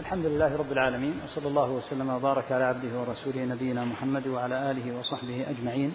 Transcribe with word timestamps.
الحمد 0.00 0.26
لله 0.26 0.56
رب 0.56 0.72
العالمين 0.72 1.14
وصلى 1.24 1.48
الله 1.48 1.70
وسلم 1.70 2.10
وبارك 2.10 2.52
على 2.52 2.64
عبده 2.64 3.00
ورسوله 3.00 3.44
نبينا 3.44 3.84
محمد 3.84 4.26
وعلى 4.26 4.70
آله 4.70 4.98
وصحبه 4.98 5.50
أجمعين. 5.50 5.94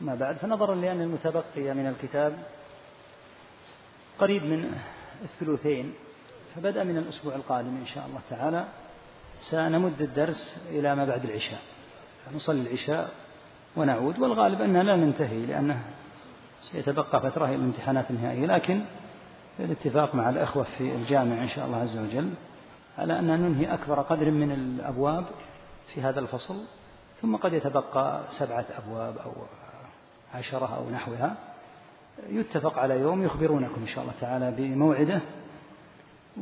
ما 0.00 0.14
بعد 0.14 0.36
فنظرا 0.36 0.74
لأن 0.74 1.00
المتبقي 1.00 1.74
من 1.74 1.86
الكتاب 1.86 2.32
قريب 4.18 4.44
من 4.44 4.72
الثلثين 5.22 5.94
فبدأ 6.54 6.84
من 6.84 6.96
الأسبوع 6.98 7.34
القادم 7.34 7.76
إن 7.76 7.86
شاء 7.86 8.06
الله 8.06 8.20
تعالى. 8.30 8.64
سنمد 9.40 10.02
الدرس 10.02 10.66
إلى 10.70 10.94
ما 10.94 11.04
بعد 11.04 11.24
العشاء. 11.24 11.60
نصلي 12.34 12.60
العشاء 12.60 13.10
ونعود 13.76 14.18
والغالب 14.18 14.62
أننا 14.62 14.82
لا 14.82 14.96
ننتهي 14.96 15.46
لأنه 15.46 15.80
سيتبقى 16.62 17.20
فترة 17.20 17.46
إلى 17.46 17.54
الامتحانات 17.54 18.10
النهائية 18.10 18.46
لكن 18.46 18.80
بالاتفاق 19.58 20.14
مع 20.14 20.30
الأخوة 20.30 20.66
في 20.78 20.94
الجامع 20.94 21.42
إن 21.42 21.48
شاء 21.48 21.66
الله 21.66 21.78
عز 21.78 21.98
وجل. 21.98 22.30
على 22.98 23.18
أن 23.18 23.26
ننهي 23.26 23.74
أكبر 23.74 24.00
قدر 24.00 24.30
من 24.30 24.52
الأبواب 24.52 25.24
في 25.94 26.02
هذا 26.02 26.20
الفصل 26.20 26.64
ثم 27.22 27.36
قد 27.36 27.52
يتبقى 27.52 28.24
سبعة 28.28 28.66
أبواب 28.78 29.18
أو 29.18 29.32
عشرة 30.34 30.76
أو 30.76 30.90
نحوها. 30.90 31.36
يتفق 32.28 32.78
على 32.78 32.94
يوم 32.94 33.24
يخبرونكم 33.24 33.80
إن 33.80 33.86
شاء 33.86 34.02
الله 34.02 34.14
تعالى 34.20 34.50
بموعده 34.50 35.20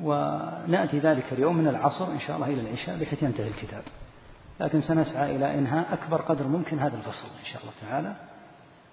ونأتي 0.02 0.98
ذلك 0.98 1.32
اليوم 1.32 1.56
من 1.56 1.69
العصر 1.69 2.12
إن 2.12 2.20
شاء 2.20 2.37
الله 2.37 2.46
إلى 2.46 2.60
العشاء 2.60 2.98
بحيث 2.98 3.23
ينتهي 3.23 3.48
الكتاب. 3.48 3.82
لكن 4.60 4.80
سنسعى 4.80 5.37
إلى 5.37 5.54
إنهاء 5.59 5.93
أكبر 5.93 6.20
قدر 6.20 6.46
ممكن 6.46 6.79
هذا 6.79 6.96
الفصل 6.96 7.29
إن 7.41 7.45
شاء 7.45 7.62
الله 7.62 7.73
تعالى 7.80 8.16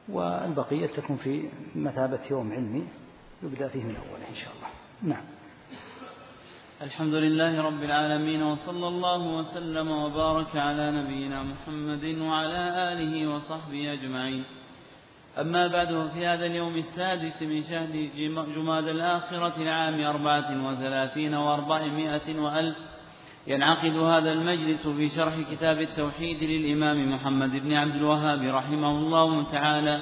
والبقية 0.09 0.87
تكون 0.87 1.17
في 1.17 1.49
مثابة 1.75 2.19
يوم 2.31 2.53
علمي 2.53 2.87
يبدأ 3.43 3.67
فيه 3.67 3.83
من 3.83 3.95
أوله 3.95 4.29
إن 4.29 4.35
شاء 4.35 4.53
الله. 4.53 4.67
نعم. 5.15 5.23
الحمد 6.83 7.13
لله 7.13 7.61
رب 7.61 7.83
العالمين 7.83 8.43
وصلى 8.43 8.87
الله 8.87 9.21
وسلم 9.37 9.91
وبارك 9.91 10.55
على 10.55 10.91
نبينا 10.91 11.43
محمد 11.43 12.05
وعلى 12.21 12.63
آله 12.91 13.27
وصحبه 13.27 13.93
أجمعين. 13.93 14.43
أما 15.39 15.67
بعد 15.67 16.09
في 16.13 16.27
هذا 16.27 16.45
اليوم 16.45 16.75
السادس 16.77 17.41
من 17.41 17.63
شهر 17.63 18.09
جماد 18.55 18.87
الآخرة 18.87 19.53
العام 19.57 20.01
أربعة 20.01 20.49
وثلاثين 20.67 21.33
وأربعمائة 21.33 22.39
وألف 22.39 22.77
ينعقد 23.47 23.95
هذا 23.95 24.31
المجلس 24.31 24.87
في 24.87 25.09
شرح 25.09 25.35
كتاب 25.51 25.81
التوحيد 25.81 26.43
للإمام 26.43 27.13
محمد 27.13 27.51
بن 27.51 27.73
عبد 27.73 27.95
الوهاب 27.95 28.41
رحمه 28.43 28.91
الله 28.91 29.51
تعالى 29.51 29.99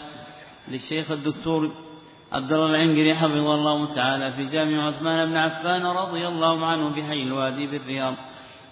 للشيخ 0.67 1.11
الدكتور 1.11 1.90
عبد 2.31 2.51
الله 2.51 2.65
العنقري 2.65 3.15
حفظه 3.15 3.55
الله 3.55 3.95
تعالى 3.95 4.31
في 4.31 4.45
جامع 4.45 4.87
عثمان 4.87 5.29
بن 5.29 5.37
عفان 5.37 5.85
رضي 5.85 6.27
الله 6.27 6.65
عنه 6.65 6.89
بحي 6.89 7.23
الوادي 7.23 7.67
بالرياض. 7.67 8.13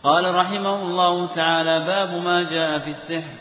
قال 0.04 0.36
رحمه 0.36 0.76
الله 0.84 1.28
تعالى 1.36 1.80
باب 1.80 2.24
ما 2.24 2.44
جاء 2.44 2.80
في 2.80 2.90
السحر. 2.90 3.34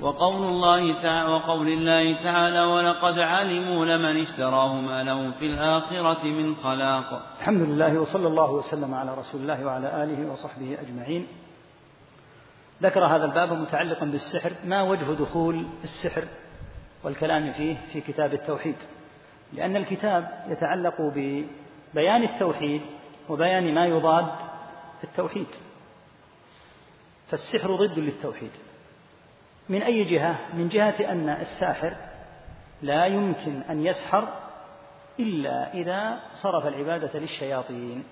وقول 0.00 0.48
الله 0.48 1.02
تعالى 1.02 1.28
وقول 1.28 1.68
الله 1.68 2.22
تعالى 2.22 2.62
ولقد 2.62 3.18
علموا 3.18 3.84
لمن 3.84 4.22
اشتراه 4.22 4.74
ما 4.74 5.02
له 5.02 5.30
في 5.30 5.46
الآخرة 5.46 6.24
من 6.24 6.56
خلاق. 6.56 7.22
الحمد 7.40 7.68
لله 7.68 7.98
وصلى 7.98 8.28
الله 8.28 8.50
وسلم 8.50 8.94
على 8.94 9.14
رسول 9.14 9.40
الله 9.40 9.66
وعلى 9.66 10.04
آله 10.04 10.32
وصحبه 10.32 10.78
أجمعين. 10.80 11.26
ذكر 12.82 13.06
هذا 13.06 13.24
الباب 13.24 13.52
متعلقا 13.52 14.06
بالسحر 14.06 14.52
ما 14.64 14.82
وجه 14.82 15.04
دخول 15.04 15.66
السحر 15.84 16.24
والكلام 17.04 17.52
فيه 17.52 17.76
في 17.92 18.00
كتاب 18.00 18.32
التوحيد. 18.32 18.76
لأن 19.56 19.76
الكتاب 19.76 20.44
يتعلق 20.48 20.94
ببيان 21.00 22.22
التوحيد 22.22 22.82
وبيان 23.28 23.74
ما 23.74 23.86
يضاد 23.86 24.28
التوحيد. 25.04 25.46
فالسحر 27.28 27.76
ضد 27.76 27.98
للتوحيد. 27.98 28.50
من 29.68 29.82
أي 29.82 30.04
جهة؟ 30.04 30.38
من 30.54 30.68
جهة 30.68 31.12
أن 31.12 31.28
الساحر 31.28 31.96
لا 32.82 33.06
يمكن 33.06 33.60
أن 33.70 33.86
يسحر 33.86 34.28
إلا 35.20 35.74
إذا 35.74 36.20
صرف 36.32 36.66
العبادة 36.66 37.18
للشياطين 37.18 38.04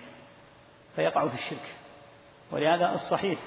فيقع 0.96 1.28
في 1.28 1.34
الشرك. 1.34 1.74
ولهذا 2.52 2.94
الصحيح 2.94 3.38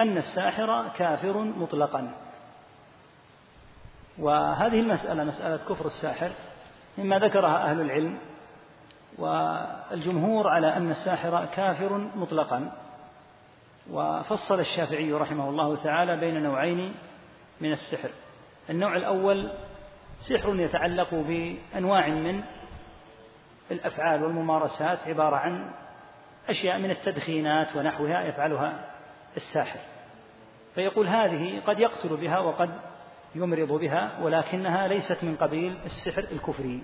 أن 0.00 0.16
الساحر 0.16 0.88
كافر 0.88 1.38
مطلقا. 1.38 2.29
وهذه 4.20 4.80
المسألة 4.80 5.24
مسألة 5.24 5.56
كفر 5.56 5.86
الساحر 5.86 6.30
مما 6.98 7.18
ذكرها 7.18 7.70
أهل 7.70 7.80
العلم 7.80 8.18
والجمهور 9.18 10.48
على 10.48 10.76
أن 10.76 10.90
الساحر 10.90 11.44
كافر 11.44 11.98
مطلقا. 11.98 12.72
وفصل 13.90 14.60
الشافعي 14.60 15.12
رحمه 15.12 15.48
الله 15.48 15.76
تعالى 15.76 16.16
بين 16.16 16.42
نوعين 16.42 16.94
من 17.60 17.72
السحر. 17.72 18.10
النوع 18.70 18.96
الأول 18.96 19.50
سحر 20.18 20.60
يتعلق 20.60 21.14
بأنواع 21.14 22.08
من 22.08 22.42
الأفعال 23.70 24.22
والممارسات 24.22 24.98
عبارة 25.06 25.36
عن 25.36 25.70
أشياء 26.48 26.78
من 26.78 26.90
التدخينات 26.90 27.76
ونحوها 27.76 28.22
يفعلها 28.22 28.84
الساحر. 29.36 29.80
فيقول 30.74 31.06
هذه 31.08 31.60
قد 31.66 31.78
يقتل 31.78 32.16
بها 32.16 32.38
وقد 32.38 32.70
يمرض 33.34 33.72
بها 33.72 34.18
ولكنها 34.22 34.88
ليست 34.88 35.24
من 35.24 35.36
قبيل 35.36 35.78
السحر 35.84 36.24
الكفري. 36.32 36.82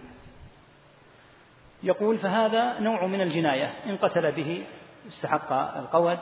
يقول 1.82 2.18
فهذا 2.18 2.78
نوع 2.78 3.06
من 3.06 3.20
الجناية 3.20 3.72
إن 3.86 3.96
قتل 3.96 4.32
به 4.32 4.66
استحق 5.08 5.52
القود 5.52 6.18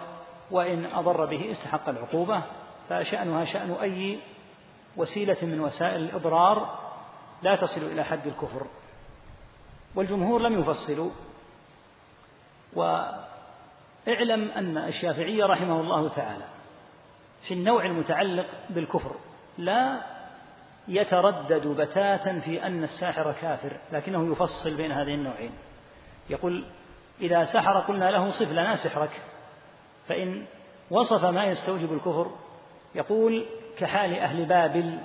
وإن 0.51 0.85
أضر 0.85 1.25
به 1.25 1.53
استحق 1.53 1.89
العقوبة 1.89 2.43
فشأنها 2.89 3.45
شأن 3.45 3.71
أي 3.83 4.19
وسيلة 4.97 5.37
من 5.43 5.61
وسائل 5.61 6.03
الإضرار 6.03 6.79
لا 7.43 7.57
تصل 7.57 7.81
إلى 7.81 8.05
حد 8.05 8.27
الكفر. 8.27 8.67
والجمهور 9.95 10.41
لم 10.41 10.61
يفصلوا. 10.61 11.11
واعلم 12.73 14.51
أن 14.57 14.79
الشافعي 14.79 15.43
رحمه 15.43 15.81
الله 15.81 16.09
تعالى 16.09 16.45
في 17.49 17.55
النوع 17.55 17.85
المتعلق 17.85 18.47
بالكفر 18.71 19.17
لا 19.59 20.14
يتردد 20.89 21.67
بتاتا 21.67 22.41
في 22.41 22.67
أن 22.67 22.85
الساحر 22.85 23.33
كافر 23.33 23.77
لكنه 23.93 24.33
يفصل 24.33 24.77
بين 24.77 24.93
هذين 24.93 25.15
النوعين. 25.19 25.51
يقول 26.31 26.65
إذا 27.21 27.45
سحر 27.45 27.81
قلنا 27.81 28.11
له 28.11 28.31
صف 28.31 28.53
لنا 28.53 28.75
سحرك 28.75 29.23
فإن 30.09 30.47
وصف 30.91 31.25
ما 31.25 31.45
يستوجب 31.45 31.93
الكفر 31.93 32.31
يقول 32.95 33.47
كحال 33.79 34.19
أهل 34.19 34.45
بابل 34.45 34.99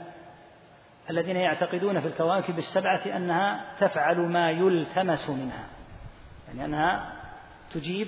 الذين 1.09 1.35
يعتقدون 1.35 1.99
في 1.99 2.07
الكواكب 2.07 2.57
السبعة 2.57 3.01
أنها 3.15 3.65
تفعل 3.79 4.17
ما 4.17 4.51
يلتمس 4.51 5.29
منها 5.29 5.67
يعني 6.47 6.65
أنها 6.65 7.13
تجيب 7.73 8.07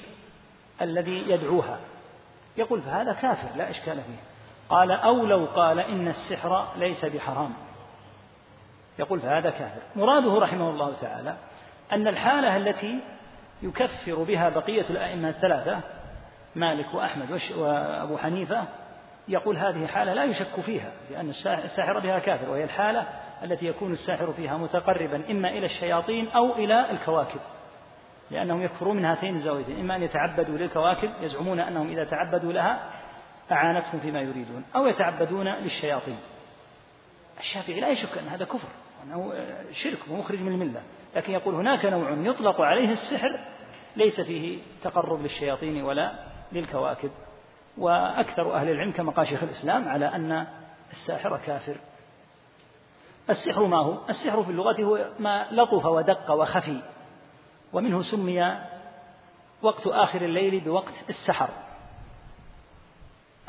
الذي 0.81 1.29
يدعوها. 1.29 1.79
يقول 2.57 2.81
فهذا 2.81 3.13
كافر 3.13 3.57
لا 3.57 3.69
إشكال 3.69 3.95
فيه. 3.95 4.30
قال 4.71 4.91
أو 4.91 5.25
لو 5.25 5.45
قال 5.45 5.79
إن 5.79 6.07
السحر 6.07 6.67
ليس 6.77 7.05
بحرام. 7.05 7.53
يقول 8.99 9.19
فهذا 9.19 9.49
كافر. 9.49 9.81
مراده 9.95 10.39
رحمه 10.39 10.69
الله 10.69 10.93
تعالى 11.01 11.35
أن 11.91 12.07
الحالة 12.07 12.57
التي 12.57 12.99
يكفر 13.61 14.23
بها 14.23 14.49
بقية 14.49 14.85
الأئمة 14.89 15.29
الثلاثة 15.29 15.79
مالك 16.55 16.93
وأحمد 16.93 17.41
وأبو 17.57 18.17
حنيفة 18.17 18.63
يقول 19.27 19.57
هذه 19.57 19.87
حالة 19.87 20.13
لا 20.13 20.23
يشك 20.23 20.59
فيها 20.65 20.91
لأن 21.11 21.29
الساحر 21.45 21.99
بها 21.99 22.19
كافر 22.19 22.49
وهي 22.49 22.63
الحالة 22.63 23.07
التي 23.43 23.67
يكون 23.67 23.91
الساحر 23.91 24.33
فيها 24.33 24.57
متقربا 24.57 25.31
إما 25.31 25.49
إلى 25.49 25.65
الشياطين 25.65 26.29
أو 26.29 26.55
إلى 26.55 26.91
الكواكب. 26.91 27.39
لأنهم 28.31 28.61
يكفرون 28.61 28.97
من 28.97 29.05
هاتين 29.05 29.35
الزاويتين 29.35 29.79
إما 29.79 29.95
أن 29.95 30.03
يتعبدوا 30.03 30.57
للكواكب 30.57 31.11
يزعمون 31.21 31.59
أنهم 31.59 31.87
إذا 31.87 32.03
تعبدوا 32.03 32.53
لها 32.53 32.79
أعانتهم 33.51 33.99
فيما 33.99 34.21
يريدون 34.21 34.63
أو 34.75 34.87
يتعبدون 34.87 35.47
للشياطين. 35.47 36.17
الشافعي 37.39 37.79
لا 37.79 37.89
يشك 37.89 38.17
أن 38.17 38.27
هذا 38.27 38.45
كفر 38.45 38.67
وأنه 38.99 39.33
شرك 39.71 39.99
ومخرج 40.09 40.41
من 40.41 40.51
الملة 40.51 40.81
لكن 41.15 41.33
يقول 41.33 41.55
هناك 41.55 41.85
نوع 41.85 42.11
يطلق 42.11 42.61
عليه 42.61 42.91
السحر 42.91 43.39
ليس 43.95 44.21
فيه 44.21 44.59
تقرب 44.83 45.21
للشياطين 45.21 45.83
ولا 45.83 46.11
للكواكب. 46.51 47.11
وأكثر 47.77 48.53
أهل 48.55 48.69
العلم 48.69 48.91
كما 48.91 49.11
قال 49.11 49.27
شيخ 49.27 49.43
الإسلام 49.43 49.89
على 49.89 50.05
أن 50.05 50.47
الساحر 50.91 51.37
كافر. 51.37 51.77
السحر 53.29 53.65
ما 53.65 53.77
هو؟ 53.77 53.97
السحر 54.09 54.43
في 54.43 54.49
اللغة 54.49 54.81
هو 54.81 55.09
ما 55.19 55.47
لطف 55.51 55.85
ودق 55.85 56.31
وخفي 56.31 56.81
ومنه 57.73 58.01
سمي 58.01 58.59
وقت 59.61 59.87
آخر 59.87 60.21
الليل 60.21 60.59
بوقت 60.59 60.93
السحر. 61.09 61.49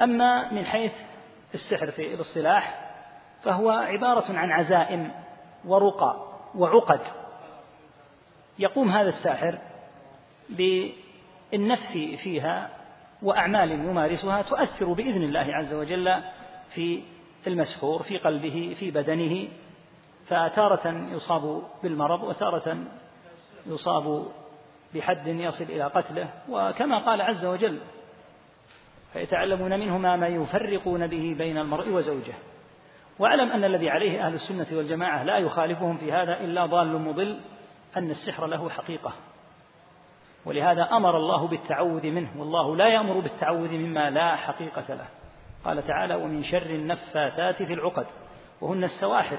أما 0.03 0.53
من 0.53 0.65
حيث 0.65 0.93
السحر 1.55 1.91
في 1.91 2.15
الاصطلاح 2.15 2.93
فهو 3.43 3.71
عبارة 3.71 4.39
عن 4.39 4.53
عزائم 4.53 5.13
ورقى 5.65 6.33
وعقد. 6.55 7.01
يقوم 8.59 8.89
هذا 8.89 9.09
الساحر 9.09 9.59
النفث 11.55 11.93
فيها 12.23 12.71
وأعمال 13.23 13.71
يمارسها 13.71 14.43
تؤثر 14.43 14.93
بإذن 14.93 15.23
الله 15.23 15.55
عز 15.55 15.75
وجل 15.75 16.23
في 16.75 17.03
المسحور 17.47 18.03
في 18.03 18.19
قلبه 18.19 18.77
في 18.79 18.91
بدنه. 18.91 19.49
فتارة 20.27 21.09
يصاب 21.13 21.63
بالمرض 21.83 22.23
وتارة 22.23 22.79
يصاب 23.67 24.27
بحد 24.95 25.27
يصل 25.27 25.65
إلى 25.65 25.85
قتله. 25.85 26.29
وكما 26.49 26.99
قال 26.99 27.21
عز 27.21 27.45
وجل 27.45 27.81
فيتعلمون 29.13 29.81
منهما 29.81 30.17
ما 30.17 30.27
يفرقون 30.27 31.07
به 31.07 31.35
بين 31.39 31.59
المرء 31.59 31.89
وزوجه. 31.89 32.35
واعلم 33.19 33.53
أن 33.53 33.65
الذي 33.65 33.91
عليه 33.91 34.27
أهل 34.27 34.35
السنة 34.35 34.67
والجماعة 34.73 35.25
لا 35.25 35.39
يخالفهم 35.39 35.97
في 35.97 36.13
هذا 36.13 36.41
إلا 36.41 36.67
ضال 36.67 36.99
مضل 36.99 37.41
أن 37.97 38.11
السحر 38.11 38.47
له 38.47 38.71
حقيقة. 38.71 39.13
ولهذا 40.47 40.83
أمر 40.83 41.17
الله 41.17 41.49
بالتعوذ 41.49 42.07
منه 42.07 42.31
والله 42.37 42.77
لا 42.77 42.89
يأمر 42.89 43.21
بالتعوذ 43.21 43.73
مما 43.73 44.11
لا 44.11 44.37
حقيقة 44.37 44.95
له. 44.95 45.07
قال 45.65 45.83
تعالى 45.83 46.15
ومن 46.15 46.43
شر 46.45 46.67
النفاثات 46.67 47.63
في 47.63 47.73
العقد 47.73 48.07
وهن 48.61 48.85
السواحر 48.85 49.39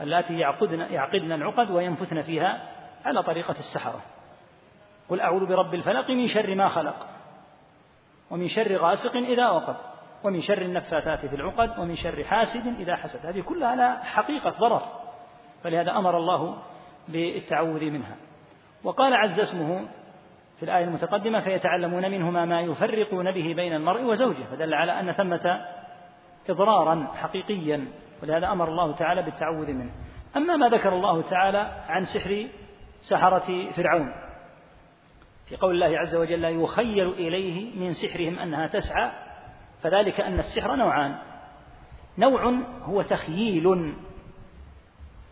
اللاتي 0.00 0.38
يعقدن, 0.38 0.80
يعقدن 0.80 1.32
العقد 1.32 1.70
وينفثن 1.70 2.22
فيها 2.22 2.70
على 3.04 3.22
طريقة 3.22 3.54
السحرة. 3.58 4.00
قل 5.08 5.20
أعوذ 5.20 5.46
برب 5.46 5.74
الفلق 5.74 6.10
من 6.10 6.28
شر 6.28 6.54
ما 6.54 6.68
خلق. 6.68 7.13
ومن 8.34 8.48
شر 8.48 8.76
غاسق 8.76 9.16
إذا 9.16 9.48
وقب 9.48 9.76
ومن 10.24 10.40
شر 10.40 10.62
النفاثات 10.62 11.26
في 11.26 11.36
العقد 11.36 11.78
ومن 11.78 11.96
شر 11.96 12.24
حاسد 12.24 12.66
إذا 12.80 12.96
حسد. 12.96 13.26
هذه 13.26 13.40
كلها 13.40 13.76
لها 13.76 14.02
حقيقة 14.02 14.50
ضرر. 14.50 14.82
فلهذا 15.62 15.90
أمر 15.96 16.16
الله 16.16 16.56
بالتعوذ 17.08 17.84
منها. 17.90 18.16
وقال 18.84 19.14
عز 19.14 19.40
اسمه 19.40 19.86
في 20.56 20.62
الآية 20.62 20.84
المتقدمة 20.84 21.40
فيتعلمون 21.40 22.10
منهما 22.10 22.44
ما 22.44 22.60
يفرقون 22.60 23.30
به 23.30 23.54
بين 23.54 23.74
المرء 23.74 24.02
وزوجه. 24.02 24.44
فدل 24.50 24.74
على 24.74 25.00
أن 25.00 25.12
ثمة 25.12 25.64
إضرارا 26.48 27.06
حقيقيا 27.14 27.88
ولهذا 28.22 28.52
أمر 28.52 28.68
الله 28.68 28.92
تعالى 28.92 29.22
بالتعوذ 29.22 29.72
منه. 29.72 29.90
أما 30.36 30.56
ما 30.56 30.68
ذكر 30.68 30.92
الله 30.92 31.22
تعالى 31.22 31.84
عن 31.88 32.04
سحر 32.04 32.46
سحرة 33.00 33.70
فرعون 33.70 34.23
في 35.46 35.56
قول 35.56 35.74
الله 35.74 35.98
عز 35.98 36.14
وجل 36.14 36.44
يخيل 36.44 37.08
إليه 37.08 37.78
من 37.78 37.92
سحرهم 37.92 38.38
أنها 38.38 38.66
تسعى 38.66 39.10
فذلك 39.82 40.20
أن 40.20 40.38
السحر 40.38 40.76
نوعان. 40.76 41.18
نوع 42.18 42.54
هو 42.82 43.02
تخييل. 43.02 43.94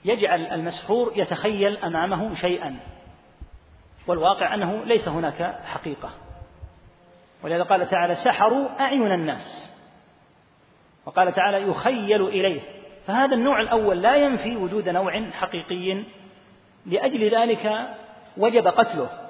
يجعل 0.04 0.46
المسحور 0.46 1.12
يتخيل 1.16 1.76
أمامه 1.76 2.34
شيئا 2.34 2.80
والواقع 4.06 4.54
أنه 4.54 4.84
ليس 4.84 5.08
هناك 5.08 5.60
حقيقة. 5.64 6.10
ولهذا 7.42 7.62
قال 7.62 7.88
تعالى 7.88 8.14
سحروا 8.14 8.80
أعين 8.80 9.12
الناس. 9.12 9.72
وقال 11.06 11.32
تعالى 11.32 11.62
يخيل 11.62 12.22
إليه. 12.22 12.60
فهذا 13.06 13.34
النوع 13.34 13.60
الأول 13.60 14.02
لا 14.02 14.16
ينفي 14.16 14.56
وجود 14.56 14.88
نوع 14.88 15.30
حقيقي. 15.30 16.04
لأجل 16.86 17.34
ذلك 17.34 17.88
وجب 18.36 18.66
قتله. 18.66 19.21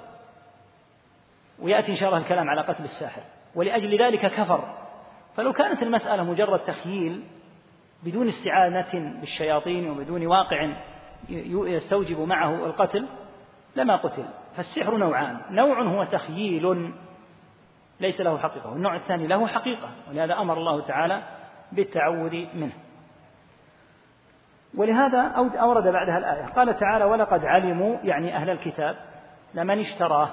ويأتي 1.58 1.92
إن 1.92 1.96
شاء 1.96 2.08
الله 2.08 2.20
الكلام 2.20 2.50
على 2.50 2.60
قتل 2.60 2.84
الساحر. 2.84 3.22
ولأجل 3.54 4.02
ذلك 4.02 4.20
كفر. 4.20 4.74
فلو 5.36 5.52
كانت 5.52 5.82
المسألة 5.82 6.22
مجرد 6.22 6.60
تخييل 6.60 7.22
بدون 8.02 8.28
استعانة 8.28 9.20
بالشياطين 9.20 9.90
وبدون 9.90 10.26
واقع 10.26 10.68
يستوجب 11.28 12.20
معه 12.20 12.66
القتل 12.66 13.06
لما 13.76 13.96
قتل. 13.96 14.24
فالسحر 14.56 14.96
نوعان. 14.96 15.40
نوع 15.50 15.82
هو 15.82 16.04
تخييل 16.04 16.92
ليس 18.00 18.20
له 18.20 18.38
حقيقة. 18.38 18.70
والنوع 18.70 18.96
الثاني 18.96 19.26
له 19.26 19.46
حقيقة. 19.46 19.90
ولهذا 20.10 20.34
أمر 20.34 20.58
الله 20.58 20.80
تعالى 20.80 21.22
بالتعوذ 21.72 22.46
منه. 22.54 22.72
ولهذا 24.76 25.20
أورد 25.60 25.84
بعدها 25.84 26.18
الآية. 26.18 26.46
قال 26.46 26.76
تعالى 26.76 27.04
ولقد 27.04 27.44
علموا 27.44 27.96
يعني 28.04 28.36
أهل 28.36 28.50
الكتاب 28.50 28.96
لمن 29.54 29.80
اشتراه 29.80 30.28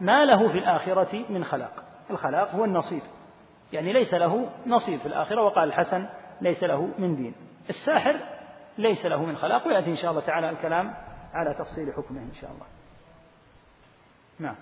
ما 0.00 0.24
له 0.24 0.48
في 0.48 0.58
الآخرة 0.58 1.24
من 1.28 1.44
خلاق. 1.44 1.84
الخلاق 2.10 2.54
هو 2.54 2.64
النصيب. 2.64 3.02
يعني 3.72 3.92
ليس 3.92 4.14
له 4.14 4.50
نصيب 4.66 5.00
في 5.00 5.06
الآخرة 5.06 5.42
وقال 5.42 5.68
الحسن 5.68 6.08
ليس 6.40 6.62
له 6.62 6.88
من 6.98 7.16
دين. 7.16 7.34
الساحر 7.70 8.16
ليس 8.78 9.06
له 9.06 9.24
من 9.24 9.36
خلاق 9.36 9.66
ويأتي 9.66 9.90
إن 9.90 9.96
شاء 9.96 10.10
الله 10.10 10.22
تعالى 10.22 10.50
الكلام 10.50 10.94
على 11.32 11.54
تفصيل 11.58 11.92
حكمه 11.96 12.20
إن 12.20 12.32
شاء 12.40 12.50
الله. 12.50 12.66
نعم. 14.38 14.56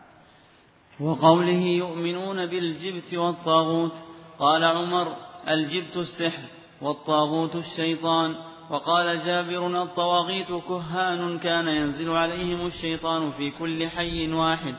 وقوله 1.00 1.60
يؤمنون 1.60 2.46
بالجبت 2.46 3.14
والطاغوت 3.14 3.94
قال 4.38 4.64
عمر 4.64 5.16
الجبت 5.48 5.96
السحر 5.96 6.42
والطاغوت 6.82 7.56
الشيطان. 7.56 8.34
وقال 8.70 9.24
جابر 9.24 9.82
الطواغيت 9.82 10.52
كهان 10.52 11.38
كان 11.38 11.68
ينزل 11.68 12.16
عليهم 12.16 12.66
الشيطان 12.66 13.30
في 13.30 13.50
كل 13.50 13.88
حي 13.88 14.32
واحد. 14.32 14.74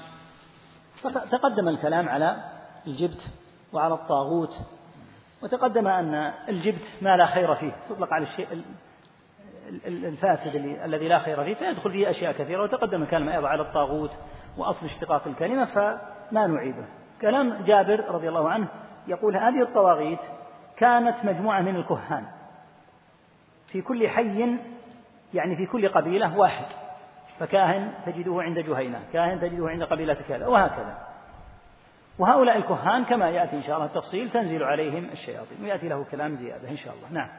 تقدم 1.03 1.67
الكلام 1.67 2.09
على 2.09 2.43
الجبت 2.87 3.27
وعلى 3.73 3.93
الطاغوت 3.93 4.59
وتقدم 5.43 5.87
أن 5.87 6.33
الجبت 6.49 6.87
ما 7.01 7.17
لا 7.17 7.25
خير 7.25 7.55
فيه 7.55 7.71
تطلق 7.89 8.13
على 8.13 8.23
الشيء 8.23 8.63
الفاسد 9.85 10.55
الذي 10.55 11.07
لا 11.07 11.19
خير 11.19 11.43
فيه 11.43 11.53
فيدخل 11.53 11.91
فيه 11.91 12.09
أشياء 12.09 12.31
كثيرة 12.31 12.63
وتقدم 12.63 13.03
الكلام 13.03 13.29
أيضا 13.29 13.47
على 13.47 13.61
الطاغوت 13.61 14.11
وأصل 14.57 14.85
اشتقاق 14.85 15.27
الكلمة 15.27 15.65
فما 15.65 16.47
نعيده. 16.47 16.85
كلام 17.21 17.63
جابر 17.63 18.05
رضي 18.09 18.29
الله 18.29 18.49
عنه 18.49 18.67
يقول 19.07 19.37
هذه 19.37 19.61
الطواغيت 19.61 20.19
كانت 20.77 21.25
مجموعة 21.25 21.61
من 21.61 21.75
الكهان 21.75 22.25
في 23.67 23.81
كل 23.81 24.09
حي 24.09 24.57
يعني 25.33 25.55
في 25.55 25.65
كل 25.65 25.89
قبيلة 25.89 26.37
واحد. 26.37 26.65
فكاهن 27.39 27.93
تجده 28.05 28.41
عند 28.41 28.59
جهينة 28.59 29.03
كاهن 29.13 29.41
تجده 29.41 29.69
عند 29.69 29.83
قبيلة 29.83 30.13
كذا 30.13 30.47
وهكذا. 30.47 30.97
وهؤلاء 32.19 32.57
الكهان 32.57 33.03
كما 33.05 33.29
يأتي 33.29 33.57
إن 33.57 33.63
شاء 33.63 33.75
الله 33.75 33.85
التفصيل 33.85 34.29
تنزل 34.29 34.63
عليهم 34.63 35.09
الشياطين 35.11 35.57
ويأتي 35.63 35.89
له 35.89 36.05
كلام 36.11 36.35
زيادة 36.35 36.69
إن 36.69 36.77
شاء 36.77 36.93
الله. 36.93 37.09
نعم. 37.11 37.29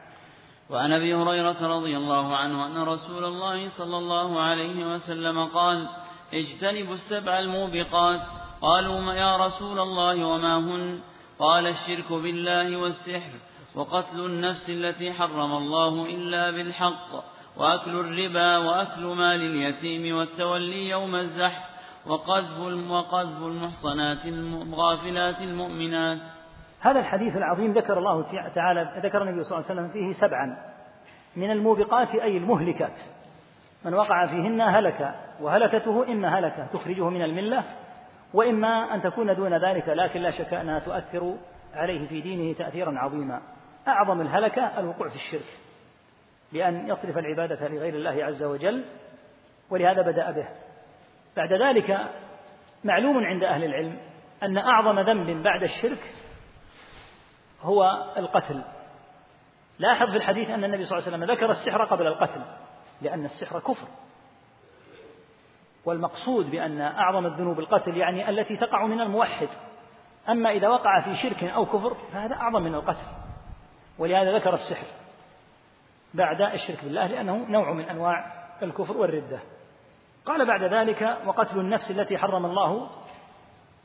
وعن 0.69 0.93
أبي 0.93 1.15
هريرة 1.15 1.77
رضي 1.77 1.97
الله 1.97 2.37
عنه 2.37 2.65
أن 2.65 2.87
رسول 2.87 3.25
الله 3.25 3.69
صلى 3.69 3.97
الله 3.97 4.41
عليه 4.41 4.93
وسلم 4.93 5.45
قال 5.45 5.87
اجتنبوا 6.33 6.93
السبع 6.93 7.39
الموبقات. 7.39 8.21
قالوا 8.61 9.13
يا 9.13 9.37
رسول 9.37 9.79
الله 9.79 10.25
وما 10.25 10.57
هن؟ 10.57 10.99
قال 11.39 11.67
الشرك 11.67 12.13
بالله 12.13 12.77
والسحر 12.77 13.31
وقتل 13.75 14.19
النفس 14.25 14.69
التي 14.69 15.13
حرم 15.13 15.51
الله 15.53 16.05
إلا 16.05 16.51
بالحق. 16.51 17.11
وأكل 17.57 17.99
الربا 17.99 18.57
وأكل 18.57 19.05
مال 19.05 19.41
اليتيم 19.41 20.15
والتولي 20.15 20.89
يوم 20.89 21.15
الزحف 21.15 21.71
وقذف 22.05 22.59
وقذف 22.89 23.37
المحصنات 23.37 24.25
الغافلات 24.25 25.41
المؤمنات. 25.41 26.17
هذا 26.79 26.99
الحديث 26.99 27.37
العظيم 27.37 27.71
ذكر 27.71 27.97
الله 27.97 28.21
تعالى 28.55 29.01
ذكر 29.03 29.23
النبي 29.23 29.43
صلى 29.43 29.57
الله 29.57 29.69
عليه 29.69 29.81
وسلم 29.81 29.89
فيه 29.93 30.19
سبعا. 30.19 30.57
من 31.35 31.51
الموبقات 31.51 32.15
أي 32.15 32.37
المهلكات. 32.37 32.97
من 33.85 33.93
وقع 33.93 34.25
فيهن 34.25 34.61
هلك 34.61 35.15
وهلكته 35.41 36.11
إما 36.11 36.39
هلكة 36.39 36.65
تخرجه 36.65 37.09
من 37.09 37.21
الملة 37.21 37.63
وإما 38.33 38.95
أن 38.95 39.01
تكون 39.01 39.35
دون 39.35 39.53
ذلك 39.65 39.89
لكن 39.89 40.21
لا 40.21 40.31
شك 40.31 40.53
أنها 40.53 40.79
تؤثر 40.79 41.37
عليه 41.73 42.07
في 42.07 42.21
دينه 42.21 42.53
تأثيرا 42.53 42.99
عظيما. 42.99 43.41
أعظم 43.87 44.21
الهلكة 44.21 44.79
الوقوع 44.79 45.09
في 45.09 45.15
الشرك. 45.15 45.70
بأن 46.53 46.87
يصرف 46.87 47.17
العبادة 47.17 47.67
لغير 47.67 47.93
الله 47.93 48.25
عز 48.25 48.43
وجل 48.43 48.85
ولهذا 49.69 50.01
بدأ 50.01 50.31
به. 50.31 50.47
بعد 51.37 51.53
ذلك 51.53 51.97
معلوم 52.83 53.25
عند 53.25 53.43
أهل 53.43 53.63
العلم 53.63 53.97
أن 54.43 54.57
أعظم 54.57 54.99
ذنب 54.99 55.43
بعد 55.43 55.63
الشرك 55.63 56.13
هو 57.61 58.13
القتل. 58.17 58.61
لاحظ 59.79 60.09
في 60.09 60.17
الحديث 60.17 60.49
أن 60.49 60.63
النبي 60.63 60.85
صلى 60.85 60.97
الله 60.97 61.07
عليه 61.07 61.17
وسلم 61.17 61.35
ذكر 61.35 61.51
السحر 61.51 61.83
قبل 61.83 62.07
القتل 62.07 62.41
لأن 63.01 63.25
السحر 63.25 63.59
كفر. 63.59 63.87
والمقصود 65.85 66.51
بأن 66.51 66.81
أعظم 66.81 67.25
الذنوب 67.25 67.59
القتل 67.59 67.97
يعني 67.97 68.29
التي 68.29 68.57
تقع 68.57 68.85
من 68.85 69.01
الموحد. 69.01 69.49
أما 70.29 70.51
إذا 70.51 70.67
وقع 70.67 71.01
في 71.01 71.15
شرك 71.15 71.43
أو 71.43 71.65
كفر 71.65 71.97
فهذا 72.13 72.35
أعظم 72.35 72.61
من 72.61 72.75
القتل 72.75 73.05
ولهذا 73.99 74.37
ذكر 74.37 74.53
السحر. 74.53 75.00
بعد 76.13 76.41
الشرك 76.41 76.83
بالله 76.83 77.07
لأنه 77.07 77.45
نوع 77.49 77.73
من 77.73 77.83
أنواع 77.89 78.33
الكفر 78.63 78.97
والردة. 78.97 79.39
قال 80.25 80.45
بعد 80.45 80.63
ذلك 80.63 81.17
وقتل 81.25 81.59
النفس 81.59 81.91
التي 81.91 82.17
حرم 82.17 82.45
الله 82.45 82.89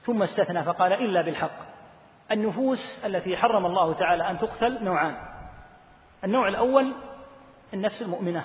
ثم 0.00 0.22
استثنى 0.22 0.62
فقال 0.62 0.92
إلا 0.92 1.22
بالحق. 1.22 1.76
النفوس 2.30 3.04
التي 3.04 3.36
حرم 3.36 3.66
الله 3.66 3.92
تعالى 3.92 4.30
أن 4.30 4.38
تقتل 4.38 4.84
نوعان. 4.84 5.16
النوع 6.24 6.48
الأول 6.48 6.94
النفس 7.74 8.02
المؤمنة. 8.02 8.44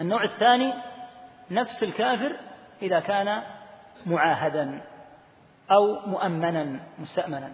النوع 0.00 0.24
الثاني 0.24 0.74
نفس 1.50 1.82
الكافر 1.82 2.36
إذا 2.82 3.00
كان 3.00 3.42
معاهدا 4.06 4.82
أو 5.70 6.06
مؤمنا 6.06 6.80
مستأمنا. 6.98 7.52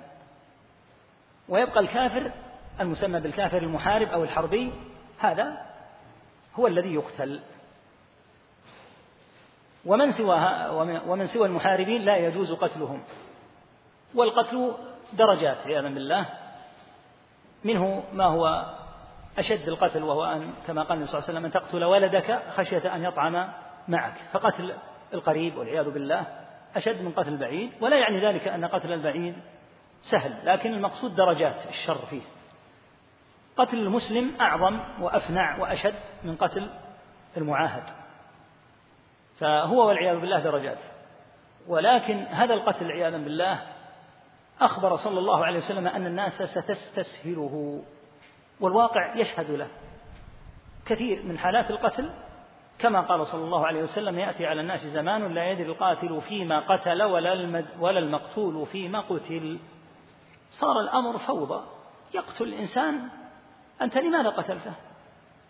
ويبقى 1.49 1.81
الكافر 1.81 2.31
المسمى 2.81 3.21
بالكافر 3.21 3.59
المحارب 3.59 4.09
أو 4.09 4.23
الحربي 4.25 4.73
هذا 5.31 5.67
هو 6.55 6.67
الذي 6.67 6.95
يقتل. 6.95 7.41
ومن 9.87 10.13
سواها 10.13 10.71
ومن 11.07 11.27
سوى 11.27 11.47
المحاربين 11.47 12.03
لا 12.03 12.17
يجوز 12.17 12.53
قتلهم. 12.53 13.03
والقتل 14.15 14.73
درجات 15.13 15.67
عياذا 15.67 15.89
بالله. 15.89 16.27
منه 17.65 18.03
ما 18.13 18.25
هو 18.25 18.75
أشد 19.39 19.69
القتل 19.69 20.03
وهو 20.03 20.25
أن 20.25 20.53
كما 20.67 20.83
قال 20.83 20.93
النبي 20.93 21.07
صلى 21.11 21.19
الله 21.19 21.29
عليه 21.29 21.39
وسلم 21.39 21.45
أن 21.45 21.53
تقتل 21.53 21.85
ولدك 21.85 22.43
خشية 22.57 22.95
أن 22.95 23.05
يطعم 23.05 23.49
معك. 23.89 24.15
فقتل 24.33 24.75
القريب 25.15 25.57
والعياذ 25.57 25.91
بالله 25.91 26.27
أشد 26.77 27.03
من 27.03 27.13
قتل 27.13 27.29
البعيد. 27.29 27.73
ولا 27.81 27.97
يعني 27.97 28.27
ذلك 28.27 28.49
أن 28.49 28.65
قتل 28.65 28.93
البعيد 28.93 29.35
سهل 30.03 30.47
لكن 30.47 30.75
المقصود 30.75 31.17
درجات 31.17 31.67
الشر 31.69 31.99
فيه. 32.11 32.23
قتل 33.57 33.79
المسلم 33.79 34.33
أعظم 34.41 34.81
وأفنع 35.01 35.59
وأشد 35.59 35.95
من 36.25 36.37
قتل 36.37 36.71
المعاهد. 37.37 37.83
فهو 39.39 39.89
والعياذ 39.89 40.21
بالله 40.21 40.39
درجات. 40.41 40.79
ولكن 41.69 42.23
هذا 42.23 42.55
القتل 42.55 42.91
عياذا 42.91 43.19
بالله 43.19 43.63
أخبر 44.61 44.97
صلى 44.97 45.19
الله 45.19 45.45
عليه 45.45 45.59
وسلم 45.59 45.87
أن 45.87 46.07
الناس 46.07 46.43
ستستسهله 46.43 47.83
والواقع 48.61 49.17
يشهد 49.17 49.51
له. 49.51 49.69
كثير 50.87 51.23
من 51.23 51.39
حالات 51.39 51.71
القتل 51.71 52.11
كما 52.79 53.01
قال 53.01 53.27
صلى 53.27 53.45
الله 53.45 53.67
عليه 53.67 53.83
وسلم 53.83 54.19
يأتي 54.19 54.47
على 54.47 54.61
الناس 54.61 54.87
زمان 54.87 55.35
لا 55.35 55.51
يدري 55.51 55.67
القاتل 55.67 56.21
فيما 56.21 56.61
قتل 56.61 57.03
ولا 57.03 57.65
ولا 57.79 57.99
المقتول 57.99 58.67
فيما 58.67 59.01
قتل. 59.01 59.59
صار 60.51 60.81
الأمر 60.81 61.19
فوضى. 61.19 61.65
يقتل 62.15 62.45
الإنسان 62.45 63.09
أنت 63.83 63.99
لماذا 63.99 64.29
قتلته؟ 64.29 64.73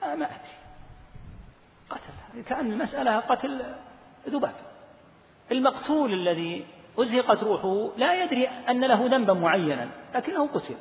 أنا 0.03 0.15
ما 0.15 0.27
أدري. 0.27 0.55
قتل 1.91 2.43
كأن 2.43 2.73
المسألة 2.73 3.21
قتل 3.21 3.75
ذباب. 4.29 4.55
المقتول 5.53 6.13
الذي 6.13 6.67
أزهقت 6.99 7.45
روحه 7.45 7.97
لا 7.97 8.25
يدري 8.25 8.49
أن 8.49 8.85
له 8.85 9.07
ذنبا 9.07 9.33
معينا 9.33 9.89
لكنه 10.15 10.47
قتل. 10.47 10.77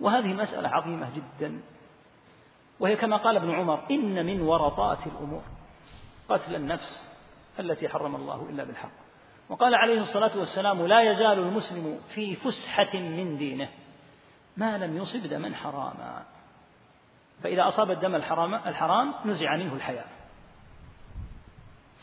وهذه 0.00 0.34
مسألة 0.34 0.68
عظيمة 0.68 1.08
جدا. 1.16 1.60
وهي 2.80 2.96
كما 2.96 3.16
قال 3.16 3.36
ابن 3.36 3.50
عمر 3.50 3.84
إن 3.90 4.26
من 4.26 4.40
ورطات 4.40 5.06
الأمور. 5.06 5.42
قتل 6.28 6.54
النفس 6.54 7.16
التي 7.60 7.88
حرم 7.88 8.16
الله 8.16 8.46
إلا 8.50 8.64
بالحق. 8.64 8.90
وقال 9.48 9.74
عليه 9.74 10.00
الصلاة 10.00 10.38
والسلام 10.38 10.86
لا 10.86 11.00
يزال 11.00 11.38
المسلم 11.38 12.00
في 12.14 12.34
فسحة 12.34 12.98
من 12.98 13.36
دينه. 13.36 13.68
ما 14.56 14.78
لم 14.78 14.96
يصب 14.96 15.26
دما 15.26 15.54
حراما. 15.54 16.22
فإذا 17.42 17.68
أصاب 17.68 17.90
الدم 17.90 18.14
الحرام 18.14 18.54
الحرام 18.54 19.14
نزع 19.24 19.56
منه 19.56 19.74
الحياة. 19.74 20.04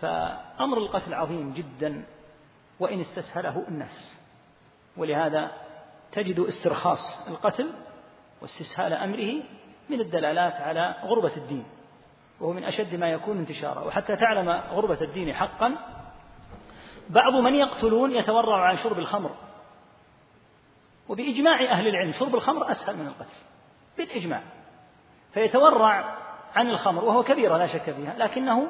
فأمر 0.02 0.78
القتل 0.78 1.14
عظيم 1.14 1.54
جدا 1.54 2.06
وإن 2.80 3.02
استسهله 3.02 3.66
الناس 3.68 4.14
ولهذا 4.98 5.52
تجد 6.12 6.40
استرخاص 6.40 7.28
القتل 7.28 7.74
واستسهال 8.42 8.94
أمره 8.94 9.44
من 9.90 10.02
الدلالات 10.02 10.54
على 10.54 10.96
غربة 11.04 11.38
الدين 11.38 11.66
وهو 12.40 12.54
من 12.54 12.64
أشد 12.64 12.96
ما 12.96 13.12
يكون 13.12 13.38
انتشارا. 13.38 13.82
وحتى 13.82 14.16
تعلم 14.16 14.50
غربة 14.50 15.02
الدين 15.02 15.34
حقا 15.34 15.76
بعض 17.10 17.34
من 17.34 17.54
يقتلون 17.56 18.12
يتورع 18.12 18.70
عن 18.70 18.78
شرب 18.78 19.00
الخمر. 19.00 19.36
وبإجماع 21.10 21.64
أهل 21.64 21.88
العلم 21.88 22.12
شرب 22.12 22.36
الخمر 22.36 22.72
أسهل 22.72 22.98
من 22.98 23.08
القتل 23.08 23.38
بالإجماع. 23.98 24.44
فيتورع 25.34 26.18
عن 26.56 26.70
الخمر 26.70 27.06
وهو 27.06 27.24
كبيرة 27.24 27.58
لا 27.58 27.68
شك 27.68 27.92
فيها 27.92 28.16
لكنه 28.18 28.68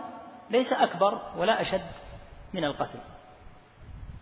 ليس 0.50 0.74
أكبر 0.74 1.22
ولا 1.38 1.62
أشد 1.62 1.92
من 2.54 2.64
القتل. 2.64 3.00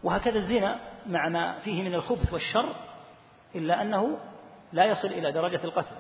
وهكذا 0.04 0.38
الزنا 0.38 0.80
مع 1.06 1.30
ما 1.30 1.60
فيه 1.60 1.84
من 1.84 1.94
الخبث 1.94 2.34
والشر 2.34 2.76
إلا 3.56 3.82
أنه 3.82 4.18
لا 4.74 4.86
يصل 4.86 5.08
إلى 5.08 5.32
درجة 5.32 5.64
القتل. 5.64 5.96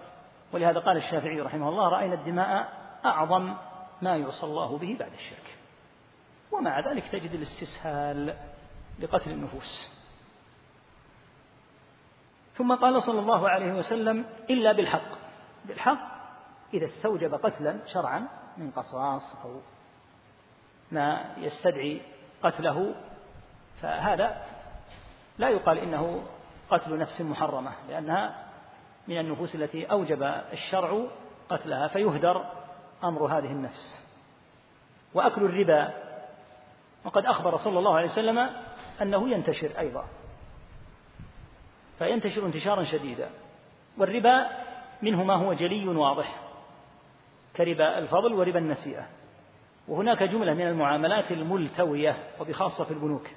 ولهذا 0.53 0.79
قال 0.79 0.97
الشافعي 0.97 1.41
رحمه 1.41 1.69
الله 1.69 1.89
رأينا 1.89 2.13
الدماء 2.13 2.69
أعظم 3.05 3.55
ما 4.01 4.17
يعصى 4.17 4.45
الله 4.45 4.77
به 4.77 4.97
بعد 4.99 5.13
الشرك. 5.13 5.57
ومع 6.51 6.91
ذلك 6.91 7.07
تجد 7.07 7.31
الاستسهال 7.31 8.35
لقتل 8.99 9.31
النفوس. 9.31 10.00
ثم 12.53 12.75
قال 12.75 13.03
صلى 13.03 13.19
الله 13.19 13.49
عليه 13.49 13.73
وسلم 13.73 14.25
إلا 14.49 14.71
بالحق. 14.71 15.11
بالحق 15.65 16.11
إذا 16.73 16.85
استوجب 16.85 17.33
قتلا 17.33 17.79
شرعا 17.93 18.27
من 18.57 18.71
قصاص 18.71 19.35
أو 19.45 19.61
ما 20.91 21.35
يستدعي 21.37 22.01
قتله 22.43 22.95
فهذا 23.81 24.41
لا 25.37 25.49
يقال 25.49 25.77
إنه 25.77 26.23
قتل 26.69 26.97
نفس 26.97 27.21
محرمة 27.21 27.71
لأنها 27.89 28.45
من 29.07 29.19
النفوس 29.19 29.55
التي 29.55 29.85
أوجب 29.85 30.23
الشرع 30.53 31.05
قتلها 31.49 31.87
فيهدر 31.87 32.45
أمر 33.03 33.25
هذه 33.25 33.51
النفس. 33.51 34.05
وأكل 35.13 35.43
الربا 35.43 35.93
وقد 37.05 37.25
أخبر 37.25 37.57
صلى 37.57 37.79
الله 37.79 37.95
عليه 37.95 38.11
وسلم 38.11 38.49
أنه 39.01 39.29
ينتشر 39.29 39.79
أيضا. 39.79 40.05
فينتشر 42.01 42.45
انتشارا 42.45 42.83
شديدا 42.83 43.29
والربا 43.97 44.47
منه 45.01 45.23
ما 45.23 45.33
هو 45.35 45.53
جلي 45.53 45.87
واضح 45.87 46.35
كربا 47.55 47.97
الفضل 47.97 48.33
وربا 48.33 48.59
النسيئة 48.59 49.07
وهناك 49.87 50.23
جملة 50.23 50.53
من 50.53 50.67
المعاملات 50.67 51.31
الملتوية 51.31 52.17
وبخاصة 52.39 52.83
في 52.83 52.91
البنوك 52.91 53.27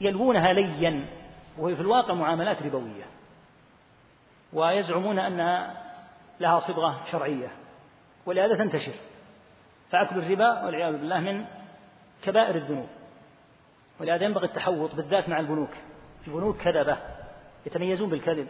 يلوونها 0.00 0.52
ليا 0.52 1.06
وهي 1.58 1.76
في 1.76 1.82
الواقع 1.82 2.14
معاملات 2.14 2.62
ربوية 2.62 3.04
ويزعمون 4.52 5.18
أنها 5.18 5.82
لها 6.40 6.60
صبغة 6.60 7.00
شرعية 7.12 7.48
ولهذا 8.26 8.56
تنتشر 8.56 8.94
فأكل 9.90 10.18
الربا 10.18 10.64
والعياذ 10.64 10.92
بالله 10.92 11.20
من 11.20 11.44
كبائر 12.22 12.54
الذنوب 12.54 12.88
ولهذا 14.00 14.24
ينبغي 14.24 14.46
التحوط 14.46 14.94
بالذات 14.94 15.28
مع 15.28 15.40
البنوك. 15.40 15.70
البنوك 16.28 16.56
كذبة 16.56 16.96
يتميزون 17.66 18.10
بالكذب. 18.10 18.48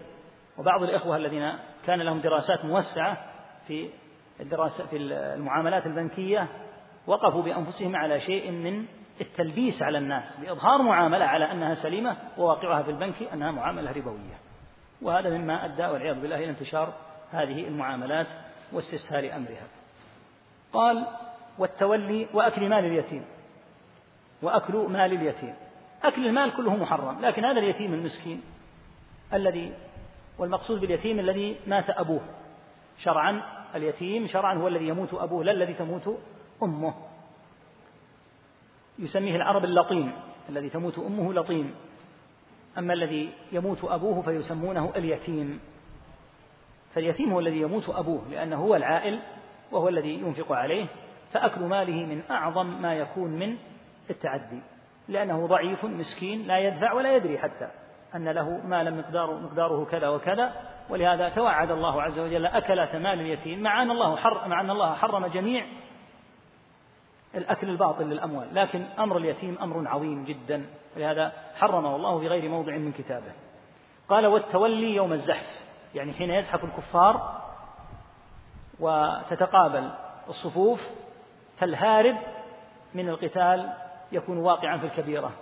وبعض 0.59 0.83
الإخوة 0.83 1.17
الذين 1.17 1.53
كان 1.87 2.01
لهم 2.01 2.19
دراسات 2.19 2.65
موسعة 2.65 3.19
في 3.67 3.91
الدراسة 4.41 4.87
في 4.87 4.97
المعاملات 4.97 5.87
البنكية 5.87 6.49
وقفوا 7.07 7.43
بأنفسهم 7.43 7.97
على 7.97 8.21
شيء 8.21 8.51
من 8.51 8.87
التلبيس 9.21 9.83
على 9.83 9.99
الناس 9.99 10.37
بإظهار 10.41 10.83
معاملة 10.83 11.25
على 11.25 11.53
أنها 11.53 11.75
سليمة 11.75 12.17
وواقعها 12.39 12.83
في 12.83 12.91
البنك 12.91 13.23
أنها 13.23 13.51
معاملة 13.51 13.93
ربوية. 13.93 14.39
وهذا 15.03 15.31
مما 15.31 15.65
أدى 15.65 15.87
والعياذ 15.87 16.21
بالله 16.21 16.37
إلى 16.37 16.51
انتشار 16.51 16.93
هذه 17.33 17.69
المعاملات 17.69 18.27
واستسهال 18.73 19.31
أمرها. 19.31 19.67
قال 20.73 21.07
والتولي 21.59 22.29
وأكل 22.35 22.69
مال 22.69 22.85
اليتيم 22.85 23.25
وأكل 24.43 24.77
مال 24.77 25.13
اليتيم. 25.13 25.55
أكل 26.05 26.27
المال 26.27 26.57
كله 26.57 26.77
محرم 26.77 27.21
لكن 27.21 27.45
هذا 27.45 27.59
اليتيم 27.59 27.95
المسكين 27.95 28.43
الذي 29.35 29.73
والمقصود 30.39 30.81
باليتيم 30.81 31.19
الذي 31.19 31.57
مات 31.67 31.91
أبوه. 31.91 32.21
شرعا 32.99 33.43
اليتيم 33.75 34.27
شرعا 34.27 34.55
هو 34.55 34.69
الذي 34.69 34.89
يموت 34.89 35.15
أبوه 35.15 35.45
لا 35.45 35.53
الذي 35.53 35.75
تموت 35.75 36.19
أمه. 36.63 36.95
يسميه 38.99 39.37
العرب 39.37 39.65
اللطيم 39.65 40.13
الذي 40.49 40.69
تموت 40.69 40.99
أمه 40.99 41.35
لطيم. 41.35 41.75
أما 42.79 42.93
الذي 42.93 43.33
يموت 43.53 43.85
أبوه 43.85 44.23
فيسمونه 44.23 44.93
اليتيم. 44.97 45.61
فاليتيم 46.95 47.33
هو 47.33 47.41
الذي 47.41 47.61
يموت 47.61 47.89
أبوه 47.89 48.29
لأنه 48.31 48.57
هو 48.57 48.77
العائل 48.77 49.21
وهو 49.73 49.89
الذي 49.89 50.15
ينفق 50.15 50.53
عليه 50.53 50.87
فأكل 51.33 51.61
ماله 51.61 52.07
من 52.07 52.23
أعظم 52.31 52.83
ما 52.83 52.95
يكون 52.95 53.31
من 53.31 53.57
التعدي. 54.11 54.61
لأنه 55.09 55.47
ضعيف 55.47 55.85
مسكين 55.85 56.47
لا 56.47 56.59
يدفع 56.59 56.93
ولا 56.93 57.17
يدري 57.17 57.39
حتى 57.39 57.69
أن 58.15 58.29
له 58.29 58.61
مالا 58.65 58.91
مقدار 58.91 59.41
مقداره 59.41 59.85
كذا 59.85 60.09
وكذا 60.09 60.53
ولهذا 60.89 61.29
توعد 61.29 61.71
الله 61.71 62.03
عز 62.03 62.19
وجل 62.19 62.47
أكلة 62.47 62.99
مال 62.99 63.21
اليتيم 63.21 63.63
مع 63.63 63.83
أن 63.83 63.91
الله 63.91 64.17
حر 64.17 64.49
مع 64.49 64.61
أن 64.61 64.71
الله 64.71 64.95
حرم 64.95 65.27
جميع 65.27 65.67
الأكل 67.35 67.69
الباطل 67.71 68.05
للأموال 68.05 68.55
لكن 68.55 68.85
أمر 68.99 69.17
اليتيم 69.17 69.59
أمر 69.63 69.89
عظيم 69.89 70.25
جدا 70.25 70.67
ولهذا 70.97 71.33
حرمه 71.55 71.97
الله 71.97 72.19
في 72.19 72.29
غير 72.29 72.49
موضع 72.49 72.77
من 72.77 72.93
كتابه. 72.93 73.33
قال 74.09 74.27
والتولي 74.27 74.95
يوم 74.95 75.13
الزحف. 75.13 75.61
يعني 75.95 76.13
حين 76.13 76.31
يزحف 76.31 76.65
الكفار 76.65 77.43
وتتقابل 78.81 79.91
الصفوف 80.29 80.81
فالهارب 81.59 82.17
من 82.95 83.09
القتال 83.09 83.73
يكون 84.13 84.39
واقعا 84.39 84.79
في 84.79 84.87
الكبيرة. 84.87 85.33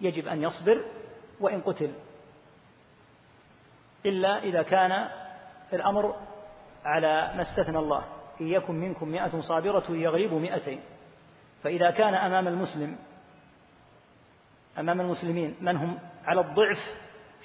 يجب 0.00 0.28
أن 0.28 0.42
يصبر 0.42 0.84
وإن 1.40 1.60
قتل. 1.60 1.92
إلا 4.06 4.38
إذا 4.38 4.62
كان 4.62 5.08
الأمر 5.72 6.16
على 6.84 7.32
ما 7.36 7.42
استثنى 7.42 7.78
الله. 7.78 8.04
إن 8.40 8.48
يكن 8.48 8.74
منكم 8.74 9.08
مئة 9.08 9.40
صابرة 9.40 9.84
يغلبوا 9.88 10.40
مئتين. 10.40 10.80
فإذا 11.62 11.90
كان 11.90 12.14
أمام 12.14 12.48
المسلم 12.48 12.98
أمام 14.78 15.00
المسلمين 15.00 15.56
من 15.60 15.76
هم 15.76 15.98
على 16.24 16.40
الضعف 16.40 16.78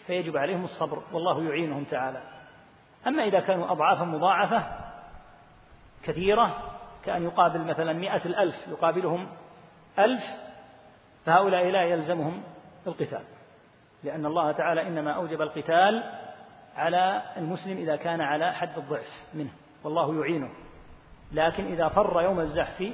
فيجب 0.07 0.37
عليهم 0.37 0.63
الصبر. 0.63 1.03
والله 1.11 1.43
يعينهم 1.43 1.83
تعالى. 1.83 2.21
أما 3.07 3.23
إذا 3.23 3.39
كانوا 3.39 3.71
أضعافا 3.71 4.03
مضاعفة 4.03 4.63
كثيرة 6.03 6.73
كأن 7.05 7.23
يقابل 7.23 7.61
مثلا 7.61 7.93
مئة 7.93 8.25
الألف 8.25 8.55
يقابلهم 8.67 9.27
ألف 9.99 10.23
فهؤلاء 11.25 11.65
لا 11.65 11.81
يلزمهم 11.81 12.43
القتال 12.87 13.23
لأن 14.03 14.25
الله 14.25 14.51
تعالى 14.51 14.87
إنما 14.87 15.11
أوجب 15.11 15.41
القتال 15.41 16.03
على 16.75 17.21
المسلم 17.37 17.77
إذا 17.77 17.95
كان 17.95 18.21
على 18.21 18.53
حد 18.53 18.77
الضعف 18.77 19.23
منه 19.33 19.49
والله 19.83 20.19
يعينه. 20.19 20.49
لكن 21.31 21.65
إذا 21.65 21.87
فر 21.87 22.21
يوم 22.21 22.39
الزحف 22.39 22.93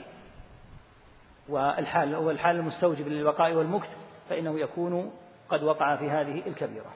والحال 1.50 2.16
هو 2.16 2.32
الحال 2.32 2.56
المستوجب 2.56 3.08
للبقاء 3.08 3.54
والمكت 3.54 3.90
فإنه 4.30 4.60
يكون 4.60 5.12
قد 5.50 5.64
وقع 5.64 5.96
في 5.96 6.10
هذه 6.10 6.48
الكبيرة. 6.48 6.94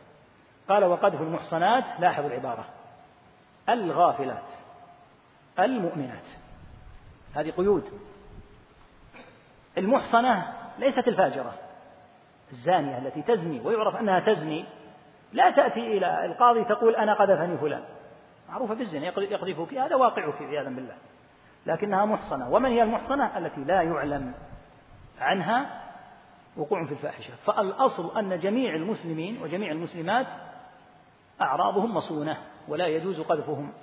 قال 0.69 0.83
وقذف 0.83 1.21
المحصنات 1.21 1.83
لاحظوا 1.99 2.29
العبارة. 2.29 2.65
الغافلات 3.69 4.43
المؤمنات. 5.59 6.25
هذه 7.35 7.51
قيود. 7.51 7.83
المحصنة 9.77 10.53
ليست 10.79 11.07
الفاجرة 11.07 11.53
الزانية 12.51 12.97
التي 12.97 13.21
تزني 13.21 13.61
ويعرف 13.61 13.95
أنها 13.95 14.19
تزني 14.19 14.65
لا 15.33 15.51
تأتي 15.51 15.97
إلى 15.97 16.25
القاضي 16.25 16.63
تقول 16.63 16.95
أنا 16.95 17.13
قذفني 17.13 17.57
فلان. 17.57 17.83
معروفة 18.49 18.73
بالزنا 18.73 19.05
يقذفك 19.05 19.73
هذا 19.73 19.95
واقعك 19.95 20.41
عياذا 20.41 20.69
بالله. 20.69 20.95
لكنها 21.65 22.05
محصنة. 22.05 22.49
ومن 22.49 22.69
هي 22.69 22.83
المحصنة؟ 22.83 23.37
التي 23.37 23.63
لا 23.63 23.81
يعلم 23.81 24.33
عنها 25.19 25.81
وقوع 26.57 26.85
في 26.85 26.91
الفاحشة. 26.91 27.33
فالأصل 27.45 28.17
أن 28.17 28.39
جميع 28.39 28.75
المسلمين 28.75 29.41
وجميع 29.41 29.71
المسلمات 29.71 30.27
أعراضهم 31.41 31.93
مصونة 31.93 32.37
ولا 32.67 32.87
يجوز 32.87 33.21
قذفهم. 33.21 33.73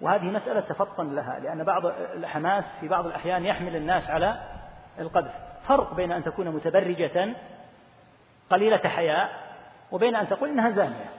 وهذه 0.00 0.24
مسألة 0.24 0.60
تفطن 0.60 1.14
لها 1.14 1.38
لأن 1.38 1.64
بعض 1.64 1.86
الحماس 2.14 2.64
في 2.80 2.88
بعض 2.88 3.06
الأحيان 3.06 3.44
يحمل 3.44 3.76
الناس 3.76 4.10
على 4.10 4.40
القذف 4.98 5.32
فرق 5.68 5.94
بين 5.94 6.12
أن 6.12 6.22
تكون 6.22 6.48
متبرجة 6.48 7.34
قليلة 8.50 8.88
حياء 8.88 9.30
وبين 9.92 10.16
أن 10.16 10.28
تقول 10.28 10.48
إنها 10.48 10.70
زانية. 10.70 11.10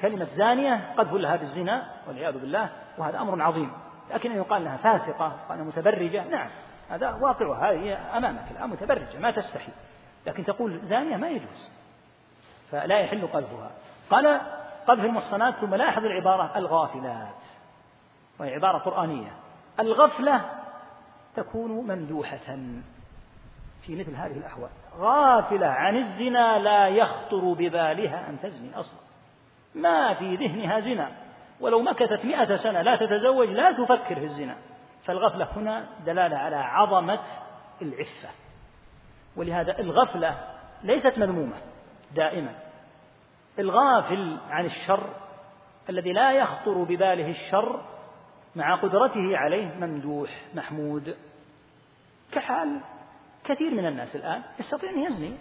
كلمة 0.00 0.24
زانية 0.24 0.94
قذف 0.96 1.12
لها 1.12 1.36
بالزنا 1.36 1.88
والعياذ 2.08 2.38
بالله 2.38 2.68
وهذا 2.98 3.18
أمر 3.18 3.42
عظيم. 3.42 3.72
لكن 4.14 4.30
أن 4.30 4.36
يقال 4.36 4.62
أنها 4.62 4.76
فاسقة 4.76 5.32
وأنها 5.50 5.64
متبرجة 5.64 6.24
نعم 6.28 6.48
هذا 6.90 7.10
واقعها 7.10 7.70
هذه 7.70 8.16
أمامك 8.16 8.50
الآن 8.50 8.70
متبرجة 8.70 9.18
ما 9.18 9.30
تستحي. 9.30 9.72
لكن 10.26 10.44
تقول 10.44 10.80
زانية 10.82 11.16
ما 11.16 11.28
يجوز 11.28 11.70
فلا 12.70 12.98
يحل 12.98 13.26
قذفها. 13.26 13.70
قال 14.10 14.40
قذف 14.86 15.04
المحصنات 15.04 15.54
ثم 15.54 15.74
لاحظ 15.74 16.04
العبارة 16.04 16.58
الغافلات. 16.58 17.47
وهي 18.40 18.54
عبارة 18.54 18.78
قرآنية. 18.78 19.30
الغفلة 19.80 20.50
تكون 21.36 21.70
ممدوحة 21.70 22.56
في 23.82 23.96
مثل 23.96 24.14
هذه 24.14 24.32
الأحوال. 24.32 24.70
غافلة 24.98 25.66
عن 25.66 25.96
الزنا 25.96 26.58
لا 26.58 26.88
يخطر 26.88 27.52
ببالها 27.52 28.28
أن 28.28 28.40
تزني 28.40 28.76
أصلا. 28.76 29.00
ما 29.74 30.14
في 30.14 30.36
ذهنها 30.36 30.80
زنا. 30.80 31.12
ولو 31.60 31.82
مكثت 31.82 32.24
مئة 32.24 32.56
سنة 32.56 32.82
لا 32.82 32.96
تتزوج 32.96 33.48
لا 33.48 33.72
تفكر 33.72 34.14
في 34.14 34.24
الزنا. 34.24 34.56
فالغفلة 35.04 35.48
هنا 35.56 35.86
دلالة 36.06 36.36
على 36.36 36.56
عظمة 36.56 37.20
العفة. 37.82 38.28
ولهذا 39.36 39.78
الغفلة 39.78 40.38
ليست 40.82 41.18
مذمومة 41.18 41.56
دائما. 42.14 42.54
الغافل 43.58 44.38
عن 44.50 44.64
الشر 44.64 45.10
الذي 45.90 46.12
لا 46.12 46.32
يخطر 46.32 46.82
بباله 46.82 47.30
الشر 47.30 47.80
مع 48.56 48.74
قدرته 48.74 49.36
عليه 49.36 49.74
ممدوح 49.74 50.30
محمود. 50.54 51.16
كحال 52.32 52.80
كثير 53.44 53.74
من 53.74 53.86
الناس 53.86 54.16
الآن 54.16 54.42
يستطيع 54.58 54.90
أن 54.90 54.98
يزني. 54.98 55.32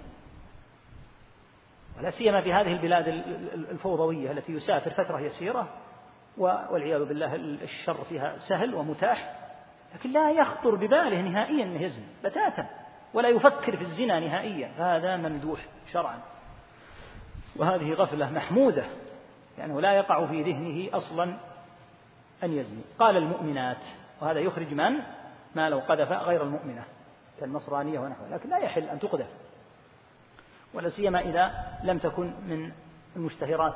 ولا 1.97 2.09
سيما 2.09 2.41
في 2.41 2.53
هذه 2.53 2.73
البلاد 2.73 3.07
الفوضوية 3.71 4.31
التي 4.31 4.51
يسافر 4.51 4.91
فترة 4.91 5.19
يسيرة 5.19 5.67
والعياذ 6.37 7.05
بالله 7.05 7.35
الشر 7.35 8.03
فيها 8.03 8.37
سهل 8.37 8.75
ومتاح 8.75 9.35
لكن 9.95 10.11
لا 10.11 10.31
يخطر 10.31 10.75
بباله 10.75 11.21
نهائيا 11.21 11.63
أنه 11.63 11.81
يزني 11.81 12.05
بتاتا 12.23 12.67
ولا 13.13 13.29
يفكر 13.29 13.77
في 13.77 13.81
الزنا 13.81 14.19
نهائيا. 14.19 14.71
هذا 14.77 15.17
ممدوح 15.17 15.59
شرعا. 15.91 16.19
وهذه 17.55 17.93
غفلة 17.93 18.29
محمودة 18.29 18.85
لأنه 19.57 19.81
لا 19.81 19.93
يقع 19.93 20.25
في 20.25 20.41
ذهنه 20.41 20.97
أصلا 20.97 21.37
أن 22.43 22.51
يزني. 22.51 22.81
قال 22.99 23.17
المؤمنات 23.17 23.85
وهذا 24.21 24.39
يخرج 24.39 24.73
من؟ 24.73 24.99
ما 25.55 25.69
لو 25.69 25.79
قذف 25.79 26.11
غير 26.11 26.43
المؤمنة 26.43 26.83
كالنصرانية 27.39 27.99
ونحوها. 27.99 28.29
لكن 28.29 28.49
لا 28.49 28.57
يحل 28.57 28.83
أن 28.83 28.99
تقذف 28.99 29.27
ولا 30.73 30.89
سيما 30.89 31.19
إذا 31.19 31.51
لم 31.83 31.97
تكن 31.97 32.33
من 32.47 32.71
المشتهرات 33.15 33.73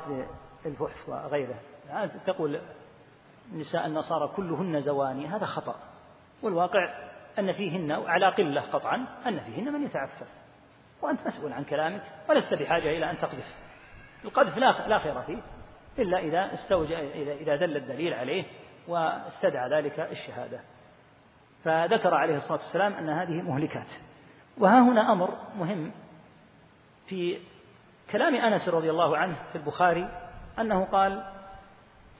بالفحش 0.64 1.08
وغيره. 1.08 1.54
يعني 1.88 2.10
تقول 2.26 2.60
نساء 3.52 3.86
النصارى 3.86 4.28
كلهن 4.36 4.80
زواني 4.80 5.26
هذا 5.26 5.46
خطأ. 5.46 5.74
والواقع 6.42 6.94
أن 7.38 7.52
فيهن 7.52 7.92
على 7.92 8.28
قلة 8.28 8.60
قطعا 8.60 9.06
أن 9.26 9.40
فيهن 9.40 9.72
من 9.72 9.84
يتعفف. 9.84 10.28
وأنت 11.02 11.26
مسؤول 11.26 11.52
عن 11.52 11.64
كلامك 11.64 12.02
ولست 12.28 12.54
بحاجة 12.54 12.90
إلى 12.90 13.10
أن 13.10 13.18
تقذف. 13.18 13.54
القذف 14.24 14.58
لا 14.58 14.98
خير 14.98 15.22
فيه. 15.22 15.42
إلا 15.98 16.18
إذا 16.18 16.54
استوجب 16.54 16.96
إذا 17.40 17.56
دل 17.56 17.76
الدليل 17.76 18.14
عليه 18.14 18.44
واستدعى 18.88 19.70
ذلك 19.70 20.00
الشهادة. 20.00 20.60
فذكر 21.64 22.14
عليه 22.14 22.36
الصلاة 22.36 22.58
والسلام 22.58 22.92
أن 22.92 23.08
هذه 23.08 23.42
مهلكات. 23.42 23.86
وها 24.58 24.80
هنا 24.80 25.12
أمر 25.12 25.30
مهم 25.58 25.92
في 27.06 27.38
كلام 28.10 28.34
أنس 28.34 28.68
رضي 28.68 28.90
الله 28.90 29.16
عنه 29.16 29.36
في 29.52 29.58
البخاري 29.58 30.08
أنه 30.58 30.84
قال 30.84 31.24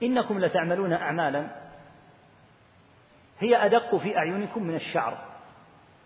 إنكم 0.03 0.39
لتعملون 0.39 0.93
أعمالا 0.93 1.47
هي 3.39 3.65
أدق 3.65 3.95
في 3.95 4.17
أعينكم 4.17 4.63
من 4.63 4.75
الشعر. 4.75 5.17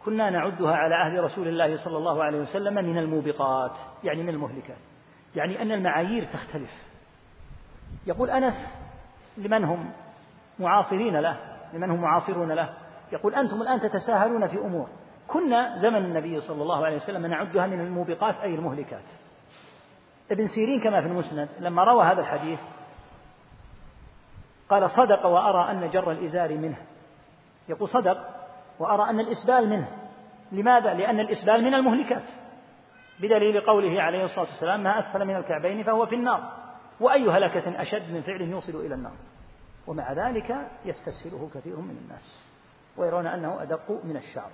كنا 0.06 0.30
نعدها 0.30 0.76
على 0.76 0.96
عهد 0.96 1.20
رسول 1.20 1.48
الله 1.48 1.78
صلى 1.78 1.98
الله 1.98 2.24
عليه 2.24 2.38
وسلم 2.38 2.74
من 2.74 2.98
الموبقات 2.98 3.72
يعني 4.04 4.24
من 4.24 4.30
المهلكات. 4.30 4.78
يعني 5.36 5.62
أن 5.62 5.72
المعايير 5.72 6.24
تختلف. 6.34 6.87
يقول 8.08 8.30
أنس 8.30 8.54
لمن 9.38 9.64
هم 9.64 9.92
معاصرين 10.60 11.20
له؟ 11.20 11.38
لمن 11.74 11.92
هم 11.92 12.02
معاصرون 12.02 12.52
له؟ 12.52 12.74
يقول 13.12 13.36
أنتم 13.36 13.62
الآن 13.62 13.80
تتساهلون 13.80 14.48
في 14.48 14.58
أمور. 14.58 14.90
كنا 15.28 15.78
زمن 15.78 16.06
النبي 16.06 16.40
صلى 16.40 16.62
الله 16.62 16.86
عليه 16.86 16.96
وسلم 16.96 17.26
نعدها 17.26 17.68
من 17.68 17.80
الموبقات 17.80 18.36
أي 18.36 18.56
المهلكات. 18.56 19.04
ابن 20.32 20.48
سيرين 20.48 20.82
كما 20.82 21.02
في 21.02 21.08
المسند 21.08 21.50
لما 21.60 21.84
روى 21.84 22.06
هذا 22.06 22.22
الحديث 22.22 22.60
قال 24.70 24.92
صدق 24.92 25.26
وأرى 25.26 25.72
أن 25.72 25.90
جر 25.90 26.12
الإزار 26.12 26.58
منه. 26.58 26.78
يقول 27.70 27.90
صدق 27.90 28.18
وأرى 28.80 29.10
أن 29.10 29.20
الإسبال 29.20 29.70
منه. 29.70 29.88
لماذا؟ 30.52 30.94
لأن 30.94 31.20
الإسبال 31.20 31.64
من 31.64 31.74
المهلكات. 31.74 32.24
بدليل 33.20 33.62
قوله 33.62 34.02
عليه 34.02 34.24
الصلاة 34.24 34.46
والسلام 34.46 34.84
ما 34.84 35.00
أسفل 35.00 35.26
من 35.26 35.36
الكعبين 35.36 35.84
فهو 35.84 36.06
في 36.06 36.16
النار. 36.16 36.52
وأي 37.00 37.30
هلكة 37.30 37.82
أشد 37.82 38.12
من 38.12 38.22
فعل 38.22 38.42
يوصل 38.42 38.76
إلى 38.76 38.96
النار. 38.96 39.16
ومع 39.88 40.14
ذلك 40.14 40.56
يستسهله 40.86 41.50
كثير 41.54 41.76
من 41.76 41.98
الناس 42.04 42.48
ويرون 42.98 43.28
أنه 43.28 43.62
أدق 43.62 43.92
من 44.04 44.18
الشعر 44.18 44.50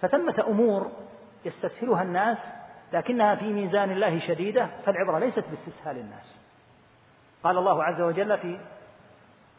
فثمة 0.00 0.44
أمور 0.48 0.92
يستسهلها 1.44 2.02
الناس 2.02 2.38
لكنها 2.92 3.34
في 3.34 3.52
ميزان 3.52 3.90
الله 3.90 4.18
شديدة 4.18 4.66
فالعبرة 4.84 5.18
ليست 5.18 5.50
باستسهال 5.50 5.98
الناس. 5.98 6.40
قال 7.44 7.58
الله 7.58 7.84
عز 7.84 8.00
وجل 8.00 8.38
في 8.38 8.60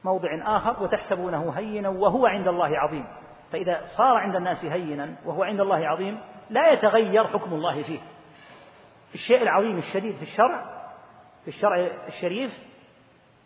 موضع 0.04 0.58
آخر 0.58 0.84
وتحسبونه 0.84 1.50
هينا 1.50 1.90
وهو 1.90 2.26
عند 2.26 2.48
الله 2.48 2.78
عظيم. 2.80 3.08
فإذا 3.52 3.86
صار 3.86 4.18
عند 4.18 4.36
الناس 4.36 4.66
هينا 4.66 5.16
وهو 5.26 5.44
عند 5.44 5.60
الله 5.60 5.88
عظيم 5.88 6.20
لا 6.50 6.72
يتغير 6.72 7.28
حكم 7.28 7.54
الله 7.54 7.84
فيه. 7.84 8.00
الشيء 9.14 9.42
العظيم 9.42 9.78
الشديد 9.78 10.16
في 10.16 10.22
الشرع 10.22 10.77
في 11.48 11.54
الشرع 11.54 11.90
الشريف 12.08 12.52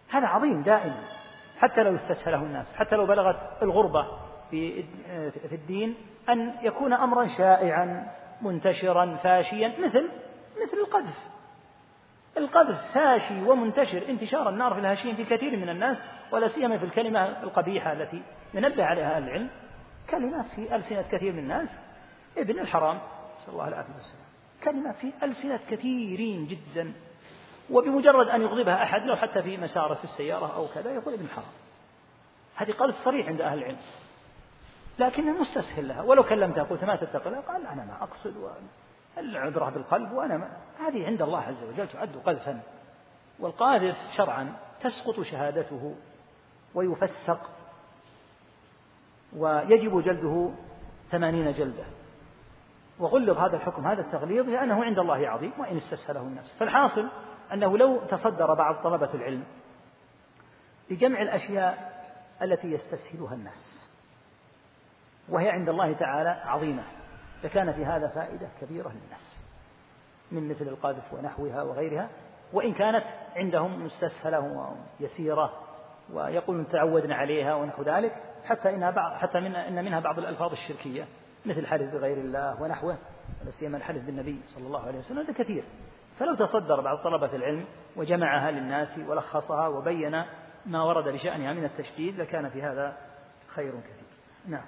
هذا 0.09 0.27
عظيم 0.27 0.61
دائما 0.61 1.03
حتى 1.59 1.83
لو 1.83 1.95
استسهله 1.95 2.37
الناس 2.37 2.73
حتى 2.73 2.95
لو 2.95 3.05
بلغت 3.05 3.63
الغربة 3.63 4.07
في 4.51 4.83
في 5.49 5.55
الدين 5.55 5.95
أن 6.29 6.53
يكون 6.61 6.93
أمرا 6.93 7.27
شائعا 7.37 8.11
منتشرا 8.41 9.15
فاشيا 9.23 9.67
مثل 9.67 10.09
مثل 10.63 10.77
القذف. 10.77 11.17
القذف 12.37 12.93
فاشي 12.93 13.43
ومنتشر 13.43 14.09
انتشار 14.09 14.49
النار 14.49 14.73
في 14.73 14.79
الهشيم 14.79 15.15
في 15.15 15.23
كثير 15.23 15.57
من 15.57 15.69
الناس 15.69 15.97
ولا 16.31 16.47
سيما 16.47 16.77
في 16.77 16.85
الكلمة 16.85 17.43
القبيحة 17.43 17.93
التي 17.93 18.21
ينبه 18.53 18.85
عليها 18.85 19.15
أهل 19.15 19.23
العلم 19.23 19.49
كلمات 20.09 20.45
في 20.45 20.75
ألسنة 20.75 21.01
كثير 21.11 21.33
من 21.33 21.39
الناس. 21.39 21.69
ابن 22.37 22.59
الحرام 22.59 22.99
نسأل 23.39 23.53
الله 23.53 23.67
العافية 23.67 23.93
والسلام 23.93 24.25
كلمة 24.63 24.91
في 24.91 25.11
ألسنة 25.23 25.59
كثيرين 25.69 26.47
جدا. 26.47 26.93
وبمجرد 27.71 28.27
أن 28.27 28.41
يغضبها 28.41 28.83
أحد 28.83 29.01
لو 29.01 29.15
حتى 29.15 29.43
في 29.43 29.57
مسارة 29.57 29.93
في 29.93 30.03
السيارة 30.03 30.55
أو 30.55 30.67
كذا 30.67 30.91
يقول 30.91 31.13
ابن 31.13 31.27
حرام. 31.27 31.45
هذه 32.55 32.71
قذف 32.71 32.95
صريح 32.95 33.27
عند 33.27 33.41
أهل 33.41 33.57
العلم. 33.57 33.77
لكنه 34.99 35.41
مستسهل 35.41 35.87
لها. 35.87 36.01
ولو 36.01 36.23
كلمته 36.23 36.63
قلت 36.63 36.83
ما 36.83 36.95
تتقي 36.95 37.29
الله؟ 37.29 37.39
قال 37.39 37.67
أنا 37.67 37.85
ما 37.85 38.03
أقصد 38.03 38.51
العبرة 39.17 39.69
بالقلب 39.69 40.11
وأنا 40.11 40.37
ما 40.37 40.57
هذه 40.79 41.05
عند 41.05 41.21
الله 41.21 41.39
عز 41.39 41.63
وجل 41.63 41.87
تعد 41.87 42.17
قذفا. 42.25 42.61
والقاذف 43.39 43.97
شرعا 44.17 44.53
تسقط 44.81 45.21
شهادته 45.21 45.95
ويفسق 46.75 47.49
ويجب 49.37 50.01
جلده 50.01 50.51
ثمانين 51.11 51.51
جلدة. 51.51 51.83
وغلظ 52.99 53.37
هذا 53.37 53.55
الحكم 53.55 53.87
هذا 53.87 54.01
التغليظ 54.01 54.49
لأنه 54.49 54.83
عند 54.83 54.99
الله 54.99 55.29
عظيم 55.29 55.53
وإن 55.59 55.77
استسهله 55.77 56.21
الناس. 56.21 56.53
فالحاصل 56.59 57.09
أنه 57.53 57.77
لو 57.77 57.99
تصدر 57.99 58.53
بعض 58.53 58.75
طلبة 58.83 59.13
العلم 59.13 59.43
لجمع 60.89 61.21
الأشياء 61.21 61.91
التي 62.41 62.67
يستسهلها 62.71 63.33
الناس 63.33 63.87
وهي 65.29 65.49
عند 65.49 65.69
الله 65.69 65.93
تعالى 65.93 66.29
عظيمة 66.29 66.83
لكان 67.43 67.73
في 67.73 67.85
هذا 67.85 68.07
فائدة 68.07 68.47
كبيرة 68.61 68.89
للناس 68.89 69.41
من 70.31 70.49
مثل 70.49 70.67
القذف 70.67 71.13
ونحوها 71.13 71.63
وغيرها 71.63 72.09
وإن 72.53 72.73
كانت 72.73 73.03
عندهم 73.35 73.85
مستسهلة 73.85 74.73
ويسيرة 74.99 75.53
ويقولون 76.13 76.67
تعودنا 76.67 77.15
عليها 77.15 77.55
ونحو 77.55 77.83
ذلك 77.83 78.23
حتى 78.45 78.69
إنها 78.69 78.91
بعض 78.91 79.13
حتى 79.17 79.39
من 79.39 79.55
إن 79.55 79.85
منها 79.85 79.99
بعض 79.99 80.19
الألفاظ 80.19 80.51
الشركية 80.51 81.07
مثل 81.45 81.59
الحلف 81.59 81.93
بغير 81.93 82.17
الله 82.17 82.61
ونحوه 82.61 82.97
لا 83.45 83.51
سيما 83.51 83.77
الحلف 83.77 84.05
بالنبي 84.05 84.41
صلى 84.47 84.67
الله 84.67 84.87
عليه 84.87 84.99
وسلم 84.99 85.19
هذا 85.19 85.33
كثير. 85.33 85.63
فلو 86.21 86.35
تصدر 86.35 86.81
بعض 86.81 86.97
طلبة 86.97 87.35
العلم 87.35 87.65
وجمعها 87.95 88.51
للناس 88.51 88.97
ولخصها 89.07 89.67
وبين 89.67 90.23
ما 90.65 90.83
ورد 90.83 91.13
بشأنها 91.13 91.53
من 91.53 91.65
التشديد 91.65 92.19
لكان 92.19 92.49
في 92.49 92.61
هذا 92.61 92.97
خير 93.47 93.71
كثير. 93.71 94.07
نعم. 94.47 94.65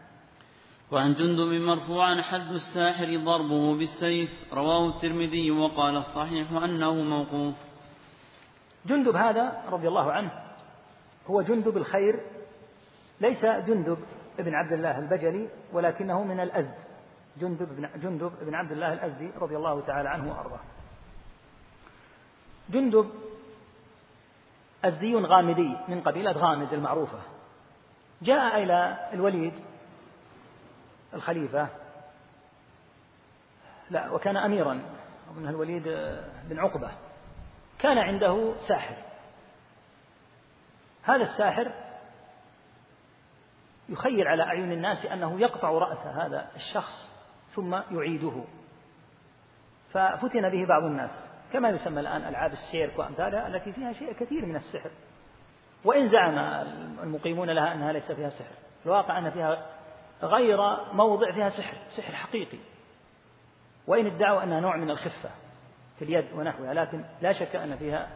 وعن 0.91 1.13
جندب 1.13 1.61
مرفوعا 1.61 2.21
حد 2.21 2.51
الساحر 2.51 3.17
ضربه 3.17 3.77
بالسيف 3.77 4.29
رواه 4.53 4.89
الترمذي 4.89 5.51
وقال 5.51 5.97
الصحيح 5.97 6.51
أنه 6.51 6.93
موقوف. 6.93 7.55
جندب 8.85 9.15
هذا 9.15 9.63
رضي 9.69 9.87
الله 9.87 10.11
عنه 10.11 10.31
هو 11.27 11.41
جندب 11.41 11.77
الخير 11.77 12.19
ليس 13.21 13.45
جندب 13.45 13.97
ابن 14.39 14.55
عبد 14.55 14.71
الله 14.71 14.99
البجلي 14.99 15.49
ولكنه 15.73 16.23
من 16.23 16.39
الأزد. 16.39 16.77
جندب 17.37 17.75
بن 17.75 17.89
جندب 18.01 18.31
بن 18.41 18.55
عبد 18.55 18.71
الله 18.71 18.93
الأزدي 18.93 19.31
رضي 19.37 19.57
الله 19.57 19.81
تعالى 19.81 20.09
عنه 20.09 20.31
وأرضاه. 20.31 20.72
جندب 22.73 23.09
أزدي 24.85 25.15
غامدي 25.15 25.77
من 25.87 26.01
قبيلة 26.01 26.31
غامد 26.31 26.73
المعروفة. 26.73 27.19
جاء 28.21 28.63
إلى 28.63 29.09
الوليد 29.13 29.53
الخليفة. 31.13 31.67
لا 33.89 34.11
وكان 34.11 34.37
أميرا 34.37 34.81
أظنها 35.31 35.49
الوليد 35.49 35.83
بن 36.49 36.59
عقبة. 36.59 36.91
كان 37.79 37.97
عنده 37.97 38.55
ساحر. 38.67 38.95
هذا 41.03 41.23
الساحر 41.23 41.71
يخيل 43.89 44.27
على 44.27 44.43
أعين 44.43 44.71
الناس 44.71 45.05
أنه 45.05 45.41
يقطع 45.41 45.69
رأس 45.69 46.07
هذا 46.07 46.51
الشخص 46.55 47.09
ثم 47.55 47.73
يعيده. 47.91 48.43
ففتن 49.91 50.49
به 50.49 50.65
بعض 50.65 50.83
الناس. 50.83 51.32
كما 51.53 51.69
يسمى 51.69 51.99
الآن 51.99 52.21
ألعاب 52.21 52.51
السيرك 52.51 52.99
وأمثالها 52.99 53.47
التي 53.47 53.71
فيها 53.71 53.93
شيء 53.93 54.13
كثير 54.13 54.45
من 54.45 54.55
السحر. 54.55 54.91
وإن 55.85 56.09
زعم 56.09 56.37
المقيمون 57.03 57.49
لها 57.49 57.73
أنها 57.73 57.91
ليس 57.91 58.11
فيها 58.11 58.29
سحر. 58.29 58.55
الواقع 58.85 59.17
أن 59.19 59.29
فيها 59.29 59.65
غير 60.23 60.57
موضع 60.93 61.31
فيها 61.31 61.49
سحر 61.49 61.77
سحر 61.89 62.15
حقيقي. 62.15 62.57
وإن 63.87 64.05
ادعوا 64.05 64.43
أنها 64.43 64.59
نوع 64.59 64.77
من 64.77 64.89
الخفة 64.89 65.29
في 65.99 66.05
اليد 66.05 66.33
ونحوها 66.33 66.73
لكن 66.73 67.05
لا 67.21 67.33
شك 67.33 67.55
أن 67.55 67.75
فيها 67.75 68.09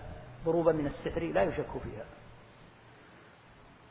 ضروبا 0.46 0.72
من 0.72 0.86
السحر 0.86 1.22
لا 1.22 1.44
يشك 1.44 1.72
فيها. 1.84 2.06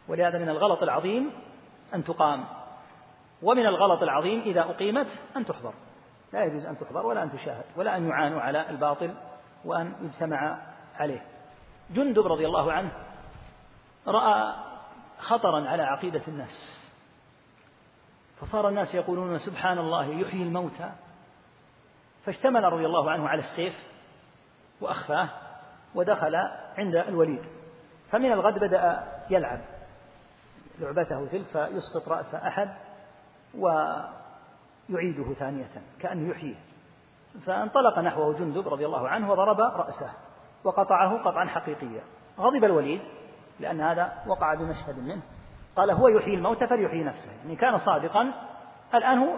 ولهذا 0.08 0.38
من 0.38 0.48
الغلط 0.48 0.82
العظيم 0.82 1.30
أن 1.94 2.04
تقام. 2.04 2.44
ومن 3.42 3.66
الغلط 3.66 4.02
العظيم 4.02 4.40
إذا 4.40 4.60
أقيمت 4.60 5.08
أن 5.36 5.44
تحضر. 5.44 5.74
لا 6.32 6.44
يجوز 6.44 6.66
أن 6.66 6.78
تحضر 6.78 7.06
ولا 7.06 7.22
أن 7.22 7.32
تشاهد 7.32 7.64
ولا 7.76 7.96
أن 7.96 8.08
يعانوا 8.08 8.40
على 8.40 8.70
الباطل 8.70 9.14
وأن 9.66 9.92
يجتمع 10.02 10.58
عليه. 10.96 11.26
جندب 11.90 12.26
رضي 12.26 12.46
الله 12.46 12.72
عنه 12.72 12.92
رأى 14.06 14.54
خطرا 15.18 15.68
على 15.68 15.82
عقيدة 15.82 16.22
الناس. 16.28 16.86
فصار 18.40 18.68
الناس 18.68 18.94
يقولون 18.94 19.38
سبحان 19.38 19.78
الله 19.78 20.04
يحيي 20.04 20.42
الموتى. 20.42 20.92
فاشتمل 22.24 22.64
رضي 22.64 22.86
الله 22.86 23.10
عنه 23.10 23.28
على 23.28 23.42
السيف 23.42 23.74
وأخفاه 24.80 25.28
ودخل 25.94 26.34
عند 26.78 26.96
الوليد. 26.96 27.42
فمن 28.10 28.32
الغد 28.32 28.58
بدأ 28.58 29.08
يلعب. 29.30 29.60
لعبته 30.78 31.26
تلك 31.26 31.46
فيسقط 31.46 32.08
رأس 32.08 32.34
أحد 32.34 32.76
ويعيده 33.54 35.34
ثانية 35.34 35.70
كأنه 36.00 36.30
يحييه. 36.30 36.56
فانطلق 37.44 37.98
نحوه 37.98 38.38
جندب 38.38 38.68
رضي 38.68 38.86
الله 38.86 39.08
عنه 39.08 39.30
وضرب 39.30 39.60
رأسه 39.60 40.10
وقطعه 40.64 41.18
قطعا 41.18 41.44
حقيقيا. 41.44 42.02
غضب 42.38 42.64
الوليد 42.64 43.00
لأن 43.60 43.80
هذا 43.80 44.12
وقع 44.26 44.54
بمشهد 44.54 44.98
منه. 44.98 45.22
قال 45.76 45.90
هو 45.90 46.08
يحيي 46.08 46.34
الموتى 46.34 46.66
فليحيي 46.66 47.04
نفسه. 47.04 47.32
يعني 47.32 47.56
كان 47.56 47.78
صادقا. 47.78 48.32
الآن 48.94 49.18
هو 49.18 49.36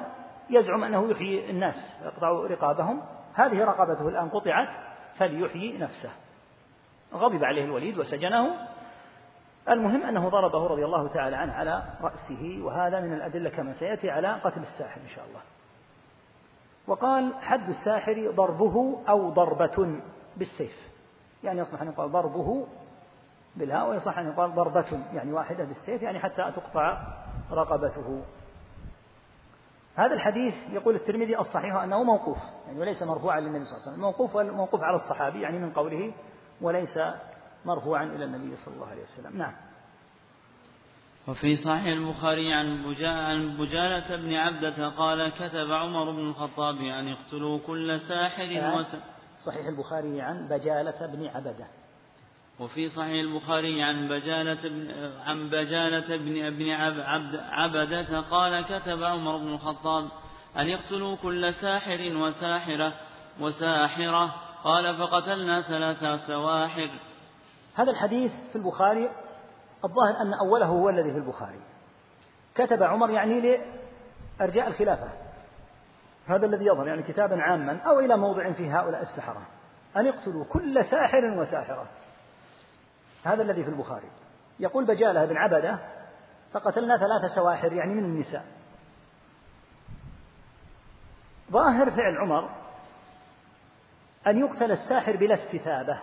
يزعم 0.51 0.85
أنه 0.85 1.11
يحيي 1.11 1.51
الناس 1.51 1.75
يقطع 2.05 2.29
رقابهم. 2.31 3.03
هذه 3.35 3.65
رقبته 3.65 4.09
الآن 4.09 4.29
قطعت 4.29 4.69
فليحيي 5.19 5.79
نفسه. 5.79 6.11
غضب 7.15 7.45
عليه 7.45 7.65
الوليد 7.65 7.99
وسجنه. 7.99 8.69
المهم 9.69 10.03
أنه 10.03 10.29
ضربه 10.29 10.67
رضي 10.67 10.85
الله 10.85 11.09
تعالى 11.09 11.37
عنه 11.37 11.53
على 11.53 11.83
رأسه. 12.01 12.61
وهذا 12.63 13.01
من 13.01 13.13
الأدلة 13.13 13.51
كما 13.51 13.73
سيأتي 13.73 14.11
على 14.11 14.29
قتل 14.29 14.61
الساحر 14.61 15.01
إن 15.01 15.09
شاء 15.09 15.25
الله. 15.25 15.41
وقال 16.89 17.35
حد 17.41 17.69
الساحر 17.69 18.31
ضربه 18.31 18.99
أو 19.09 19.31
ضربة 19.31 20.01
بالسيف. 20.37 20.89
يعني 21.45 21.61
يصلح 21.61 21.83
أن 21.83 21.89
يقال 21.89 22.13
ضربه 22.13 22.67
بالهاء 23.57 23.91
ويصح 23.91 24.19
أن 24.19 24.27
يقال 24.27 24.55
ضربة 24.55 25.05
يعني 25.13 25.33
واحدة 25.33 25.65
بالسيف 25.65 26.03
يعني 26.03 26.19
حتى 26.19 26.53
تقطع 26.57 27.03
رقبته. 27.53 28.23
هذا 29.97 30.15
الحديث 30.15 30.55
يقول 30.71 30.95
الترمذي 30.95 31.39
الصحيح 31.39 31.75
أنه 31.75 32.03
موقوف 32.03 32.39
يعني 32.67 32.81
وليس 32.81 33.03
مرفوعا 33.03 33.41
للنبي 33.41 33.65
صلى 33.65 33.77
الله 33.77 33.83
عليه 33.83 33.93
وسلم. 33.93 34.01
موقوف 34.01 34.37
موقوف 34.37 34.83
على 34.83 34.97
الصحابي 34.97 35.41
يعني 35.41 35.59
من 35.59 35.73
قوله 35.73 36.13
وليس 36.61 36.99
مرفوعا 37.65 38.05
إلى 38.05 38.25
النبي 38.25 38.57
صلى 38.57 38.75
الله 38.75 38.87
عليه 38.87 39.03
وسلم. 39.03 39.39
نعم. 39.39 39.53
وفي 41.29 41.57
صحيح 41.57 41.85
البخاري 41.85 42.53
عن 42.53 43.57
بجالة 43.59 44.17
بن 44.17 44.35
عبدة 44.35 44.89
قال 44.89 45.29
كتب 45.29 45.73
عمر 45.73 46.11
بن 46.11 46.29
الخطاب 46.29 46.77
أن 46.77 47.09
يقتلوا 47.09 47.59
كل 47.67 48.01
ساحر 48.01 48.77
وس... 48.77 48.97
صحيح 49.47 49.67
البخاري 49.67 50.21
عن 50.21 50.49
بجالة 50.49 51.07
بن 51.07 51.27
عبدة. 51.27 51.67
وفي 52.61 52.89
صحيح 52.89 53.21
البخاري 53.21 53.83
عن 53.83 54.09
بجالة 54.09 54.69
بن 54.69 54.91
عن 55.27 55.49
بجالة 55.49 56.17
بن 56.17 56.45
ابن 56.45 56.71
عبد 56.71 57.37
عبدة 57.37 58.21
قال 58.21 58.65
كتب 58.65 59.03
عمر 59.03 59.37
بن 59.37 59.49
الخطاب 59.49 60.09
أن 60.57 60.69
يقتلوا 60.69 61.17
كل 61.17 61.55
ساحر 61.55 62.17
وساحرة 62.17 62.95
وساحرة. 63.41 64.35
قال 64.65 64.97
فقتلنا 64.97 65.63
ثلاث 65.63 66.27
سواحر. 66.27 66.91
هذا 67.75 67.91
الحديث 67.91 68.33
في 68.53 68.57
البخاري 68.57 69.09
الظاهر 69.85 70.23
أن 70.23 70.35
أوله 70.35 70.67
هو 70.67 70.89
الذي 70.89 71.13
في 71.13 71.19
البخاري. 71.19 71.61
كتب 72.55 72.83
عمر 72.83 73.11
يعني 73.11 73.41
لأرجاء 73.41 74.69
الخلافة. 74.69 75.09
هذا 76.27 76.47
الذي 76.47 76.67
يظهر 76.67 76.89
يعني 76.89 77.03
كتابا 77.03 77.43
عاما 77.43 77.81
أو 77.81 78.01
إلى 78.01 78.17
موضع 78.17 78.53
فيه 78.53 78.81
هؤلاء 78.81 79.03
السحرة. 79.03 79.43
أن 79.97 80.07
يقتلوا 80.07 80.45
كل 80.45 80.85
ساحر 80.85 81.25
وساحرة. 81.25 81.87
هذا 83.25 83.43
الذي 83.43 83.65
في 83.65 83.71
البخاري. 83.71 84.11
يقول 84.61 84.87
بجالة 84.87 85.25
بن 85.25 85.37
عبدة 85.37 85.79
فقتلنا 86.53 86.97
ثلاث 86.97 87.31
سواحر 87.35 87.73
يعني 87.73 87.95
من 87.95 88.05
النساء. 88.05 88.45
ظاهر 91.51 91.91
فعل 91.91 92.17
عمر 92.17 92.51
أن 94.27 94.39
يقتل 94.39 94.73
الساحر 94.73 95.17
بلا 95.17 95.35
استتابة. 95.35 96.01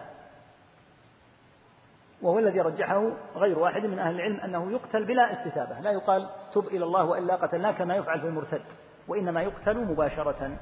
وهو 2.21 2.39
الذي 2.39 2.59
رجحه 2.59 3.11
غير 3.35 3.59
واحد 3.59 3.85
من 3.85 3.99
أهل 3.99 4.15
العلم 4.15 4.39
أنه 4.39 4.71
يقتل 4.71 5.05
بلا 5.05 5.31
استتابة 5.33 5.79
لا 5.79 5.91
يقال 5.91 6.29
تب 6.53 6.67
إلى 6.67 6.85
الله 6.85 7.03
وإلا 7.03 7.35
قتلناك 7.35 7.77
كما 7.77 7.95
يفعل 7.95 8.21
في 8.21 8.27
المرتد 8.27 8.61
وإنما 9.07 9.41
يقتل 9.41 9.77
مباشرة. 9.77 10.57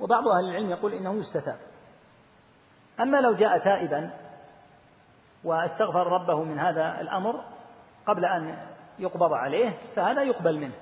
وبعض 0.00 0.28
أهل 0.28 0.44
العلم 0.44 0.70
يقول 0.70 0.92
إنه 0.92 1.14
يستتاب. 1.14 1.58
أما 3.00 3.20
لو 3.20 3.34
جاء 3.34 3.58
تائبا 3.58 4.10
واستغفر 5.44 6.06
ربه 6.06 6.44
من 6.44 6.58
هذا 6.58 7.00
الأمر 7.00 7.44
قبل 8.06 8.24
أن 8.24 8.56
يقبض 8.98 9.32
عليه 9.32 9.78
فهذا 9.96 10.22
يقبل 10.22 10.58
منه. 10.58 10.74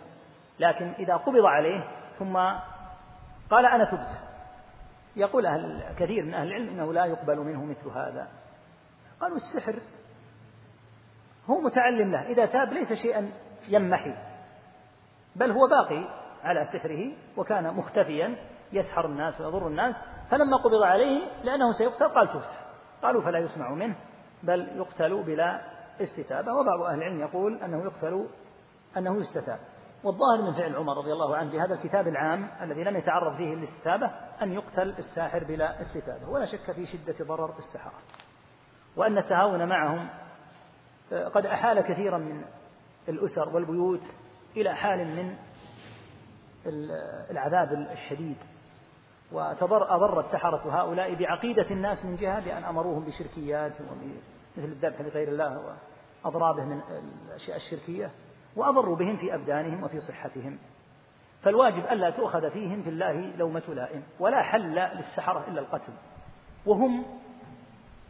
لكن 0.59 0.93
إذا 0.99 1.17
قبض 1.17 1.45
عليه 1.45 1.85
ثم 2.19 2.37
قال 3.51 3.67
أنا 3.67 3.85
تبت 3.85 4.21
يقول 5.17 5.47
أهل 5.47 5.95
كثير 5.99 6.25
من 6.25 6.35
أهل 6.35 6.47
العلم 6.49 6.69
إنه 6.69 6.93
لا 6.93 7.05
يقبل 7.05 7.39
منه 7.39 7.65
مثل 7.65 7.89
هذا. 7.89 8.29
قالوا 9.21 9.37
السحر 9.37 9.81
هو 11.51 11.61
متعلم 11.61 12.13
له 12.13 12.23
إذا 12.23 12.47
تاب 12.47 12.73
ليس 12.73 12.93
شيئا 12.93 13.31
يمحي 13.69 14.15
بل 15.37 15.51
هو 15.51 15.69
باقي 15.69 16.05
على 16.43 16.65
سحره 16.65 17.13
وكان 17.37 17.75
مختفيا 17.75 18.37
يسحر 18.73 19.07
الناس 19.07 19.41
ويضر 19.41 19.67
الناس 19.67 19.95
فلما 20.31 20.57
قبض 20.57 20.83
عليه 20.83 21.21
لأنه 21.45 21.73
سيقتل 21.73 22.09
قال 22.09 22.29
تبت 22.29 22.51
قالوا 23.03 23.23
فلا 23.23 23.39
يسمع 23.39 23.75
منه 23.75 23.97
بل 24.43 24.69
يقتل 24.77 25.23
بلا 25.23 25.61
استتابة 26.03 26.53
وبعض 26.53 26.81
أهل 26.81 26.99
العلم 26.99 27.21
يقول 27.21 27.63
أنه 27.63 27.85
يقتل 27.85 28.29
أنه 28.97 29.21
يستتاب. 29.21 29.59
والظاهر 30.05 30.43
من 30.43 30.53
فعل 30.53 30.77
عمر 30.77 30.97
رضي 30.97 31.13
الله 31.13 31.37
عنه 31.37 31.51
بهذا 31.51 31.75
الكتاب 31.75 32.09
العام 32.09 32.51
الذي 32.63 32.85
لم 32.85 32.97
يتعرض 32.97 33.37
فيه 33.37 33.55
الاستتابة 33.55 34.11
أن 34.43 34.53
يقتل 34.53 34.95
الساحر 34.99 35.45
بلا 35.45 35.81
استتابة 35.81 36.29
ولا 36.29 36.45
شك 36.45 36.73
في 36.73 36.87
شدة 36.87 37.25
ضرر 37.25 37.55
السحرة. 37.59 37.99
وأن 38.99 39.19
التهاون 39.19 39.69
معهم 39.69 40.09
قد 41.13 41.47
أحال 41.47 41.81
كثيرا 41.81 42.19
من 42.19 42.45
الأسر 43.09 43.49
والبيوت 43.55 44.03
إلى 44.57 44.75
حال 44.75 44.99
من 44.99 45.37
العذاب 47.31 47.73
الشديد. 47.73 48.37
وتضر 49.33 49.95
أضر 49.95 50.21
السحرة 50.21 50.81
هؤلاء 50.81 51.15
بعقيدة 51.15 51.71
الناس 51.71 52.05
من 52.05 52.17
جهة 52.17 52.45
بأن 52.45 52.65
أمروهم 52.65 53.05
بشركيات 53.05 53.73
مثل 54.57 54.67
الذبح 54.69 55.01
لغير 55.01 55.29
الله 55.29 55.77
وأضرابه 56.25 56.65
من 56.65 56.81
الأشياء 57.29 57.57
الشركية 57.57 58.11
وأضروا 58.57 58.97
بهم 58.97 59.17
في 59.17 59.35
أبدانهم 59.35 59.83
وفي 59.83 60.01
صحتهم. 60.01 60.59
فالواجب 61.43 61.85
ألا 61.93 62.11
تؤخذ 62.11 62.51
فيهم 62.51 62.83
في 62.83 62.91
الله 62.91 63.37
لومة 63.37 63.63
لائم 63.69 64.03
ولا 64.21 64.43
حل 64.43 64.75
للسحرة 64.75 65.45
إلا 65.49 65.61
القتل. 65.61 65.93
وهم 66.67 67.05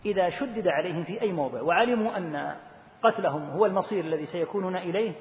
إذا 0.05 0.31
شدد 0.31 0.69
عليهم 0.69 1.05
في 1.05 1.23
أي 1.23 1.33
موضع 1.33 1.63
وعلموا 1.63 2.17
أن 2.17 2.57
قتلهم 3.03 3.51
هو 3.51 3.67
المصير 3.67 4.05
الذي 4.05 4.27
سيكونون 4.27 4.77
إليه 4.77 5.15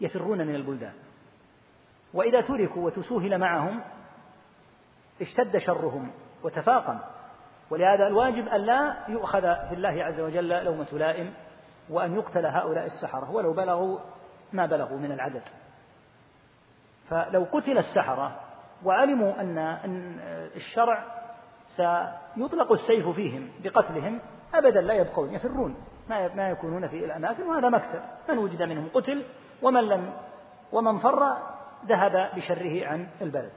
يفرون 0.00 0.46
من 0.46 0.54
البلدان. 0.54 0.92
وإذا 2.14 2.40
تركوا 2.40 2.86
وتسوهل 2.86 3.38
معهم 3.38 3.80
اشتد 5.20 5.58
شرهم 5.58 6.12
وتفاقم. 6.42 6.98
ولهذا 7.70 8.06
الواجب 8.06 8.48
أن 8.48 8.60
لا 8.60 8.96
يؤخذ 9.08 9.40
في 9.40 9.74
الله 9.74 10.04
عز 10.04 10.20
وجل 10.20 10.64
لومة 10.64 10.88
لائم 10.92 11.34
وأن 11.90 12.14
يقتل 12.14 12.46
هؤلاء 12.46 12.86
السحرة 12.86 13.30
ولو 13.30 13.52
بلغوا 13.52 13.98
ما 14.52 14.66
بلغوا 14.66 14.98
من 14.98 15.12
العدد. 15.12 15.42
فلو 17.08 17.46
قتل 17.52 17.78
السحرة 17.78 18.40
وعلموا 18.84 19.40
أن 19.40 19.58
الشرع 20.56 21.19
سيطلق 21.76 22.72
السيف 22.72 23.08
فيهم 23.08 23.48
بقتلهم 23.64 24.20
أبدا 24.54 24.80
لا 24.80 24.94
يبقون 24.94 25.34
يفرون 25.34 25.76
ما 26.08 26.50
يكونون 26.50 26.88
في 26.88 27.04
الأماكن 27.04 27.42
وهذا 27.42 27.68
مكسب. 27.68 28.00
من 28.28 28.38
وجد 28.38 28.62
منهم 28.62 28.88
قتل 28.94 29.24
ومن 29.62 29.80
لم 29.80 30.12
ومن 30.72 30.98
فر 30.98 31.36
ذهب 31.86 32.30
بشره 32.36 32.86
عن 32.86 33.08
البلد. 33.22 33.52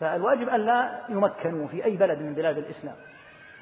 فالواجب 0.00 0.48
أن 0.48 0.60
لا 0.60 1.00
يمكنوا 1.08 1.66
في 1.66 1.84
أي 1.84 1.96
بلد 1.96 2.18
من 2.18 2.34
بلاد 2.34 2.58
الإسلام. 2.58 2.96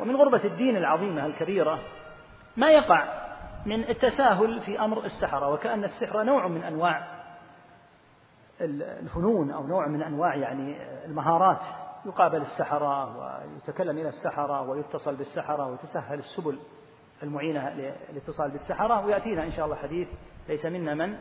ومن 0.00 0.16
غربة 0.16 0.44
الدين 0.44 0.76
العظيمة 0.76 1.26
الكبيرة 1.26 1.78
ما 2.56 2.70
يقع 2.70 3.04
من 3.66 3.88
التساهل 3.88 4.60
في 4.60 4.80
أمر 4.80 5.04
السحرة 5.04 5.48
وكأن 5.48 5.84
السحر 5.84 6.22
نوع 6.22 6.48
من 6.48 6.64
أنواع 6.64 7.06
الفنون 8.60 9.50
أو 9.50 9.66
نوع 9.66 9.88
من 9.88 10.02
أنواع 10.02 10.34
يعني 10.34 10.76
المهارات. 11.04 11.60
يقابل 12.06 12.42
السحرة 12.42 13.18
ويتكلم 13.18 13.98
إلى 13.98 14.08
السحرة 14.08 14.60
ويتصل 14.60 15.16
بالسحرة 15.16 15.66
وتسهل 15.66 16.18
السبل 16.18 16.58
المعينة 17.22 17.70
للاتصال 17.70 18.50
بالسحرة 18.50 19.06
ويأتينا 19.06 19.44
إن 19.44 19.52
شاء 19.52 19.64
الله 19.64 19.76
حديث 19.76 20.08
ليس 20.48 20.66
منا 20.66 20.94
من 20.94 21.18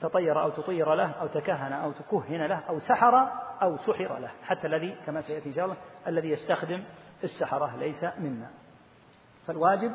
تطير 0.00 0.42
أو 0.42 0.50
تطير 0.50 0.94
له 0.94 1.10
أو 1.10 1.26
تكهن 1.26 1.72
أو 1.72 1.92
تكهن 1.92 2.46
له 2.46 2.58
أو 2.58 2.78
سحر 2.78 3.28
أو 3.62 3.76
سحر 3.76 4.18
له 4.18 4.30
حتى 4.42 4.66
الذي 4.66 4.96
كما 5.06 5.22
سيأتي 5.22 5.48
إن 5.48 5.54
شاء 5.54 5.64
الله 5.64 5.76
الذي 6.06 6.30
يستخدم 6.30 6.84
السحرة 7.24 7.76
ليس 7.76 8.04
منا. 8.04 8.50
فالواجب 9.46 9.92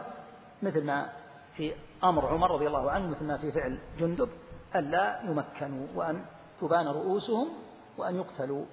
مثل 0.64 0.86
ما 0.86 1.10
في 1.56 1.74
أمر 2.04 2.28
عمر 2.28 2.52
رضي 2.52 2.68
الله 2.68 2.92
عنه 2.92 3.08
مثل 3.08 3.26
ما 3.26 3.38
في 3.38 3.52
فعل 3.52 3.80
جندب 4.00 4.30
ألا 4.76 5.22
يمكنوا 5.24 5.88
وأن 5.96 6.26
تبان 6.62 6.88
رؤوسهم 6.88 7.50
وأن 7.98 8.16
يقتلوا 8.16 8.66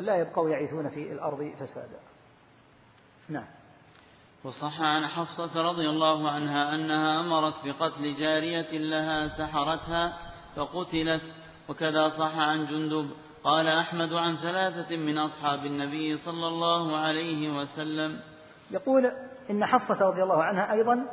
لا 0.00 0.16
يبقوا 0.16 0.50
يعيثون 0.50 0.88
في 0.88 1.12
الأرض 1.12 1.52
فسادا. 1.60 1.98
نعم. 3.28 3.46
وصح 4.44 4.80
عن 4.80 5.06
حفصة 5.06 5.62
رضي 5.62 5.88
الله 5.88 6.30
عنها 6.30 6.74
أنها 6.74 7.20
أمرت 7.20 7.54
بقتل 7.64 8.14
جارية 8.14 8.78
لها 8.78 9.28
سحرتها 9.28 10.18
فقتلت 10.56 11.22
وكذا 11.68 12.08
صح 12.08 12.38
عن 12.38 12.66
جندب. 12.66 13.10
قال 13.44 13.68
أحمد 13.68 14.12
عن 14.12 14.36
ثلاثة 14.36 14.96
من 14.96 15.18
أصحاب 15.18 15.66
النبي 15.66 16.16
صلى 16.16 16.48
الله 16.48 16.96
عليه 16.96 17.58
وسلم. 17.58 18.20
يقول 18.70 19.12
إن 19.50 19.66
حفصة 19.66 19.94
رضي 19.94 20.22
الله 20.22 20.42
عنها 20.44 20.72
أيضا 20.72 21.06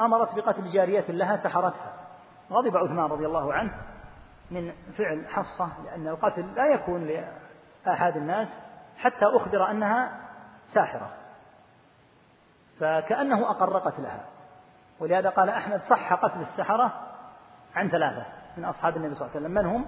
أمرت 0.00 0.34
بقتل 0.36 0.72
جارية 0.72 1.10
لها 1.10 1.36
سحرتها. 1.36 2.02
غضب 2.50 2.76
عثمان 2.76 3.04
رضي 3.04 3.26
الله 3.26 3.52
عنه 3.52 3.72
من 4.50 4.72
فعل 4.92 5.26
حفصة 5.28 5.82
لأن 5.84 6.08
القتل 6.08 6.54
لا 6.54 6.74
يكون 6.74 7.06
لأحد 7.86 8.16
الناس 8.16 8.48
حتى 8.98 9.24
أخبر 9.24 9.70
أنها 9.70 10.20
ساحرة. 10.74 11.10
فكأنه 12.80 13.50
أقر 13.50 13.78
قتلها. 13.78 14.24
ولهذا 15.00 15.28
قال 15.30 15.48
أحمد 15.48 15.80
صح 15.80 16.14
قتل 16.14 16.40
السحرة 16.40 16.92
عن 17.74 17.88
ثلاثة 17.88 18.26
من 18.56 18.64
أصحاب 18.64 18.96
النبي 18.96 19.14
صلى 19.14 19.26
الله 19.26 19.36
عليه 19.36 19.46
وسلم. 19.46 19.64
من 19.64 19.66
هم؟ 19.66 19.86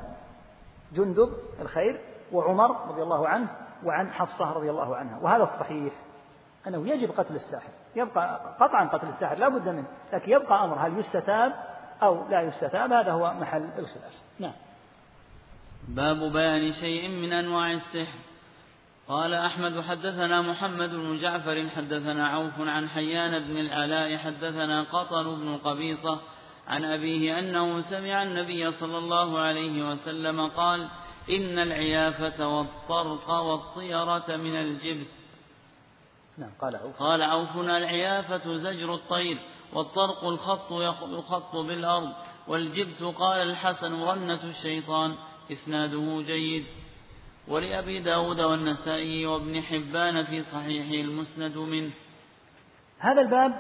جندب 0.93 1.33
الخير 1.61 2.01
وعمر 2.33 2.89
رضي 2.89 3.03
الله 3.03 3.29
عنه 3.29 3.49
وعن 3.85 4.11
حفصة 4.13 4.53
رضي 4.53 4.71
الله 4.71 4.97
عنها. 4.97 5.19
وهذا 5.23 5.43
الصحيح 5.43 5.93
أنه 6.67 6.89
يجب 6.89 7.11
قتل 7.11 7.35
الساحر. 7.35 7.71
يبقى 7.97 8.41
قطعا 8.61 8.85
قتل 8.85 9.09
الساحر 9.09 9.35
لا 9.35 9.49
بد 9.49 9.69
منه 9.69 9.87
لكن 10.13 10.33
يبقى 10.33 10.65
أمر 10.65 10.87
هل 10.87 10.99
يستتاب 10.99 11.53
أو 12.03 12.29
لا 12.29 12.41
يستتاب 12.41 12.93
هذا 12.93 13.13
هو 13.13 13.35
محل 13.35 13.63
الخلاف. 13.79 14.13
نعم. 14.39 14.53
باب 15.89 16.33
بيان 16.33 16.73
شيء 16.73 17.09
من 17.09 17.33
أنواع 17.33 17.73
السحر. 17.73 18.19
قال 19.09 19.35
أحمد 19.35 19.81
حدثنا 19.81 20.43
محمد 20.43 20.91
بن 20.91 21.19
جعفر 21.19 21.69
حدثنا 21.69 22.29
عوف 22.29 22.61
عن 22.61 22.89
حيان 22.89 23.39
بن 23.39 23.59
العلاء 23.59 24.17
حدثنا 24.17 24.83
قطر 24.83 25.35
بن 25.35 25.57
قبيصة 25.57 26.21
عن 26.69 26.85
أبيه 26.85 27.39
أنه 27.39 27.81
سمع 27.81 28.23
النبي 28.23 28.73
صلى 28.73 28.99
الله 28.99 29.39
عليه 29.39 29.91
وسلم 29.91 30.49
قال 30.49 30.89
إن 31.31 31.59
العيافة 31.59 32.49
والطرق 32.49 33.31
والطيرة 33.31 34.37
من 34.37 34.57
الجبت. 34.57 35.11
نعم 36.39 36.51
قال 36.61 36.77
عوف. 36.77 36.97
قال 36.97 37.23
عوفنا 37.23 37.79
العيافة 37.79 38.57
زجر 38.57 38.95
الطير 38.95 39.39
والطرق 39.73 40.25
الخط 40.25 40.73
يخط 41.13 41.57
بالأرض 41.57 42.13
والجبت 42.49 43.03
قال 43.03 43.41
الحسن 43.41 44.03
رنة 44.03 44.41
الشيطان. 44.45 45.15
إسناده 45.53 46.23
جيد. 46.23 46.65
ولأبي 47.49 48.03
داود 48.03 48.41
والنسائي 48.41 49.27
وابن 49.27 49.63
حبان 49.63 50.25
في 50.25 50.43
صحيح 50.43 51.07
المسند 51.07 51.59
منه. 51.59 51.93
هذا 52.99 53.21
الباب 53.21 53.53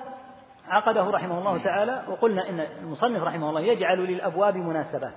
عقده 0.64 1.10
رحمه 1.10 1.38
الله 1.38 1.64
تعالى 1.64 2.04
وقلنا 2.08 2.48
إن 2.48 2.60
المصنف 2.60 3.22
رحمه 3.22 3.48
الله 3.48 3.60
يجعل 3.60 3.98
للأبواب 3.98 4.56
مناسبات. 4.56 5.16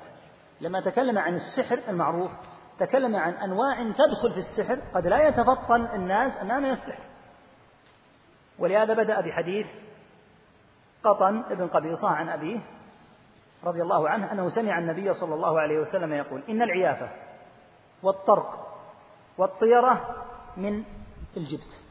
لما 0.62 0.82
تكلم 0.82 1.18
عن 1.18 1.36
السحر 1.36 1.80
المعروف 1.90 2.32
تكلم 2.80 3.16
عن 3.16 3.34
أنواع 3.34 3.84
تدخل 3.84 4.32
في 4.32 4.38
السحر 4.38 4.80
قد 4.96 5.08
لا 5.08 5.28
يتفطن 5.28 5.86
الناس 5.96 6.38
أنها 6.42 6.60
من 6.60 6.72
السحر. 6.72 7.04
ولهذا 8.60 8.94
بدأ 8.94 9.22
بحديث 9.22 9.68
قطن 11.04 11.44
ابن 11.52 11.68
قبيصة 11.68 12.08
عن 12.08 12.30
أبيه 12.30 12.60
رضي 13.66 13.82
الله 13.82 14.10
عنه 14.10 14.32
أنه 14.32 14.50
سمع 14.50 14.80
النبي 14.80 15.14
صلى 15.14 15.36
الله 15.36 15.60
عليه 15.60 15.80
وسلم 15.80 16.14
يقول 16.14 16.44
إن 16.50 16.62
العيافة 16.62 17.10
والطرق 18.04 18.68
والطيرة 19.38 20.16
من 20.58 20.84
الجبت. 21.38 21.82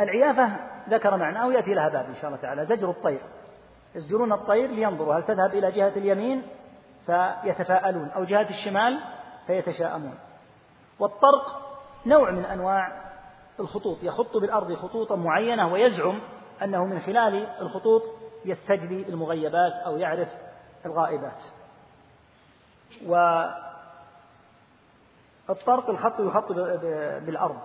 العيافة 0.00 0.56
ذكر 0.88 1.16
معناه 1.16 1.46
ويأتي 1.46 1.74
لها 1.74 1.88
باب 1.88 2.04
إن 2.04 2.14
شاء 2.14 2.26
الله 2.26 2.36
تعالى. 2.36 2.66
زجر 2.66 2.90
الطير. 2.90 3.20
يزجرون 3.94 4.32
الطير 4.32 4.66
لينظروا 4.70 5.14
هل 5.14 5.22
تذهب 5.22 5.54
إلى 5.54 5.70
جهة 5.70 5.92
اليمين؟ 5.96 6.42
فيتفاءلون 7.06 8.08
أو 8.08 8.24
جهة 8.24 8.50
الشمال؟ 8.50 9.00
فيتشاءمون. 9.46 10.14
والطرق 10.98 11.76
نوع 12.06 12.30
من 12.30 12.44
أنواع 12.44 13.10
الخطوط. 13.60 14.02
يخط 14.02 14.36
بالأرض 14.36 14.74
خطوطا 14.74 15.16
معينة 15.16 15.72
ويزعم 15.72 16.20
أنه 16.62 16.84
من 16.84 17.00
خلال 17.00 17.46
الخطوط 17.60 18.02
يستجلي 18.44 19.08
المغيبات 19.08 19.72
أو 19.72 19.96
يعرف 19.96 20.28
الغائبات. 20.86 21.42
والطرق 25.48 25.90
الخط 25.90 26.20
يخط 26.20 26.52
بالأرض. 27.26 27.58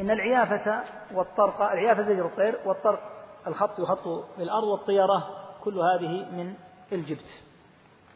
إن 0.00 0.10
العيافة 0.10 0.84
والطرق 1.12 1.62
العيافة 1.62 2.02
زجر 2.02 2.26
الطير 2.26 2.60
والطرق 2.64 3.00
الخط 3.46 3.78
يخط 3.78 4.08
بالأرض 4.38 4.64
والطيرة 4.64 5.30
كل 5.64 5.78
هذه 5.78 6.30
من 6.30 6.54
الجبت. 6.92 7.42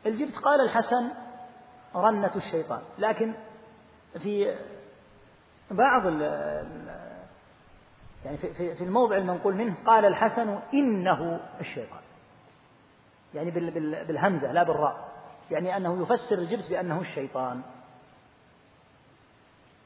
الجبت 0.06 0.36
قال 0.44 0.60
الحسن 0.60 1.10
رنة 1.94 2.36
الشيطان. 2.36 2.82
لكن 2.98 3.34
في 4.22 4.58
بعض 5.70 6.06
يعني 8.24 8.36
في, 8.36 8.84
الموضع 8.84 9.16
المنقول 9.16 9.54
منه 9.54 9.76
قال 9.86 10.04
الحسن 10.04 10.58
إنه 10.74 11.40
الشيطان. 11.60 12.00
يعني 13.34 13.50
بالهمزة 14.04 14.52
لا 14.52 14.62
بالراء. 14.62 15.08
يعني 15.50 15.76
أنه 15.76 16.02
يفسر 16.02 16.38
الجبت 16.38 16.70
بأنه 16.70 17.00
الشيطان. 17.00 17.62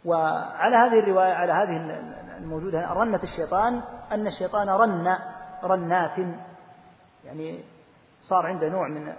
وعلى 0.05 0.77
هذه 0.77 0.99
الرواية 0.99 1.33
على 1.33 1.53
هذه 1.53 2.01
الموجودة 2.39 2.93
رنة 2.93 3.21
الشيطان 3.23 3.83
أن 4.13 4.27
الشيطان 4.27 4.69
رن 4.69 5.19
رنات. 5.65 6.19
يعني 7.25 7.65
صار 8.21 8.47
عنده 8.47 8.69
نوع 8.69 8.89
من 8.89 9.13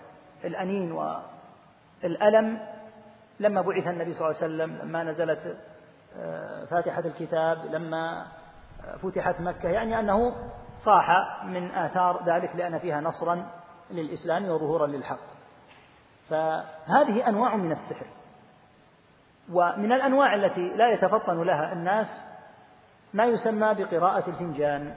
الأنين 0.44 0.92
والألم. 0.92 2.60
لما 3.40 3.62
بعث 3.62 3.88
النبي 3.88 4.14
صلى 4.14 4.28
الله 4.28 4.42
عليه 4.42 4.46
وسلم 4.46 4.78
لما 4.78 5.04
نزلت 5.04 5.58
آه، 6.18 6.66
فاتحة 6.66 7.00
الكتاب 7.00 7.66
لما 7.66 8.26
فتحت 9.04 9.42
مكة 9.42 9.70
يعني 9.70 10.00
أنه 10.00 10.36
صاح 10.86 11.10
من 11.46 11.72
آثار 11.72 12.24
ذلك 12.26 12.56
لأن 12.56 12.78
فيها 12.80 13.02
نصرا 13.02 13.48
للإسلام 13.92 14.46
وظهورا 14.46 14.88
للحق. 14.88 15.32
فهذه 16.30 17.28
أنواع 17.28 17.56
من 17.56 17.72
السحر. 17.72 18.06
ومن 19.52 19.92
الأنواع 19.92 20.36
التي 20.36 20.70
لا 20.70 20.94
يتفطن 20.94 21.44
لها 21.44 21.74
الناس 21.74 22.08
ما 23.14 23.26
يسمى 23.26 23.74
بقراءة 23.74 24.30
الفنجان. 24.30 24.96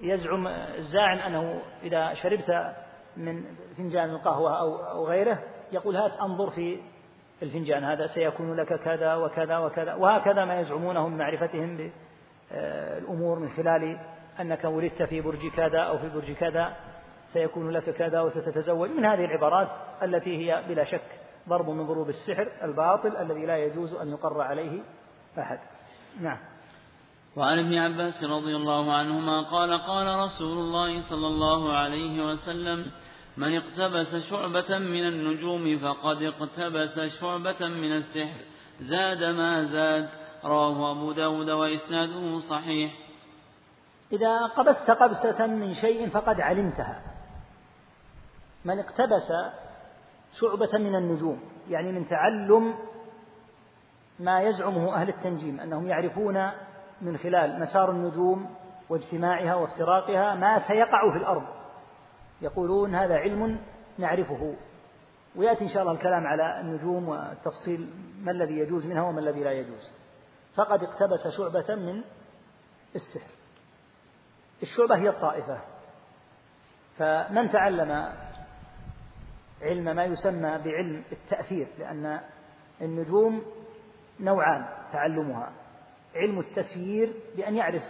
يزعم 0.00 0.46
الزاعم 0.48 1.18
أنه 1.18 1.60
إذا 1.82 2.14
شربت 2.14 2.74
من 3.16 3.44
فنجان 3.76 4.10
القهوة 4.10 4.60
أو 4.90 5.06
غيره 5.06 5.38
يقول 5.72 5.96
هات 5.96 6.12
أنظر 6.12 6.50
في 6.50 6.80
الفنجان 7.42 7.84
هذا 7.84 8.06
سيكون 8.06 8.56
لك 8.56 8.80
كذا 8.84 9.14
وكذا 9.14 9.58
وكذا. 9.58 9.94
وهكذا 9.94 10.44
ما 10.44 10.60
يزعمونه 10.60 11.08
من 11.08 11.18
معرفتهم 11.18 11.90
بالأمور 12.50 13.38
من 13.38 13.48
خلال 13.48 13.98
أنك 14.40 14.64
ولدت 14.64 15.02
في 15.02 15.20
برج 15.20 15.48
كذا 15.56 15.78
أو 15.78 15.98
في 15.98 16.08
برج 16.08 16.32
كذا 16.32 16.76
سيكون 17.32 17.70
لك 17.70 17.90
كذا 17.90 18.20
وستتزوج. 18.20 18.90
من 18.90 19.04
هذه 19.04 19.24
العبارات 19.24 19.68
التي 20.02 20.36
هي 20.36 20.62
بلا 20.68 20.84
شك 20.84 21.20
ضرب 21.48 21.70
من 21.70 21.86
ضروب 21.86 22.08
السحر 22.08 22.48
الباطل 22.62 23.16
الذي 23.16 23.46
لا 23.46 23.56
يجوز 23.56 23.94
أن 23.94 24.08
يقر 24.08 24.40
عليه 24.40 24.82
أحد. 25.38 25.58
نعم. 26.20 26.38
وعن 27.36 27.58
ابن 27.58 27.74
عباس 27.74 28.24
رضي 28.24 28.56
الله 28.56 28.92
عنهما 28.92 29.42
قال 29.42 29.78
قال 29.78 30.18
رسول 30.18 30.58
الله 30.58 31.00
صلى 31.00 31.26
الله 31.26 31.72
عليه 31.72 32.26
وسلم 32.26 32.86
من 33.36 33.56
اقتبس 33.56 34.30
شعبة 34.30 34.78
من 34.78 35.08
النجوم 35.08 35.78
فقد 35.78 36.22
اقتبس 36.22 37.00
شعبة 37.20 37.68
من 37.68 37.92
السحر 37.96 38.40
زاد 38.80 39.24
ما 39.24 39.64
زاد 39.64 40.08
رواه 40.44 40.92
أبو 40.92 41.12
داود 41.12 41.50
وإسناده 41.50 42.38
صحيح. 42.38 42.92
إذا 44.12 44.46
قبست 44.46 44.90
قبسة 44.90 45.46
من 45.46 45.74
شيء 45.74 46.08
فقد 46.08 46.40
علمتها. 46.40 47.02
من 48.64 48.78
اقتبس 48.78 49.28
شعبة 50.40 50.78
من 50.78 50.94
النجوم 50.94 51.40
يعني 51.68 51.92
من 51.92 52.08
تعلم 52.08 52.74
ما 54.18 54.42
يزعمه 54.42 54.94
أهل 54.94 55.08
التنجيم 55.08 55.60
أنهم 55.60 55.88
يعرفون 55.88 56.50
من 57.02 57.16
خلال 57.16 57.60
مسار 57.60 57.90
النجوم 57.90 58.54
واجتماعها 58.88 59.54
وافتراقها 59.54 60.34
ما 60.34 60.68
سيقع 60.68 61.12
في 61.12 61.18
الأرض. 61.18 61.42
يقولون 62.42 62.94
هذا 62.94 63.14
علم 63.14 63.60
نعرفه. 63.98 64.54
ويأتي 65.36 65.64
إن 65.64 65.68
شاء 65.68 65.82
الله 65.82 65.92
الكلام 65.92 66.26
على 66.26 66.60
النجوم 66.60 67.08
والتفصيل 67.08 67.90
ما 68.22 68.32
الذي 68.32 68.58
يجوز 68.58 68.86
منها 68.86 69.02
وما 69.02 69.20
الذي 69.20 69.44
لا 69.44 69.52
يجوز. 69.52 69.99
فقد 70.54 70.82
اقتبس 70.82 71.28
شعبة 71.36 71.74
من 71.74 72.04
السحر. 72.94 73.30
الشعبة 74.62 74.96
هي 74.96 75.08
الطائفة. 75.08 75.60
فمن 76.96 77.50
تعلم 77.50 78.12
علم 79.62 79.84
ما 79.96 80.04
يسمى 80.04 80.58
بعلم 80.58 81.04
التأثير 81.12 81.68
لأن 81.78 82.20
النجوم 82.80 83.42
نوعان 84.20 84.66
تعلمها. 84.92 85.52
علم 86.14 86.40
التسيير 86.40 87.14
بأن 87.36 87.54
يعرف 87.56 87.82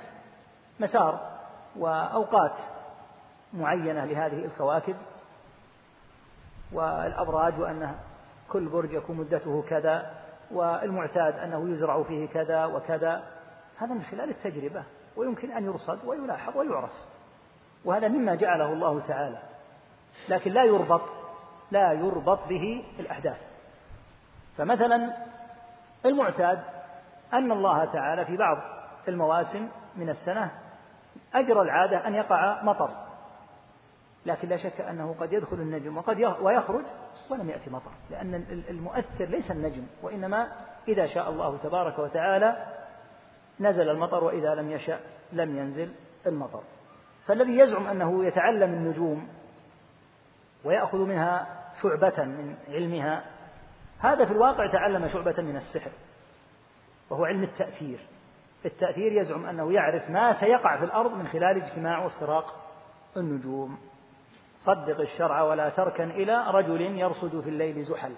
مسار 0.80 1.40
وأوقات 1.76 2.56
معينة 3.52 4.04
لهذه 4.04 4.44
الكواكب 4.44 4.96
والأبراج 6.72 7.60
وأن 7.60 7.98
كل 8.48 8.68
برج 8.68 8.92
يكون 8.92 9.16
مدته 9.16 9.62
كذا. 9.62 10.19
والمعتاد 10.52 11.38
أنه 11.38 11.70
يزرع 11.70 12.02
فيه 12.02 12.28
كذا 12.28 12.64
وكذا. 12.64 13.22
هذا 13.78 13.94
من 13.94 14.02
خلال 14.02 14.30
التجربة 14.30 14.84
ويمكن 15.16 15.52
أن 15.52 15.64
يرصد 15.64 16.04
ويلاحظ 16.04 16.56
ويعرف. 16.56 16.92
وهذا 17.84 18.08
مما 18.08 18.34
جعله 18.34 18.72
الله 18.72 19.00
تعالى. 19.00 19.38
لكن 20.28 20.52
لا 20.52 20.64
يربط 20.64 21.02
لا 21.70 21.92
يربط 21.92 22.48
به 22.48 22.84
الأحداث. 22.98 23.40
فمثلا 24.56 25.16
المعتاد 26.06 26.62
أن 27.32 27.52
الله 27.52 27.84
تعالى 27.84 28.24
في 28.24 28.36
بعض 28.36 28.58
المواسم 29.08 29.68
من 29.96 30.10
السنة 30.10 30.50
أجرى 31.34 31.60
العادة 31.60 32.06
أن 32.06 32.14
يقع 32.14 32.62
مطر. 32.62 32.90
لكن 34.26 34.48
لا 34.48 34.56
شك 34.56 34.80
أنه 34.80 35.14
قد 35.20 35.32
يدخل 35.32 35.56
النجم 35.56 35.96
وقد 35.96 36.20
ويخرج 36.40 36.84
ولم 37.30 37.50
يأتي 37.50 37.70
مطر 37.70 37.90
لأن 38.10 38.34
المؤثر 38.70 39.24
ليس 39.24 39.50
النجم 39.50 39.86
وإنما 40.02 40.52
إذا 40.88 41.06
شاء 41.06 41.30
الله 41.30 41.58
تبارك 41.58 41.98
وتعالى 41.98 42.66
نزل 43.60 43.88
المطر 43.88 44.24
وإذا 44.24 44.54
لم 44.54 44.70
يشأ 44.70 45.00
لم 45.32 45.56
ينزل 45.56 45.92
المطر. 46.26 46.62
فالذي 47.26 47.58
يزعم 47.58 47.86
أنه 47.86 48.24
يتعلم 48.24 48.72
النجوم 48.72 49.28
ويأخذ 50.64 50.98
منها 50.98 51.46
شعبة 51.82 52.24
من 52.24 52.56
علمها 52.68 53.24
هذا 53.98 54.24
في 54.24 54.32
الواقع 54.32 54.72
تعلم 54.72 55.08
شعبة 55.08 55.42
من 55.42 55.56
السحر 55.56 55.90
وهو 57.10 57.24
علم 57.24 57.42
التأثير. 57.42 58.06
التأثير 58.64 59.12
يزعم 59.12 59.46
أنه 59.46 59.72
يعرف 59.72 60.10
ما 60.10 60.40
سيقع 60.40 60.78
في 60.78 60.84
الأرض 60.84 61.12
من 61.12 61.26
خلال 61.26 61.62
اجتماع 61.62 62.04
وافتراق 62.04 62.54
النجوم. 63.16 63.78
صدق 64.64 65.00
الشرع 65.00 65.42
ولا 65.42 65.68
تركن 65.68 66.10
إلى 66.10 66.44
رجل 66.50 66.80
يرصد 66.80 67.40
في 67.40 67.48
الليل 67.48 67.84
زحل. 67.84 68.12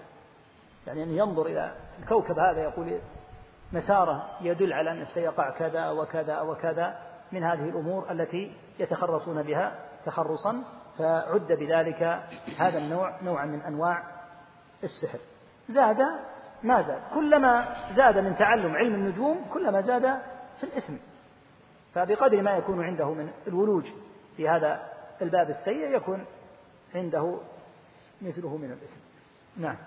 يعني 0.87 1.03
أن 1.03 1.09
ينظر 1.09 1.45
إلى 1.45 1.71
الكوكب 1.99 2.39
هذا 2.39 2.63
يقول 2.63 2.99
مسارة 3.73 4.29
يدل 4.41 4.73
على 4.73 4.91
أن 4.91 5.05
سيقع 5.05 5.49
كذا 5.49 5.89
وكذا 5.89 6.41
وكذا 6.41 6.99
من 7.31 7.43
هذه 7.43 7.69
الأمور 7.69 8.11
التي 8.11 8.53
يتخرصون 8.79 9.43
بها 9.43 9.79
تخرصا 10.05 10.63
فعد 10.97 11.47
بذلك 11.47 12.03
هذا 12.57 12.77
النوع 12.77 13.21
نوعا 13.21 13.45
من 13.45 13.61
أنواع 13.61 14.03
السحر. 14.83 15.19
زاد 15.67 15.97
ما 16.63 16.81
زاد؟ 16.81 17.01
كلما 17.13 17.75
زاد 17.95 18.17
من 18.17 18.35
تعلم 18.35 18.75
علم 18.75 18.95
النجوم 18.95 19.45
كلما 19.53 19.81
زاد 19.81 20.21
في 20.57 20.63
الإثم. 20.63 20.93
فبقدر 21.93 22.41
ما 22.41 22.51
يكون 22.51 22.83
عنده 22.83 23.13
من 23.13 23.29
الولوج 23.47 23.85
في 24.37 24.49
هذا 24.49 24.93
الباب 25.21 25.49
السيء 25.49 25.95
يكون 25.95 26.25
عنده 26.95 27.39
مثله 28.21 28.57
من 28.57 28.71
الإثم 28.71 29.03
نعم. 29.57 29.77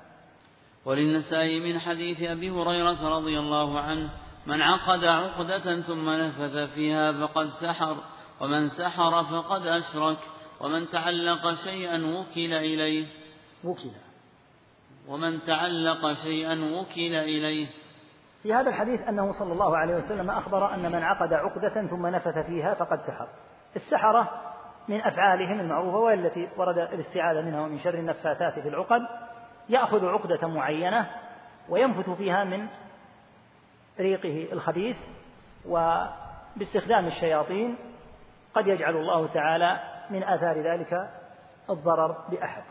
وللنسائي 0.85 1.61
من 1.73 1.81
حديث 1.81 2.23
أبي 2.23 2.51
هريرة 2.51 3.19
رضي 3.19 3.39
الله 3.39 3.81
عنه 3.81 4.11
من 4.47 4.63
عقد 4.63 5.05
عقدة 5.05 5.81
ثم 5.81 6.11
نفث 6.11 6.75
فيها 6.75 7.27
فقد 7.27 7.51
سحر 7.51 7.97
ومن 8.41 8.69
سحر 8.69 9.25
فقد 9.25 9.67
أشرك 9.67 10.19
ومن 10.61 10.89
تعلق 10.91 11.55
شيئا 11.65 12.07
وكل 12.07 12.53
إليه. 12.53 13.07
وكل. 13.65 13.91
ومن 15.09 15.45
تعلق 15.45 16.13
شيئا 16.13 16.79
وكل 16.81 17.15
إليه. 17.15 17.67
في 18.43 18.55
هذا 18.55 18.69
الحديث 18.69 19.01
أنه 19.01 19.33
صلى 19.33 19.53
الله 19.53 19.77
عليه 19.77 19.97
وسلم 19.97 20.31
أخبر 20.31 20.75
أن 20.75 20.93
من 20.93 21.03
عقد 21.03 21.33
عقدة 21.33 21.87
ثم 21.91 22.07
نفث 22.07 22.47
فيها 22.47 22.75
فقد 22.75 22.99
سحر. 22.99 23.29
السحرة 23.77 24.46
من 24.89 25.01
أفعالهم 25.01 25.61
المعروفة 25.61 25.99
وهي 25.99 26.15
التي 26.15 26.49
ورد 26.57 26.79
الاستعاذة 26.79 27.41
منها 27.41 27.61
ومن 27.61 27.79
شر 27.79 27.95
النفاثات 27.95 28.59
في 28.59 28.69
العقد 28.69 29.03
يأخذ 29.69 30.07
عقدة 30.07 30.49
معينة 30.49 31.11
وينفث 31.69 32.11
فيها 32.11 32.45
من 32.45 32.69
ريقه 34.01 34.53
الخبيث 34.53 34.97
وباستخدام 35.69 37.07
الشياطين 37.07 37.79
قد 38.55 38.67
يجعل 38.67 38.97
الله 38.97 39.27
تعالى 39.27 39.81
من 40.11 40.23
آثار 40.23 40.73
ذلك 40.73 41.11
الضرر 41.71 42.17
بأحد 42.31 42.63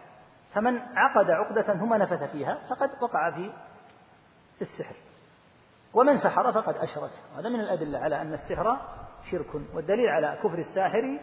فمن 0.54 0.80
عقد 0.80 1.30
عقدة 1.30 1.74
ثم 1.80 1.94
نفث 1.94 2.32
فيها 2.32 2.58
فقد 2.70 2.90
وقع 3.02 3.32
في 3.32 4.62
السحر. 4.62 4.96
ومن 5.94 6.18
سحر 6.18 6.52
فقد 6.52 6.76
أشرك. 6.76 7.12
هذا 7.38 7.50
من 7.50 7.60
الأدلة 7.60 8.00
على 8.00 8.22
أن 8.22 8.34
السحر 8.34 8.78
شرك 9.32 9.56
والدليل 9.74 10.10
على 10.10 10.38
كفر 10.44 10.58
الساحر 10.58 11.20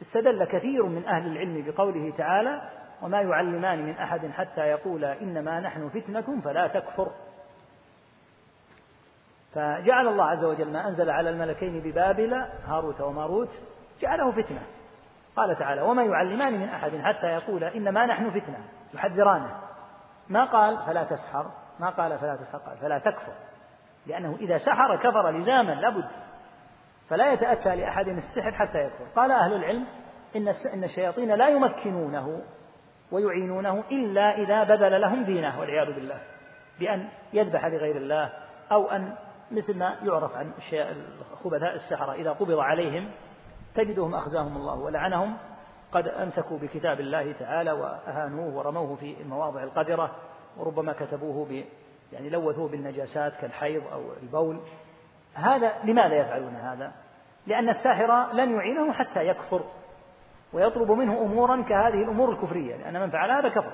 استدل 0.00 0.44
كثير 0.44 0.86
من 0.86 1.06
أهل 1.06 1.26
العلم 1.26 1.64
بقوله 1.66 2.16
تعالى 2.16 2.70
وما 3.02 3.20
يعلمان 3.20 3.86
من 3.86 3.98
أحد 3.98 4.26
حتى 4.26 4.60
يقولا 4.60 5.20
إنما 5.20 5.60
نحن 5.60 5.88
فتنة 5.88 6.40
فلا 6.40 6.66
تكفر. 6.66 7.12
فجعل 9.54 10.08
الله 10.08 10.24
عز 10.24 10.44
وجل 10.44 10.72
ما 10.72 10.88
أنزل 10.88 11.10
على 11.10 11.30
الملكين 11.30 11.80
ببابل 11.80 12.34
هاروت 12.64 13.00
وماروت 13.00 13.48
جعله 14.00 14.30
فتنة. 14.30 14.62
قال 15.36 15.58
تعالى 15.58 15.82
وما 15.82 16.02
يعلمان 16.02 16.52
من 16.52 16.68
أحد 16.68 16.90
حتى 16.96 17.26
يقولا 17.26 17.74
إنما 17.74 18.06
نحن 18.06 18.30
فتنة 18.30 18.64
يحذرانه. 18.94 19.60
ما 20.28 20.44
قال 20.44 20.78
فلا 20.86 21.04
تسحر. 21.04 21.44
ما 21.80 21.90
قال 21.90 22.18
فلا 22.18 22.36
تسحر. 22.36 22.58
قال 22.58 22.76
فلا 22.76 22.98
تكفر. 22.98 23.32
لأنه 24.06 24.36
إذا 24.40 24.58
سحر 24.58 24.96
كفر 24.96 25.30
لزاما 25.30 25.72
لابد. 25.72 26.10
فلا 27.10 27.32
يتأتى 27.32 27.76
لأحد 27.76 28.08
السحر 28.08 28.52
حتى 28.52 28.78
يكفر. 28.78 29.04
قال 29.16 29.30
أهل 29.30 29.52
العلم 29.52 29.86
إن 30.36 30.48
إن 30.48 30.84
الشياطين 30.84 31.34
لا 31.34 31.48
يمكنونه 31.48 32.42
ويعينونه 33.12 33.84
إلا 33.90 34.38
إذا 34.38 34.64
بذل 34.64 35.00
لهم 35.00 35.24
دينه 35.24 35.60
والعياذ 35.60 35.94
بالله. 35.94 36.20
بأن 36.80 37.08
يذبح 37.32 37.66
لغير 37.66 37.96
الله 37.96 38.32
أو 38.72 38.90
أن 38.90 39.14
مثل 39.50 39.78
ما 39.78 39.96
يعرف 40.02 40.36
عن 40.36 40.52
خبثاء 41.44 41.74
السحرة 41.74 42.12
إذا 42.12 42.32
قبض 42.32 42.58
عليهم 42.58 43.10
تجدهم 43.74 44.14
أخزاهم 44.14 44.56
الله 44.56 44.78
ولعنهم. 44.78 45.36
قد 45.92 46.08
أمسكوا 46.08 46.58
بكتاب 46.58 47.00
الله 47.00 47.32
تعالى 47.32 47.72
وأهانوه 47.72 48.56
ورموه 48.56 48.96
في 48.96 49.16
المواضع 49.20 49.62
القذرة 49.62 50.16
وربما 50.56 50.92
كتبوه 50.92 51.46
ب 51.46 51.64
يعني 52.12 52.30
لوثوه 52.30 52.68
بالنجاسات 52.68 53.36
كالحيض 53.36 53.82
أو 53.92 54.02
البول. 54.22 54.60
هذا 55.34 55.72
لماذا 55.84 56.14
يفعلون 56.14 56.54
هذا؟ 56.56 56.92
لأن 57.46 57.68
الساحر 57.68 58.32
لن 58.32 58.54
يعينه 58.54 58.92
حتى 58.92 59.26
يكفر 59.26 59.64
ويطلب 60.52 60.90
منه 60.90 61.20
أمورا 61.20 61.62
كهذه 61.62 62.02
الأمور 62.02 62.30
الكفرية 62.32 62.76
لأن 62.76 63.00
من 63.00 63.10
فعل 63.10 63.30
هذا 63.30 63.48
كفر. 63.48 63.72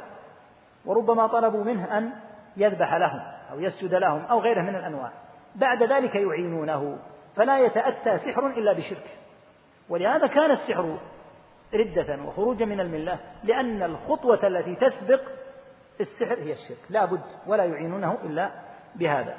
وربما 0.84 1.26
طلبوا 1.26 1.64
منه 1.64 1.98
أن 1.98 2.12
يذبح 2.56 2.94
لهم 2.94 3.20
أو 3.50 3.60
يسجد 3.60 3.94
لهم 3.94 4.24
أو 4.24 4.40
غيره 4.40 4.62
من 4.62 4.76
الأنواع. 4.76 5.12
بعد 5.54 5.82
ذلك 5.82 6.14
يعينونه 6.14 6.98
فلا 7.36 7.58
يتأتى 7.58 8.18
سحر 8.18 8.46
إلا 8.46 8.72
بشرك. 8.72 9.18
ولهذا 9.88 10.26
كان 10.26 10.50
السحر 10.50 10.98
ردة 11.74 12.22
وخروجا 12.22 12.64
من 12.64 12.80
الملة 12.80 13.18
لأن 13.44 13.82
الخطوة 13.82 14.46
التي 14.46 14.74
تسبق 14.74 15.20
السحر 16.00 16.38
هي 16.38 16.52
الشرك. 16.52 16.90
لا 16.90 17.04
بد 17.04 17.24
ولا 17.46 17.64
يعينونه 17.64 18.18
إلا 18.24 18.50
بهذا. 18.94 19.36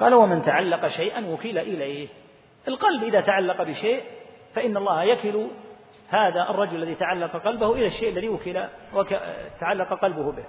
قال 0.00 0.14
ومن 0.14 0.42
تعلق 0.42 0.86
شيئا 0.86 1.26
وكيل 1.26 1.58
إليه. 1.58 2.08
القلب 2.68 3.02
إذا 3.02 3.20
تعلق 3.20 3.62
بشيء 3.62 4.02
فإن 4.54 4.76
الله 4.76 5.02
يكل 5.02 5.46
هذا 6.08 6.50
الرجل 6.50 6.76
الذي 6.76 6.94
تعلق 6.94 7.36
قلبه 7.36 7.72
إلى 7.72 7.86
الشيء 7.86 8.08
الذي 8.08 8.28
وكل 8.28 8.64
وك... 8.94 9.20
تعلق 9.60 10.00
قلبه 10.00 10.32
به. 10.32 10.44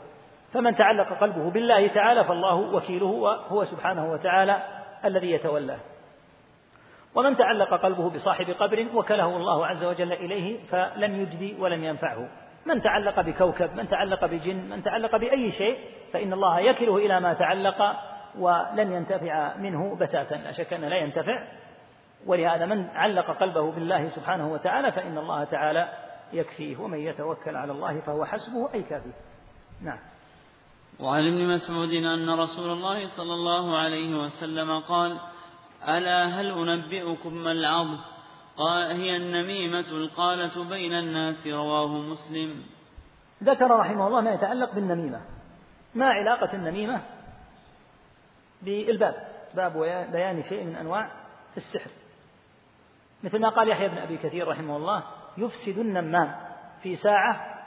فمن 0.53 0.75
تعلق 0.75 1.13
قلبه 1.13 1.51
بالله 1.51 1.87
تعالى 1.87 2.23
فالله 2.23 2.55
وكيله 2.55 3.05
وهو 3.05 3.65
سبحانه 3.65 4.11
وتعالى 4.11 4.61
الذي 5.05 5.31
يتولاه. 5.31 5.79
ومن 7.15 7.37
تعلق 7.37 7.73
قلبه 7.73 8.09
بصاحب 8.09 8.49
قبر 8.49 8.85
وكله 8.93 9.37
الله 9.37 9.67
عز 9.67 9.83
وجل 9.83 10.13
إليه 10.13 10.59
فلم 10.63 11.21
يجدي 11.21 11.55
ولم 11.59 11.83
ينفعه. 11.83 12.29
من 12.65 12.81
تعلق 12.81 13.21
بكوكب 13.21 13.75
من 13.75 13.87
تعلق 13.87 14.25
بجن 14.25 14.55
من 14.69 14.83
تعلق 14.83 15.15
بأي 15.17 15.51
شيء 15.51 15.77
فإن 16.13 16.33
الله 16.33 16.59
يكله 16.59 16.97
إلى 16.97 17.19
ما 17.19 17.33
تعلق 17.33 17.95
ولن 18.37 18.91
ينتفع 18.91 19.57
منه 19.57 19.95
بتاتا. 19.95 20.35
لا 20.35 20.51
شك 20.51 20.73
أنه 20.73 20.87
لا 20.87 20.97
ينتفع. 20.97 21.47
ولهذا 22.25 22.65
من 22.65 22.89
علق 22.89 23.31
قلبه 23.31 23.71
بالله 23.71 24.09
سبحانه 24.09 24.53
وتعالى 24.53 24.91
فإن 24.91 25.17
الله 25.17 25.43
تعالى 25.43 25.89
يكفيه 26.33 26.77
ومن 26.77 26.99
يتوكل 26.99 27.55
على 27.55 27.71
الله 27.71 28.01
فهو 28.01 28.25
حسبه 28.25 28.73
أي 28.73 28.83
كافيه 28.83 29.13
نعم. 29.81 29.99
وعن 30.99 31.27
ابن 31.27 31.55
مسعود 31.55 31.89
أن 31.89 32.29
رسول 32.29 32.71
الله 32.71 33.07
صلى 33.07 33.33
الله 33.33 33.77
عليه 33.77 34.15
وسلم 34.15 34.79
قال 34.79 35.17
ألا 35.87 36.25
هل 36.25 36.69
أنبئكم 36.69 37.33
ما 37.33 37.51
العظم؟ 37.51 37.97
قال 38.57 38.91
هي 38.91 39.15
النميمة 39.15 39.79
القالة 39.79 40.69
بين 40.69 40.93
الناس 40.93 41.47
رواه 41.47 41.87
مسلم. 41.87 42.63
ذكر 43.43 43.71
رحمه 43.71 44.07
الله 44.07 44.21
ما 44.21 44.33
يتعلق 44.33 44.75
بالنميمة. 44.75 45.21
ما 45.95 46.05
علاقة 46.05 46.53
النميمة؟ 46.53 47.01
بالباب. 48.61 49.27
باب 49.53 49.73
بيان 50.11 50.43
شيء 50.43 50.63
من 50.63 50.75
أنواع 50.75 51.11
السحر. 51.57 51.91
مثل 53.23 53.39
ما 53.39 53.49
قال 53.49 53.69
يحيى 53.69 53.89
بن 53.89 53.97
أبي 53.97 54.17
كثير 54.17 54.47
رحمه 54.47 54.77
الله 54.77 55.03
يفسد 55.37 55.77
النمام 55.77 56.35
في 56.83 56.95
ساعة 56.95 57.59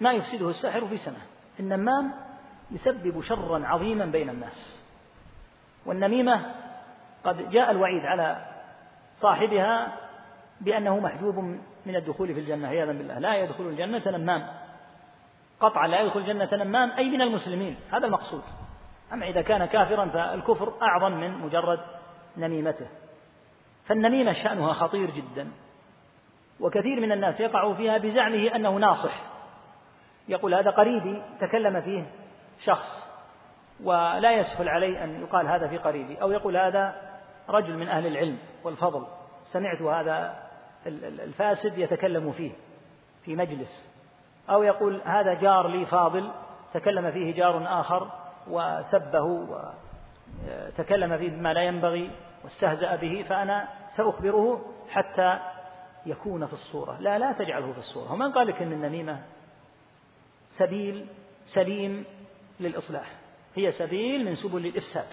ما 0.00 0.12
يفسده 0.12 0.50
الساحر 0.50 0.86
في 0.88 0.96
سنة. 0.96 1.20
النمام 1.60 2.14
يسبب 2.70 3.22
شرا 3.22 3.66
عظيما 3.66 4.04
بين 4.06 4.30
الناس. 4.30 4.84
والنميمة 5.86 6.54
قد 7.24 7.50
جاء 7.50 7.70
الوعيد 7.70 8.04
على 8.04 8.44
صاحبها 9.14 9.98
بأنه 10.60 10.98
محجوب 10.98 11.38
من 11.86 11.96
الدخول 11.96 12.34
في 12.34 12.40
الجنة 12.40 12.68
عياذا 12.68 12.92
بالله. 12.92 13.18
لا 13.18 13.34
يدخل 13.34 13.64
الجنة 13.64 14.02
نمام. 14.06 14.46
قطعا 15.60 15.86
لا 15.86 16.00
يدخل 16.00 16.20
الجنة 16.20 16.64
نمام 16.64 16.90
أي 16.90 17.10
من 17.10 17.22
المسلمين. 17.22 17.76
هذا 17.92 18.06
المقصود. 18.06 18.42
أما 19.12 19.26
إذا 19.26 19.42
كان 19.42 19.64
كافرا 19.64 20.06
فالكفر 20.06 20.72
أعظم 20.82 21.12
من 21.12 21.38
مجرد 21.38 21.80
نميمته. 22.36 22.86
فالنميمة 23.86 24.32
شأنها 24.32 24.72
خطير 24.72 25.10
جدا 25.10 25.48
وكثير 26.60 27.00
من 27.00 27.12
الناس 27.12 27.40
يقع 27.40 27.74
فيها 27.74 27.98
بزعمه 27.98 28.56
أنه 28.56 28.70
ناصح. 28.70 29.22
يقول 30.28 30.54
هذا 30.54 30.70
قريبي 30.70 31.22
تكلم 31.40 31.80
فيه 31.80 32.06
شخص 32.64 33.04
ولا 33.82 34.32
يسهل 34.32 34.68
علي 34.68 35.04
أن 35.04 35.20
يقال 35.20 35.48
هذا 35.48 35.68
في 35.68 35.78
قريبي 35.78 36.22
أو 36.22 36.30
يقول 36.30 36.56
هذا 36.56 36.94
رجل 37.48 37.76
من 37.76 37.88
أهل 37.88 38.06
العلم 38.06 38.38
والفضل. 38.64 39.06
سمعت 39.44 39.82
هذا 39.82 40.34
الفاسد 40.86 41.78
يتكلم 41.78 42.32
فيه 42.32 42.52
في 43.24 43.36
مجلس. 43.36 43.94
أو 44.50 44.62
يقول 44.62 45.00
هذا 45.04 45.34
جار 45.34 45.68
لي 45.68 45.86
فاضل 45.86 46.30
تكلم 46.74 47.10
فيه 47.10 47.34
جار 47.34 47.80
آخر. 47.80 48.10
وسبه 48.48 49.46
وتكلم 50.48 51.18
فيه 51.18 51.30
بما 51.30 51.52
لا 51.52 51.62
ينبغي 51.62 52.10
واستهزأ 52.44 52.96
به 52.96 53.24
فأنا 53.28 53.68
سأخبره 53.96 54.64
حتى 54.90 55.40
يكون 56.06 56.46
في 56.46 56.52
الصورة. 56.52 57.00
لا 57.00 57.18
لا 57.18 57.32
تجعله 57.32 57.72
في 57.72 57.78
الصورة. 57.78 58.12
ومن 58.12 58.32
قال 58.32 58.46
لك 58.46 58.62
أن 58.62 58.72
النميمة 58.72 59.22
سبيل 60.58 61.06
سليم 61.44 62.04
للإصلاح؟ 62.60 63.12
هي 63.54 63.72
سبيل 63.72 64.24
من 64.24 64.34
سبل 64.34 64.66
الإفساد. 64.66 65.06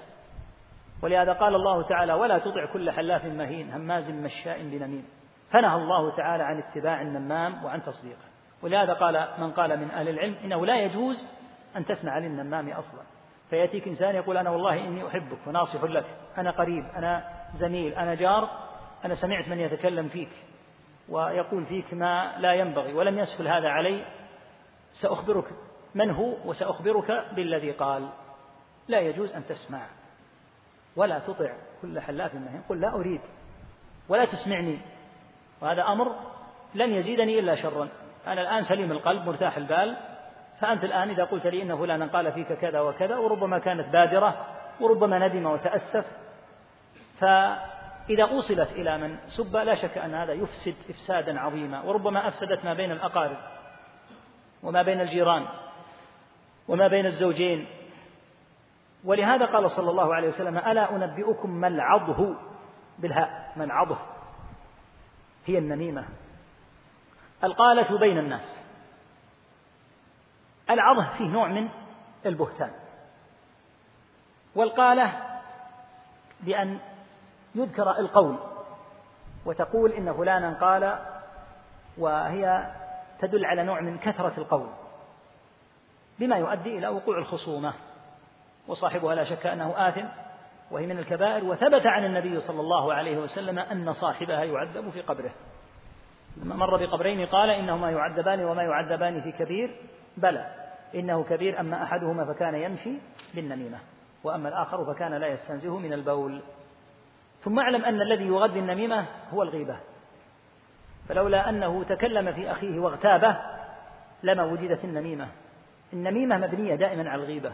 ولهذا 1.03 1.34
قال 1.34 1.55
الله 1.55 1.88
تعالى 1.88 2.13
ولا 2.13 2.38
تطع 2.38 2.73
كل 2.73 2.91
حلاف 2.91 3.25
مهين 3.25 3.71
هماز 3.71 4.09
مشاء 4.09 4.61
بنميم. 4.61 5.05
فنهى 5.51 5.75
الله 5.75 6.15
تعالى 6.15 6.43
عن 6.43 6.57
اتباع 6.57 7.01
النمام 7.01 7.65
وعن 7.65 7.84
تصديقه. 7.84 8.25
ولهذا 8.63 8.93
قال 8.93 9.27
من 9.38 9.51
قال 9.51 9.79
من 9.79 9.91
أهل 9.91 10.09
العلم 10.09 10.36
إنه 10.43 10.65
لا 10.65 10.82
يجوز 10.82 11.27
أن 11.75 11.86
تسمع 11.86 12.17
للنمام 12.17 12.69
أصلا. 12.69 13.01
فيأتيك 13.52 13.88
إنسان 13.88 14.16
يقول 14.16 14.38
أنا 14.38 14.49
والله 14.49 14.74
إني 14.74 15.08
أحبك 15.08 15.47
وناصح 15.47 15.84
لك 15.84 16.06
أنا 16.38 16.52
قريب 16.52 16.86
أنا 16.95 17.24
زميل 17.54 17.93
أنا 17.93 18.16
جار 18.16 18.49
أنا 19.06 19.16
سمعت 19.16 19.49
من 19.49 19.60
يتكلم 19.60 20.08
فيك 20.08 20.30
ويقول 21.10 21.66
فيك 21.66 21.93
ما 21.93 22.38
لا 22.38 22.54
ينبغي 22.54 22.93
ولم 22.93 23.20
يسهل 23.20 23.47
هذا 23.47 23.70
علي 23.70 24.06
سأخبرك 24.91 25.45
من 25.95 26.12
هو 26.12 26.36
وسأخبرك 26.45 27.26
بالذي 27.36 27.72
قال. 27.72 28.10
لا 28.88 28.99
يجوز 28.99 29.34
أن 29.34 29.45
تسمع 29.45 29.88
ولا 30.95 31.20
تطع 31.20 31.54
كل 31.82 31.99
حلاف 31.99 32.36
مهين 32.36 32.62
قل 32.70 32.82
لا 32.82 32.95
أريد 32.95 33.22
ولا 34.10 34.26
تسمعني 34.26 34.80
وهذا 35.62 35.84
أمر 35.84 36.16
لن 36.76 36.91
يزيدني 36.91 37.39
إلا 37.39 37.56
شرا. 37.56 37.88
أنا 38.28 38.41
الآن 38.41 38.64
سليم 38.64 38.91
القلب 38.91 39.26
مرتاح 39.26 39.58
البال 39.58 39.97
فأنت 40.62 40.84
الآن 40.84 41.09
إذا 41.09 41.24
قلت 41.24 41.47
لي 41.47 41.64
إن 41.64 41.78
فلانا 41.78 42.05
قال 42.05 42.32
فيك 42.32 42.53
كذا 42.53 42.80
وكذا 42.80 43.18
وربما 43.18 43.59
كانت 43.59 43.88
بادرة 43.89 44.45
وربما 44.80 45.28
ندم 45.28 45.45
وتأسف 45.45 46.05
فإذا 47.20 48.24
أوصلت 48.24 48.72
إلى 48.72 48.97
من؟ 48.97 49.18
سب 49.28 49.55
لا 49.55 49.76
شك 49.76 49.97
أن 49.97 50.14
هذا 50.14 50.34
يفسد 50.34 50.76
إفسادا 50.89 51.39
عظيما 51.39 51.82
وربما 51.82 52.28
أفسدت 52.28 52.66
ما 52.66 52.74
بين 52.74 52.91
الأقارب 52.91 53.38
وما 54.64 54.82
بين 54.82 55.01
الجيران 55.01 55.45
وما 56.68 56.88
بين 56.88 57.05
الزوجين. 57.05 57.68
ولهذا 59.03 59.45
قال 59.45 59.72
صلى 59.72 59.89
الله 59.89 60.16
عليه 60.16 60.28
وسلم 60.28 60.57
ألا 60.57 60.95
أنبئكم 60.95 61.49
ما 61.49 61.68
العضه؟ 61.68 62.36
بالهاء 62.99 63.53
ما 63.55 63.64
العضه؟ 63.64 63.97
هي 65.45 65.57
النميمة. 65.57 66.05
القالة 67.43 67.97
بين 67.97 68.18
الناس. 68.18 68.61
العضه 70.70 71.18
فيه 71.18 71.28
نوع 71.28 71.47
من 71.47 71.70
البهتان. 72.26 72.72
والقالة 74.55 75.14
بأن 76.39 76.80
يذكر 77.55 77.91
القول 77.91 78.38
وتقول 79.45 79.91
إن 79.91 80.14
فلانا 80.14 80.57
قال 80.62 80.99
وهي 81.97 82.72
تدل 83.20 83.45
على 83.45 83.64
نوع 83.64 83.82
من 83.82 83.97
كثرة 83.97 84.34
القول 84.38 84.70
بما 86.20 86.36
يؤدي 86.36 86.78
إلى 86.78 86.88
وقوع 86.88 87.18
الخصومة 87.18 87.74
وصاحبها 88.68 89.16
لا 89.16 89.24
شك 89.24 89.45
أنه 89.45 89.89
آثم 89.89 90.05
وهي 90.72 90.86
من 90.86 90.99
الكبائر 90.99 91.43
وثبت 91.43 91.86
عن 91.86 92.05
النبي 92.05 92.39
صلى 92.39 92.59
الله 92.59 92.93
عليه 92.93 93.18
وسلم 93.18 93.59
أن 93.59 93.93
صاحبها 93.93 94.43
يعذب 94.43 94.89
في 94.89 95.01
قبره. 95.01 95.32
لما 96.38 96.55
مر 96.55 96.86
بقبرين 96.86 97.26
قال 97.26 97.49
إنهما 97.49 97.91
يعذبان 97.91 98.43
وما 98.43 98.64
يعذبان 98.64 99.22
في 99.22 99.32
كبير 99.32 99.76
بلى 100.22 100.45
إنه 100.95 101.24
كبير 101.24 101.59
أما 101.59 101.84
أحدهما 101.84 102.34
فكان 102.34 102.55
يمشي 102.55 102.93
بالنميمة 103.36 103.78
وأما 104.24 104.49
الآخر 104.49 104.93
فكان 104.93 105.13
لا 105.13 105.28
يستنزه 105.28 105.78
من 105.78 105.93
البول. 105.93 106.41
ثم 107.43 107.59
اعلم 107.59 107.86
أن 107.86 108.01
الذي 108.01 108.28
يغذي 108.28 108.59
النميمة 108.59 109.05
هو 109.34 109.43
الغيبة. 109.43 109.80
فلولا 111.09 111.49
أنه 111.49 111.84
تكلم 111.84 112.34
في 112.34 112.51
أخيه 112.51 112.80
واغتابه 112.80 113.38
لما 114.24 114.43
وجدت 114.43 114.84
النميمة. 114.84 115.28
النميمة 115.93 116.38
مبنية 116.38 116.76
دائما 116.76 117.09
على 117.09 117.24
الغيبة 117.24 117.51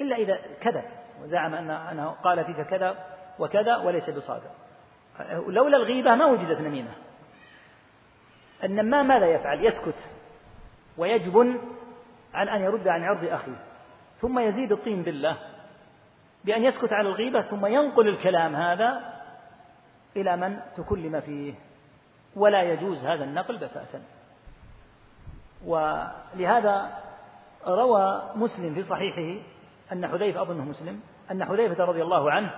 إلا 0.00 0.16
إذا 0.16 0.38
كذب 0.60 0.84
وزعم 1.22 1.54
أن 1.54 1.70
أنه 1.70 2.10
قال 2.10 2.44
فيك 2.44 2.66
كذا 2.66 2.96
وكذا 3.38 3.76
وليس 3.76 4.10
بصادق. 4.10 4.50
لولا 5.48 5.76
الغيبة 5.76 6.14
ما 6.14 6.26
وجدت 6.26 6.60
نميمة. 6.60 6.90
النمام 8.64 9.08
ماذا 9.08 9.26
يفعل؟ 9.26 9.64
يسكت 9.64 9.98
ويجبن 10.98 11.58
عن 12.34 12.48
أن 12.48 12.60
يرد 12.60 12.88
عن 12.88 13.02
عرض 13.02 13.24
أخيه 13.24 13.56
ثم 14.20 14.38
يزيد 14.38 14.72
الطين 14.72 15.02
بالله. 15.02 15.36
بأن 16.44 16.64
يسكت 16.64 16.92
على 16.92 17.08
الغيبة 17.08 17.42
ثم 17.42 17.66
ينقل 17.66 18.08
الكلام 18.08 18.56
هذا 18.56 19.00
إلى 20.16 20.36
من 20.36 20.60
تكلم 20.76 21.20
فيه. 21.20 21.54
ولا 22.36 22.62
يجوز 22.62 23.04
هذا 23.04 23.24
النقل 23.24 23.56
بتاتا 23.56 24.02
ولهذا 25.64 26.98
روى 27.66 28.22
مسلم 28.34 28.74
في 28.74 28.82
صحيحه 28.82 29.42
أن 29.92 30.08
حذيفة 30.08 30.42
أظنه 30.42 30.64
مسلم 30.64 31.00
أن 31.30 31.44
حذيفة 31.44 31.84
رضي 31.84 32.02
الله 32.02 32.30
عنه 32.30 32.50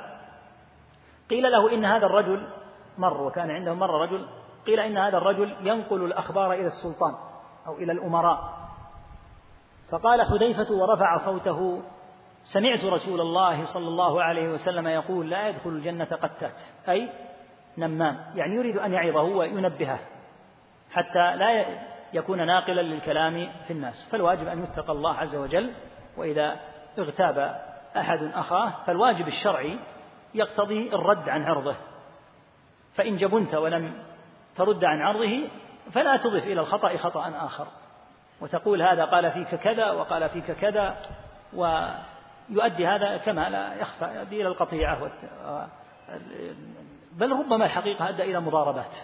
قيل 1.30 1.52
له 1.52 1.74
إن 1.74 1.84
هذا 1.84 2.06
الرجل 2.06 2.48
مر 2.98 3.22
وكان 3.22 3.50
عنده 3.50 3.74
مر 3.74 4.02
رجل 4.02 4.26
قيل 4.66 4.80
إن 4.80 4.98
هذا 4.98 5.18
الرجل 5.18 5.56
ينقل 5.60 6.04
الأخبار 6.04 6.52
إلى 6.52 6.66
السلطان 6.66 7.14
أو 7.66 7.74
إلى 7.74 7.92
الأمراء. 7.92 8.65
فقال 9.90 10.22
حذيفة 10.22 10.74
ورفع 10.74 11.16
صوته 11.24 11.82
سمعت 12.44 12.84
رسول 12.84 13.20
الله 13.20 13.64
صلى 13.64 13.88
الله 13.88 14.22
عليه 14.22 14.48
وسلم 14.48 14.86
يقول 14.86 15.30
لا 15.30 15.48
يدخل 15.48 15.70
الجنة 15.70 16.04
قتات 16.04 16.54
أي 16.88 17.08
نمام 17.78 18.16
يعني 18.34 18.54
يريد 18.54 18.76
أن 18.76 18.92
يعظه 18.92 19.22
وينبهه 19.22 19.98
حتى 20.90 21.36
لا 21.36 21.64
يكون 22.12 22.46
ناقلا 22.46 22.80
للكلام 22.80 23.48
في 23.66 23.72
الناس. 23.72 24.08
فالواجب 24.12 24.48
أن 24.48 24.62
يتقى 24.62 24.92
الله 24.92 25.14
عز 25.14 25.36
وجل 25.36 25.72
وإذا 26.16 26.60
اغتاب 26.98 27.38
أحد 27.96 28.22
أخاه 28.34 28.72
فالواجب 28.86 29.28
الشرعي 29.28 29.78
يقتضي 30.34 30.88
الرد 30.94 31.28
عن 31.28 31.42
عرضه. 31.42 31.76
فإن 32.94 33.16
جبنت 33.16 33.54
ولم 33.54 33.94
ترد 34.56 34.84
عن 34.84 35.00
عرضه 35.02 35.48
فلا 35.92 36.16
تضف 36.16 36.42
إلى 36.44 36.60
الخطأ 36.60 36.96
خطأ 36.96 37.46
آخر. 37.46 37.66
وتقول 38.40 38.82
هذا 38.82 39.04
قال 39.04 39.30
فيك 39.30 39.54
كذا 39.54 39.90
وقال 39.90 40.28
فيك 40.28 40.52
كذا 40.52 40.96
ويؤدي 41.52 42.86
هذا 42.86 43.16
كما 43.16 43.50
لا 43.50 43.74
يخفى 43.74 44.04
يؤدي 44.04 44.40
إلى 44.40 44.48
القطيعة 44.48 45.10
بل 47.12 47.32
ربما 47.32 47.64
الحقيقة 47.64 48.08
أدى 48.08 48.22
إلى 48.22 48.40
مضاربات 48.40 48.96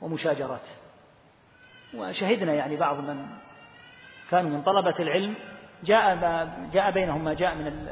ومشاجرات. 0.00 0.66
وشهدنا 1.94 2.54
يعني 2.54 2.76
بعض 2.76 2.96
من 2.96 3.26
كانوا 4.30 4.50
من 4.50 4.62
طلبة 4.62 4.94
العلم 5.00 5.34
جاء 5.84 6.16
جاء 6.72 6.90
بينهم 6.90 7.24
ما 7.24 7.34
جاء 7.34 7.54
من 7.54 7.88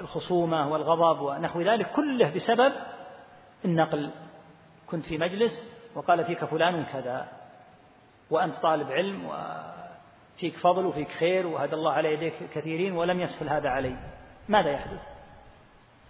الخصومة 0.00 0.68
والغضب 0.68 1.20
ونحو 1.20 1.60
ذلك 1.60 1.92
كله 1.92 2.30
بسبب 2.34 2.72
النقل. 3.64 4.10
كنت 4.86 5.06
في 5.06 5.18
مجلس 5.18 5.52
وقال 5.94 6.24
فيك 6.24 6.44
فلان 6.44 6.84
كذا. 6.84 7.28
وأنت 8.32 8.56
طالب 8.56 8.92
علم 8.92 9.26
وفيك 9.26 10.56
فضل 10.56 10.86
وفيك 10.86 11.08
خير 11.08 11.46
وهدى 11.46 11.74
الله 11.74 11.92
على 11.92 12.12
يديك 12.12 12.34
كثيرين 12.54 12.92
ولم 12.92 13.20
يسهل 13.20 13.48
هذا 13.48 13.68
علي. 13.68 13.96
ماذا 14.48 14.70
يحدث؟ 14.70 15.02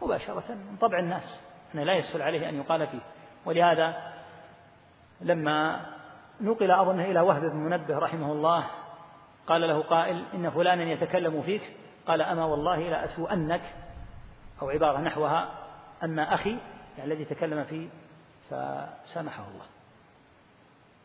مباشرة 0.02 0.44
من 0.48 0.76
طبع 0.80 0.98
الناس. 0.98 1.44
أن 1.74 1.80
لا 1.80 1.92
يسهل 1.92 2.22
عليه 2.22 2.48
أن 2.48 2.56
يقال 2.56 2.86
فيه. 2.86 3.00
ولهذا 3.46 4.12
لما 5.20 5.80
نقل 6.40 6.70
أظنه 6.70 7.04
إلى 7.04 7.20
وهب 7.20 7.42
بن 7.42 7.56
منبه 7.56 7.98
رحمه 7.98 8.32
الله 8.32 8.66
قال 9.46 9.60
له 9.60 9.82
قائل 9.82 10.24
إن 10.34 10.50
فلانا 10.50 10.82
يتكلم 10.82 11.42
فيك. 11.42 11.62
قال 12.06 12.22
أما 12.22 12.44
والله 12.44 12.78
لا 12.78 13.04
أسوءنك 13.04 13.62
أو 14.62 14.70
عبارة 14.70 14.98
نحوها 14.98 15.48
أما 16.04 16.34
أخي 16.34 16.56
يعني 16.98 17.12
الذي 17.12 17.24
تكلم 17.24 17.64
فيه 17.64 17.88
فسامحه 18.50 19.44
الله. 19.48 19.71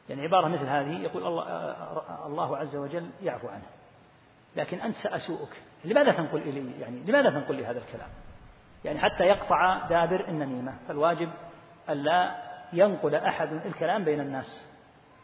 يعني 0.10 0.22
عبارة 0.22 0.47
مثل 0.47 0.66
هذه 0.66 1.01
يقول 1.01 1.28
الله, 1.28 2.26
الله 2.26 2.58
عز 2.58 2.76
وجل 2.76 3.10
يعفو 3.22 3.47
عنه 3.47 3.66
لكن 4.55 4.82
أنت 4.82 4.95
سأسوءك. 4.95 5.62
لماذا 5.86 6.12
تنقل 6.12 6.41
إلي؟ 6.41 6.80
يعني 6.80 6.99
لماذا 6.99 7.30
تنقل 7.30 7.55
لي 7.55 7.66
هذا 7.66 7.80
الكلام؟ 7.80 8.10
يعني 8.86 8.99
حتى 8.99 9.24
يقطع 9.24 9.88
دابر 9.88 10.28
النميمة 10.28 10.74
فالواجب 10.88 11.30
ألا 11.89 12.36
ينقل 12.74 13.16
أحد 13.16 13.53
الكلام 13.66 14.03
بين 14.03 14.20
الناس 14.20 14.66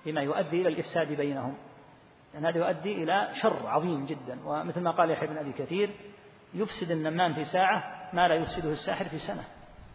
بما 0.06 0.22
يؤدي 0.22 0.62
إلى 0.62 0.70
الإفساد 0.70 1.08
بينهم. 1.08 1.56
يعني 2.34 2.48
هذا 2.48 2.58
يؤدي 2.58 3.04
إلى 3.04 3.30
شر 3.42 3.68
عظيم 3.68 4.06
جدا. 4.06 4.40
ومثل 4.46 4.82
ما 4.82 4.92
قال 4.92 5.12
يحيى 5.12 5.28
بن 5.28 5.38
أبي 5.38 5.52
كثير 5.52 5.90
يفسد 6.54 6.92
النمام 6.92 7.34
في 7.34 7.46
ساعة 7.46 8.10
ما 8.14 8.28
لا 8.28 8.36
يفسده 8.36 8.70
الساحر 8.72 9.06
في 9.06 9.20
سنة. 9.20 9.44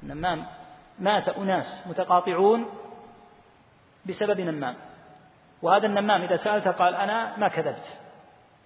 النمام 0.03 0.47
مات 0.99 1.29
أناس 1.29 1.87
متقاطعون 1.87 2.67
بسبب 4.09 4.41
نمام. 4.41 4.75
وهذا 5.63 5.87
النمام 5.87 6.23
إذا 6.23 6.37
سألته 6.37 6.71
قال 6.71 6.95
أنا 6.95 7.37
ما 7.37 7.49
كذبت. 7.49 7.99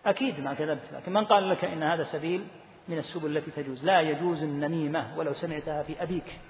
أكيد 0.07 0.41
ما 0.41 0.55
كذبت 0.55 0.93
لكن 0.93 1.13
من 1.13 1.25
قال 1.25 1.51
لك 1.51 1.65
إن 1.65 1.83
هذا 1.83 2.03
سبيل 2.03 2.47
من 2.89 2.99
السبل 2.99 3.37
التي 3.37 3.51
تجوز؟ 3.51 3.85
لا 3.85 4.01
يجوز 4.01 4.43
النميمة 4.43 5.19
ولو 5.19 5.33
سمعتها 5.33 5.83
في 5.83 6.03
أبيك 6.03 6.41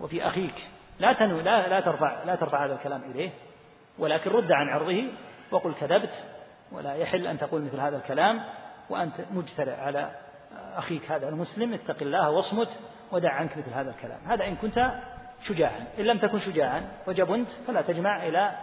وفي 0.00 0.26
أخيك. 0.26 0.68
لا 0.98 1.12
تنو 1.12 1.40
لا 1.40 1.68
لا 1.68 1.80
ترفع 1.80 2.22
لا 2.24 2.34
ترفع 2.34 2.66
هذا 2.66 2.74
الكلام 2.74 3.02
إليه 3.10 3.30
ولكن 3.98 4.30
رد 4.30 4.52
عن 4.52 4.68
عرضه 4.68 5.04
وقل 5.50 5.74
كذبت 5.74 6.24
ولا 6.72 6.94
يحل 6.94 7.26
أن 7.26 7.38
تقول 7.38 7.62
مثل 7.62 7.80
هذا 7.80 7.96
الكلام 7.96 8.44
وأنت 8.90 9.14
مجترئ 9.30 9.80
على 9.80 10.10
أخيك 10.76 11.10
هذا 11.10 11.28
المسلم 11.28 11.74
اتق 11.74 11.96
الله 12.02 12.30
واصمت 12.30 12.80
ودع 13.12 13.32
عنك 13.32 13.58
مثل 13.58 13.70
هذا 13.70 13.90
الكلام. 13.90 14.18
هذا 14.26 14.44
إن 14.44 14.56
كنت 14.56 14.92
شجاعا. 15.48 15.86
إن 15.98 16.04
لم 16.04 16.18
تكن 16.18 16.38
شجاعا 16.38 16.88
وجبنت 17.06 17.48
فلا 17.66 17.82
تجمع 17.82 18.26
إلى 18.26 18.58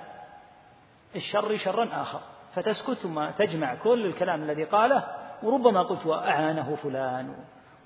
الشر 1.15 1.57
شرا 1.57 2.01
آخر. 2.01 2.19
فتسكت 2.53 2.93
ثم 2.93 3.29
تجمع 3.29 3.75
كل 3.75 4.05
الكلام 4.05 4.43
الذي 4.43 4.63
قاله 4.63 5.07
وربما 5.43 5.83
قلت 5.83 6.05
وأعانه 6.05 6.75
فلان 6.75 7.35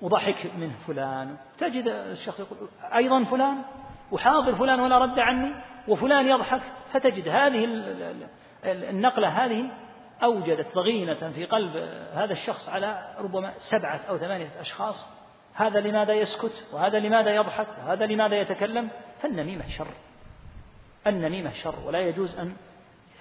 وضحك 0.02 0.50
منه 0.56 0.74
فلان. 0.86 1.36
تجد 1.58 1.88
الشخص 1.88 2.40
يقول 2.40 2.68
أيضا 2.94 3.24
فلان 3.24 3.62
وحاضر 4.12 4.54
فلان 4.54 4.80
ولا 4.80 4.98
رد 4.98 5.18
عني 5.18 5.54
وفلان 5.88 6.26
يضحك. 6.26 6.62
فتجد 6.92 7.28
هذه 7.28 7.64
النقلة 8.64 9.28
هذه 9.28 9.70
أوجدت 10.22 10.74
ضغينة 10.74 11.14
في 11.14 11.44
قلب 11.44 11.76
هذا 12.14 12.32
الشخص 12.32 12.68
على 12.68 13.14
ربما 13.18 13.52
سبعة 13.58 14.00
أو 14.08 14.18
ثمانية 14.18 14.50
أشخاص. 14.60 15.17
هذا 15.58 15.80
لماذا 15.80 16.12
يسكت؟ 16.12 16.66
وهذا 16.72 16.98
لماذا 16.98 17.34
يضحك؟ 17.34 17.68
وهذا 17.78 18.06
لماذا 18.06 18.40
يتكلم؟ 18.40 18.88
فالنميمة 19.22 19.68
شر. 19.68 19.86
النميمة 21.06 21.52
شر. 21.52 21.74
ولا 21.86 21.98
يجوز 21.98 22.38
أن 22.38 22.56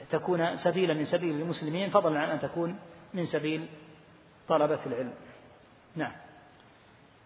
تكون 0.10 0.58
سبيلا 0.58 0.94
من 0.94 1.06
سبيل 1.06 1.42
المسلمين 1.42 1.90
فضلا 1.90 2.20
عن 2.20 2.30
أن 2.30 2.40
تكون 2.40 2.80
من 3.14 3.26
سبيل 3.26 3.68
طلبة 4.48 4.80
العلم. 4.86 5.14
نعم. 5.96 6.12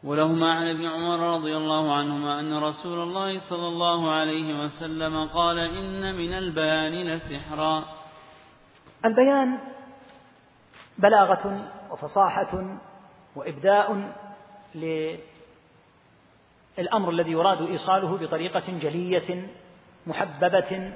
ولهما 0.04 0.54
عن 0.54 0.68
ابن 0.68 0.86
عمر 0.86 1.36
رضي 1.36 1.58
الله 1.58 1.96
عنهما 1.96 2.40
أن 2.40 2.64
رسول 2.64 3.00
الله 3.00 3.40
صلى 3.40 3.68
الله 3.68 4.12
عليه 4.12 4.64
وسلم 4.64 5.28
قال 5.28 5.60
إن 5.60 6.16
من 6.16 6.34
البيان 6.34 6.94
لسحرا. 6.94 7.86
البيان 9.06 9.58
بلاغة 10.98 11.70
وفصاحة 11.92 12.80
وإبداء 13.36 14.14
للأمر 14.76 15.20
الذي 17.10 17.32
يراد 17.32 17.62
إيصاله 17.62 18.18
بطريقة 18.18 18.64
جلية 18.68 19.48
محببة 20.08 20.94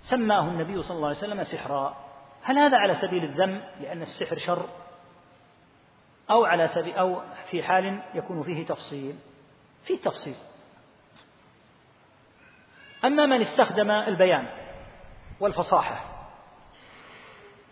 سماه 0.00 0.48
النبي 0.48 0.82
صلى 0.82 0.96
الله 0.96 1.08
عليه 1.08 1.18
وسلم 1.18 1.44
سحرا. 1.44 1.96
هل 2.42 2.58
هذا 2.58 2.76
على 2.76 2.94
سبيل 2.94 3.24
الذم؟ 3.24 3.62
لأن 3.80 4.02
السحر 4.02 4.38
شر. 4.38 4.66
أو 6.30 6.44
على 6.44 6.68
سبيل 6.68 6.94
أو 6.94 7.20
في 7.50 7.62
حال 7.62 8.02
يكون 8.14 8.42
فيه 8.42 8.66
تفصيل. 8.66 9.18
في 9.84 9.96
تفصيل. 9.96 10.36
أما 13.04 13.26
من 13.26 13.40
استخدم 13.40 13.90
البيان 13.90 14.48
والفصاحة 15.40 16.04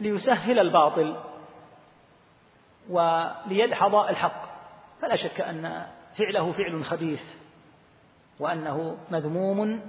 ليسهل 0.01 0.59
الباطل 0.59 1.17
وليدحض 2.91 3.95
الحق. 3.95 4.48
فلا 5.01 5.17
شك 5.17 5.41
أن 5.41 5.87
فعله 6.19 6.53
فعل 6.53 6.85
خبيث 6.85 7.23
وأنه 8.41 8.99
مذموم 9.11 9.81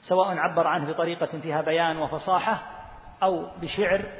سواء 0.00 0.36
عبر 0.36 0.66
عنه 0.66 0.92
بطريقة 0.92 1.38
فيها 1.38 1.62
بيان 1.62 1.96
وفصاحة 1.96 2.62
أو 3.22 3.46
بشعر 3.60 4.12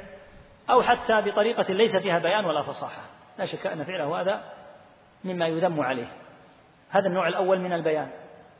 أو 0.69 0.81
حتى 0.83 1.21
بطريقة 1.21 1.73
ليس 1.73 1.95
فيها 1.95 2.19
بيان 2.19 2.45
ولا 2.45 2.61
فصاحة. 2.61 3.01
لا 3.37 3.45
شك 3.45 3.67
أن 3.67 3.83
فعله 3.83 4.21
هذا 4.21 4.43
مما 5.23 5.47
يذم 5.47 5.81
عليه. 5.81 6.07
هذا 6.89 7.07
النوع 7.07 7.27
الأول 7.27 7.59
من 7.59 7.73
البيان. 7.73 8.09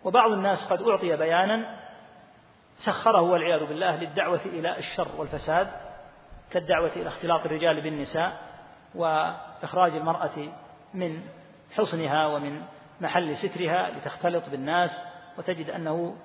وبعض 0.03 0.31
الناس 0.31 0.71
قد 0.71 0.81
أعطي 0.81 1.15
بيانا 1.15 1.79
سخره 2.77 3.21
والعياذ 3.21 3.65
بالله 3.65 3.95
للدعوة 3.95 4.41
إلى 4.45 4.77
الشر 4.77 5.07
والفساد 5.17 5.67
كالدعوة 6.51 6.91
إلى 6.95 7.07
اختلاط 7.07 7.45
الرجال 7.45 7.81
بالنساء 7.81 8.39
وإخراج 8.95 9.95
المرأة 9.95 10.53
من 10.93 11.21
حصنها 11.71 12.27
ومن 12.27 12.61
محل 13.01 13.37
سترها 13.37 13.89
لتختلط 13.89 14.49
بالناس 14.49 15.03
وتجد 15.37 15.69
أنه 15.69 16.15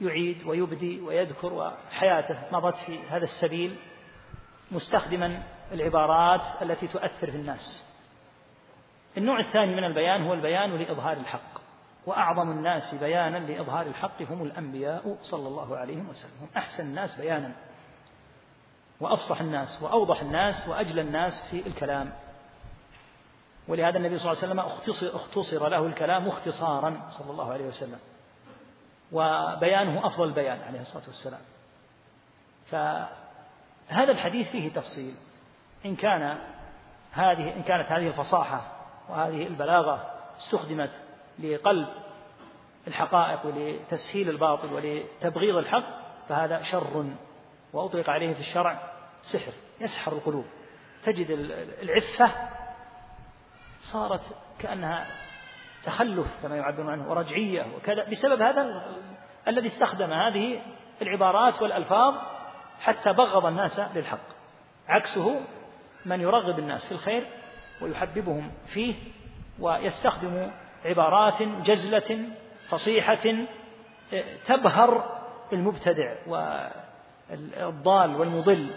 يعيد 0.00 0.46
ويبدي 0.46 1.00
ويذكر 1.00 1.52
وحياته 1.52 2.38
مضت 2.52 2.76
في 2.76 2.98
هذا 3.08 3.24
السبيل 3.24 3.76
مستخدما 4.70 5.42
العبارات 5.72 6.62
التي 6.62 6.86
تؤثر 6.86 7.30
في 7.30 7.36
الناس. 7.36 7.84
النوع 9.16 9.40
الثاني 9.40 9.74
من 9.74 9.84
البيان 9.84 10.22
هو 10.22 10.34
البيان 10.34 10.76
لإظهار 10.76 11.16
الحق 11.16 11.60
وأعظم 12.06 12.50
الناس 12.50 12.94
بيانا 12.94 13.38
لإظهار 13.38 13.86
الحق 13.86 14.22
هم 14.22 14.42
الأنبياء 14.42 15.18
صلى 15.22 15.48
الله 15.48 15.76
عليه 15.76 15.96
وسلم. 15.96 16.32
هم 16.40 16.48
أحسن 16.56 16.84
الناس 16.84 17.20
بيانا 17.20 17.52
وأفصح 19.00 19.40
الناس 19.40 19.82
وأوضح 19.82 20.20
الناس 20.20 20.68
وأجل 20.68 20.98
الناس 20.98 21.48
في 21.50 21.66
الكلام. 21.66 22.12
ولهذا 23.70 23.98
النبي 23.98 24.18
صلى 24.18 24.32
الله 24.32 24.42
عليه 24.42 24.52
وسلم 24.52 25.14
اختصر, 25.14 25.68
له 25.68 25.86
الكلام 25.86 26.28
اختصارا 26.28 27.00
صلى 27.10 27.30
الله 27.30 27.52
عليه 27.52 27.64
وسلم 27.64 27.98
وبيانه 29.12 30.06
أفضل 30.06 30.24
البيان 30.24 30.60
عليه 30.62 30.80
الصلاة 30.80 31.06
والسلام. 31.06 31.40
فهذا 32.66 34.12
الحديث 34.12 34.50
فيه 34.50 34.72
تفصيل. 34.72 35.14
إن 35.86 35.96
كان 35.96 36.38
هذه 37.12 37.56
إن 37.56 37.62
كانت 37.62 37.92
هذه 37.92 38.06
الفصاحة 38.06 38.62
وهذه 39.08 39.46
البلاغة 39.46 40.10
استخدمت 40.38 40.90
لقلب 41.38 41.88
الحقائق 42.86 43.46
ولتسهيل 43.46 44.30
الباطل 44.30 44.72
ولتبغيض 44.72 45.56
الحق 45.56 45.84
فهذا 46.28 46.62
شر 46.62 47.06
وأطلق 47.72 48.10
عليه 48.10 48.34
في 48.34 48.40
الشرع 48.40 48.78
سحر 49.22 49.52
يسحر 49.80 50.12
القلوب. 50.12 50.44
تجد 51.04 51.30
العفة 51.82 52.59
صارت 53.80 54.36
كأنها 54.58 55.06
تخلف 55.84 56.26
كما 56.42 56.56
يعبرون 56.56 56.90
عنه 56.90 57.10
ورجعية 57.10 57.66
وكذا. 57.76 58.04
بسبب 58.04 58.42
هذا 58.42 58.86
الذي 59.48 59.68
استخدم 59.68 60.12
هذه 60.12 60.60
العبارات 61.02 61.62
والألفاظ 61.62 62.14
حتى 62.80 63.12
بغض 63.12 63.46
الناس 63.46 63.80
للحق. 63.94 64.18
عكسه 64.88 65.40
من 66.06 66.20
يرغب 66.20 66.58
الناس 66.58 66.86
في 66.86 66.92
الخير 66.92 67.26
ويحببهم 67.80 68.52
فيه 68.66 68.94
ويستخدم 69.58 70.50
عبارات 70.84 71.42
جزلة 71.42 72.28
فصيحة 72.68 73.46
تبهر 74.46 75.18
المبتدع 75.52 76.16
والضال 76.26 78.16
والمضل. 78.16 78.70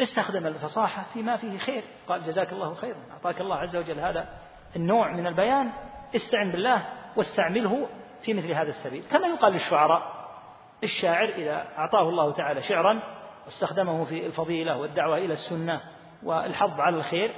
استخدم 0.00 0.46
الفصاحة 0.46 1.04
فيما 1.12 1.36
فيه 1.36 1.58
خير. 1.58 1.82
قال 2.08 2.24
جزاك 2.24 2.52
الله 2.52 2.74
خيرا 2.74 2.98
أعطاك 3.12 3.40
الله 3.40 3.56
عز 3.56 3.76
وجل 3.76 4.00
هذا 4.00 4.28
النوع 4.76 5.12
من 5.12 5.26
البيان 5.26 5.70
استعن 6.16 6.50
بالله 6.50 6.86
واستعمله 7.16 7.88
في 8.22 8.34
مثل 8.34 8.52
هذا 8.52 8.68
السبيل. 8.68 9.04
كما 9.10 9.26
يقال 9.26 9.52
للشعراء 9.52 10.14
الشاعر 10.82 11.28
إذا 11.28 11.66
أعطاه 11.78 12.08
الله 12.08 12.32
تعالى 12.32 12.62
شعرا 12.62 13.02
واستخدمه 13.46 14.04
في 14.04 14.26
الفضيلة 14.26 14.76
والدعوة 14.76 15.18
إلى 15.18 15.32
السنة 15.32 15.80
والحظ 16.22 16.80
على 16.80 16.96
الخير 16.96 17.34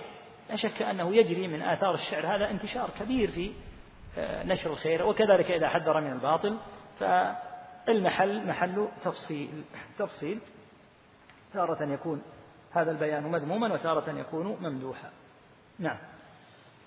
لا 0.50 0.56
شك 0.56 0.82
أنه 0.82 1.16
يجري 1.16 1.48
من 1.48 1.62
آثار 1.62 1.94
الشعر. 1.94 2.36
هذا 2.36 2.50
انتشار 2.50 2.90
كبير 3.00 3.30
في 3.30 3.52
آه، 4.18 4.44
نشر 4.44 4.70
الخير 4.70 5.06
وكذلك 5.06 5.50
إذا 5.50 5.68
حذر 5.68 6.00
من 6.00 6.12
الباطل 6.12 6.56
فالمحل 7.00 8.46
محل 8.46 8.88
تفصيل 9.04 9.64
تفصيل. 9.98 10.38
تارة 11.54 11.92
يكون 11.92 12.22
هذا 12.72 12.90
البيان 12.90 13.22
مذموما 13.22 13.72
وتارة 13.72 14.10
يكون 14.10 14.56
ممدوحا. 14.60 15.10
نعم. 15.78 15.98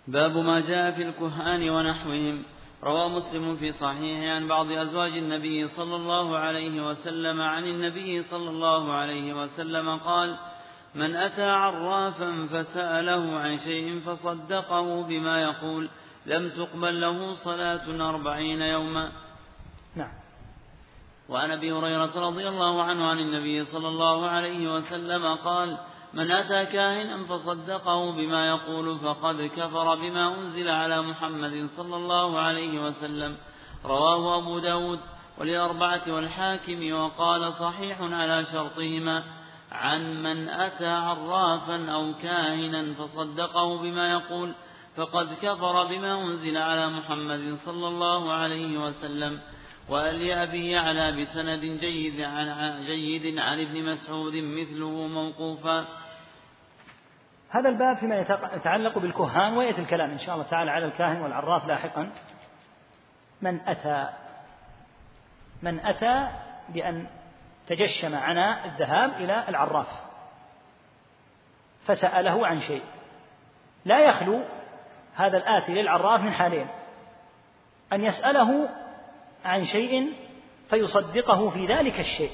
باب 0.10 0.38
ما 0.38 0.60
جاء 0.60 0.92
في 0.92 1.02
الكهان 1.02 1.70
ونحوهم. 1.70 2.44
روى 2.84 3.10
مسلم 3.10 3.56
في 3.56 3.72
صحيحه 3.72 4.36
عن 4.36 4.48
بعض 4.48 4.72
أزواج 4.72 5.18
النبي 5.18 5.68
صلى 5.68 5.96
الله 5.96 6.38
عليه 6.38 6.90
وسلم 6.90 7.42
عن 7.42 7.64
النبي 7.64 8.24
صلى 8.24 8.50
الله 8.50 8.94
عليه 8.94 9.34
وسلم 9.34 9.98
قال 9.98 10.38
من 10.96 11.16
أتى 11.16 11.50
عرافا 11.50 12.48
فسأله 12.52 13.40
عن 13.40 13.58
شيء 13.58 14.00
فصدقه 14.00 15.04
بما 15.04 15.42
يقول 15.42 15.90
لم 16.26 16.50
تقبل 16.50 17.02
له 17.02 17.34
صلاة 17.34 18.10
أربعين 18.10 18.62
يوما. 18.62 19.12
نعم. 19.96 20.12
وعن 21.30 21.52
أبي 21.52 21.72
هريرة 21.72 22.28
رضي 22.28 22.48
الله 22.48 22.84
عنه 22.84 23.08
عن 23.08 23.20
النبي 23.20 23.66
صلى 23.66 23.88
الله 23.88 24.30
عليه 24.30 24.76
وسلم 24.76 25.36
قال 25.36 25.78
من 26.14 26.32
أتى 26.32 26.66
كاهنا 26.66 27.26
فصدقه 27.26 28.12
بما 28.12 28.48
يقول 28.48 29.00
فقد 29.00 29.42
كفر 29.42 29.96
بما 29.96 30.36
أنزل 30.36 30.70
على 30.70 31.02
محمد 31.02 31.70
صلى 31.78 31.96
الله 31.96 32.40
عليه 32.40 32.86
وسلم. 32.86 33.38
رواه 33.86 34.38
أبو 34.38 34.60
داود 34.60 35.00
وللأربعة 35.38 36.02
والحاكم 36.08 36.94
وقال 36.94 37.54
صحيح 37.54 38.02
على 38.02 38.46
شرطهما 38.46 39.24
عن 39.72 40.24
من 40.24 40.50
أتى 40.50 40.88
عرافا 40.88 41.92
أو 41.92 42.14
كاهنا 42.22 42.94
فصدقه 42.94 43.78
بما 43.78 44.12
يقول 44.12 44.54
فقد 44.96 45.34
كفر 45.42 45.86
بما 45.86 46.22
أنزل 46.22 46.58
على 46.58 46.90
محمد 46.90 47.58
صلى 47.66 47.88
الله 47.88 48.32
عليه 48.32 48.78
وسلم. 48.78 49.40
ولأبي 49.90 50.72
يعلى 50.72 51.22
بسند 51.22 51.60
جيد 51.60 52.22
عن, 52.22 52.80
جيد 52.86 53.38
عن 53.40 53.60
ابن 53.60 53.84
مسعود 53.84 54.34
مثله 54.36 55.08
موقوفا. 55.08 55.86
هذا 57.50 57.70
الباب 57.70 57.98
فيما 57.98 58.26
يتعلق 58.56 58.98
بالكهان 58.98 59.58
ويأتي 59.58 59.82
الكلام 59.82 60.12
إن 60.12 60.18
شاء 60.18 60.36
الله 60.36 60.48
تعالى 60.48 60.72
على 60.72 60.86
الكاهن 60.86 61.22
والعراف 61.22 61.68
لاحقا. 61.68 62.12
من 63.42 63.60
أتى 63.68 64.10
من 65.62 65.80
أتى 65.80 66.30
بأن 66.70 67.08
تجشم 67.68 68.16
عناء 68.16 68.66
الذهاب 68.66 69.12
إلى 69.12 69.50
العراف. 69.50 69.88
فسأله 71.86 72.48
عن 72.48 72.62
شيء. 72.62 72.84
لا 73.86 74.00
يخلو 74.00 74.44
هذا 75.16 75.38
الآتي 75.38 75.74
للعراف 75.74 76.22
من 76.22 76.32
حالين. 76.32 76.68
أن 77.94 78.04
يسأله 78.04 78.70
عن 79.46 79.66
شيء 79.66 80.14
فيصدقه 80.70 81.50
في 81.50 81.66
ذلك 81.66 82.00
الشيء 82.00 82.32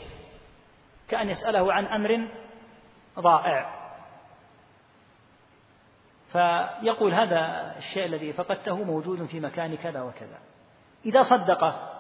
كأن 1.10 1.30
يسأله 1.30 1.74
عن 1.74 1.86
أمر 1.86 2.28
ضائع. 3.20 3.86
فيقول 6.32 7.14
هذا 7.14 7.74
الشيء 7.78 8.06
الذي 8.06 8.34
فقدته 8.34 8.84
موجود 8.84 9.26
في 9.26 9.40
مكان 9.40 9.76
كذا 9.76 10.02
وكذا. 10.02 10.40
إذا 11.06 11.24
صدقه 11.24 11.92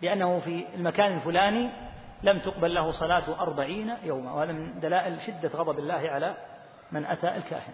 بأنه 0.00 0.38
في 0.40 0.66
المكان 0.74 1.12
الفلاني 1.12 1.70
لم 2.22 2.38
تقبل 2.38 2.74
له 2.74 2.90
صلاة 2.90 3.40
أربعين 3.40 3.96
يوما 4.02 4.32
وهذا 4.32 4.52
من 4.52 4.80
دلائل 4.80 5.20
شدة 5.20 5.48
غضب 5.48 5.78
الله 5.78 6.10
على 6.10 6.34
من 6.92 7.04
أتى 7.04 7.36
الكاهن. 7.36 7.72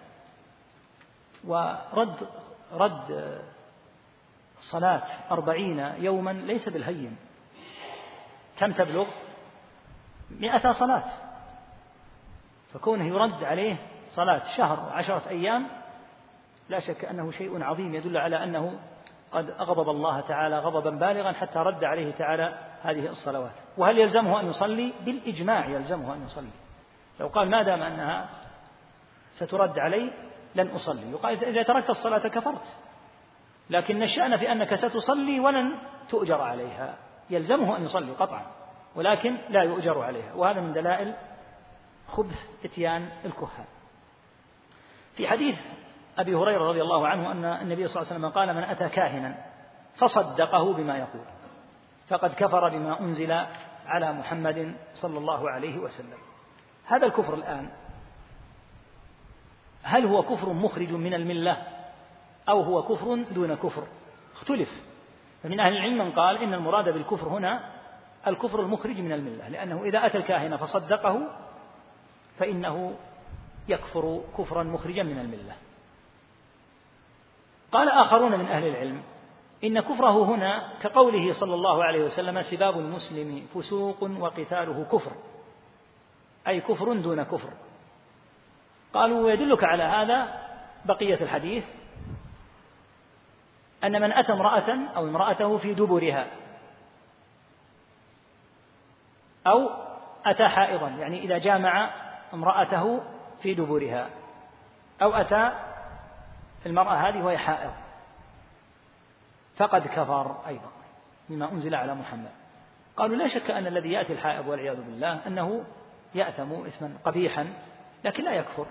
ورد 1.43 2.27
رد 2.71 3.41
صلاة 4.59 5.03
أربعين 5.31 5.79
يوما 5.79 6.31
ليس 6.31 6.69
بالهين. 6.69 7.17
كم 8.57 8.71
تبلغ؟ 8.71 9.07
مئة 10.31 10.71
صلاة. 10.71 11.03
فكونه 12.73 13.05
يرد 13.05 13.43
عليه 13.43 13.75
صلاة 14.09 14.41
شهر 14.57 14.79
وعشرة 14.79 15.21
أيام 15.29 15.67
لا 16.69 16.79
شك 16.79 17.05
أنه 17.05 17.31
شيء 17.31 17.63
عظيم 17.63 17.95
يدل 17.95 18.17
على 18.17 18.43
أنه 18.43 18.79
قد 19.31 19.49
أغضب 19.49 19.89
الله 19.89 20.19
تعالى 20.19 20.59
غضبا 20.59 20.89
بالغا 20.89 21.31
حتى 21.31 21.59
رد 21.59 21.83
عليه 21.83 22.11
تعالى 22.11 22.57
هذه 22.83 23.07
الصلوات. 23.07 23.51
وهل 23.77 23.97
يلزمه 23.97 24.39
أن 24.39 24.49
يصلي؟ 24.49 24.93
بالإجماع 25.05 25.65
يلزمه 25.65 26.13
أن 26.13 26.23
يصلي. 26.25 26.49
لو 27.19 27.27
قال 27.27 27.49
ما 27.49 27.63
دام 27.63 27.81
أنها 27.81 28.29
سترد 29.33 29.79
علي 29.79 30.11
لن 30.55 30.67
أصلي. 30.67 31.11
يقال 31.11 31.45
إذا 31.45 31.63
تركت 31.63 31.89
الصلاة 31.89 32.27
كفرت. 32.27 32.67
لكن 33.69 34.03
الشأن 34.03 34.37
في 34.37 34.51
أنك 34.51 34.75
ستصلي 34.75 35.39
ولن 35.39 35.79
تؤجر 36.09 36.41
عليها. 36.41 36.97
يلزمه 37.29 37.77
أن 37.77 37.83
يصلي 37.83 38.11
قطعا 38.11 38.45
ولكن 38.95 39.37
لا 39.49 39.63
يؤجر 39.63 40.01
عليها. 40.01 40.33
وهذا 40.33 40.61
من 40.61 40.73
دلائل 40.73 41.15
خبث 42.07 42.65
إتيان 42.65 43.09
الكهان. 43.25 43.65
في 45.15 45.27
حديث 45.27 45.55
أبي 46.17 46.35
هريرة 46.35 46.69
رضي 46.69 46.81
الله 46.81 47.07
عنه 47.07 47.31
أن 47.31 47.45
النبي 47.45 47.87
صلى 47.87 48.01
الله 48.01 48.13
عليه 48.13 48.19
وسلم 48.19 48.29
قال 48.29 48.53
من 48.53 48.63
أتى 48.63 48.89
كاهنا 48.89 49.45
فصدقه 49.97 50.73
بما 50.73 50.97
يقول 50.97 51.25
فقد 52.07 52.33
كفر 52.33 52.69
بما 52.69 52.99
أنزل 52.99 53.31
على 53.85 54.13
محمد 54.13 54.75
صلى 54.93 55.17
الله 55.17 55.49
عليه 55.49 55.77
وسلم. 55.77 56.17
هذا 56.85 57.05
الكفر 57.05 57.33
الآن 57.33 57.69
هل 59.83 60.05
هو 60.05 60.23
كفر 60.23 60.53
مخرج 60.53 60.91
من 60.91 61.13
الملة؟ 61.13 61.76
أو 62.49 62.61
هو 62.61 62.83
كفر 62.83 63.23
دون 63.31 63.55
كفر. 63.55 63.83
اختلف. 64.35 64.69
فمن 65.43 65.59
أهل 65.59 65.73
العلم 65.73 65.97
من 65.97 66.11
قال 66.11 66.37
إن 66.37 66.53
المراد 66.53 66.89
بالكفر 66.93 67.27
هنا 67.27 67.69
الكفر 68.27 68.61
المخرج 68.61 69.01
من 69.01 69.11
الملة 69.11 69.49
لأنه 69.49 69.83
إذا 69.83 70.05
أتى 70.05 70.17
الكاهن 70.17 70.57
فصدقه 70.57 71.21
فإنه 72.39 72.95
يكفر 73.67 74.21
كفرا 74.37 74.63
مخرجا 74.63 75.03
من 75.03 75.19
الملة. 75.19 75.55
قال 77.71 77.89
آخرون 77.89 78.39
من 78.39 78.45
أهل 78.45 78.67
العلم 78.67 79.01
إن 79.63 79.79
كفره 79.79 80.23
هنا 80.25 80.73
كقوله 80.81 81.33
صلى 81.33 81.53
الله 81.53 81.83
عليه 81.83 82.05
وسلم 82.05 82.41
سباب 82.41 82.79
المسلم 82.79 83.47
فسوق 83.53 84.03
وقتاله 84.03 84.83
كفر 84.91 85.11
أي 86.47 86.61
كفر 86.61 86.93
دون 86.93 87.23
كفر. 87.23 87.49
قالوا 88.93 89.25
ويدلك 89.25 89.63
على 89.63 89.83
هذا 89.83 90.47
بقية 90.85 91.21
الحديث 91.21 91.65
أن 93.83 94.01
من 94.01 94.11
أتى 94.11 94.33
امرأة 94.33 94.77
أو 94.95 95.07
امرأته 95.07 95.57
في 95.57 95.73
دبرها 95.73 96.27
أو 99.47 99.69
أتى 100.25 100.47
حائضا 100.47 100.87
يعني 100.87 101.19
إذا 101.19 101.37
جامع 101.37 101.89
امرأته 102.33 103.01
في 103.41 103.53
دبرها 103.53 104.09
أو 105.01 105.13
أتى 105.13 105.51
المرأة 106.65 106.93
هذه 106.93 107.23
وهي 107.23 107.37
حائض. 107.37 107.71
فقد 109.57 109.87
كفر 109.87 110.35
أيضا 110.47 110.69
بما 111.29 111.51
أنزل 111.51 111.75
على 111.75 111.95
محمد. 111.95 112.31
قالوا 112.97 113.15
لا 113.15 113.27
شك 113.27 113.51
أن 113.51 113.67
الذي 113.67 113.91
يأتي 113.91 114.13
الحائض 114.13 114.47
والعياذ 114.47 114.75
بالله 114.75 115.27
أنه 115.27 115.63
يأثم 116.15 116.51
إثما 116.51 116.93
قبيحا 117.05 117.47
لكن 118.03 118.23
لا 118.23 118.31
يكفر. 118.31 118.65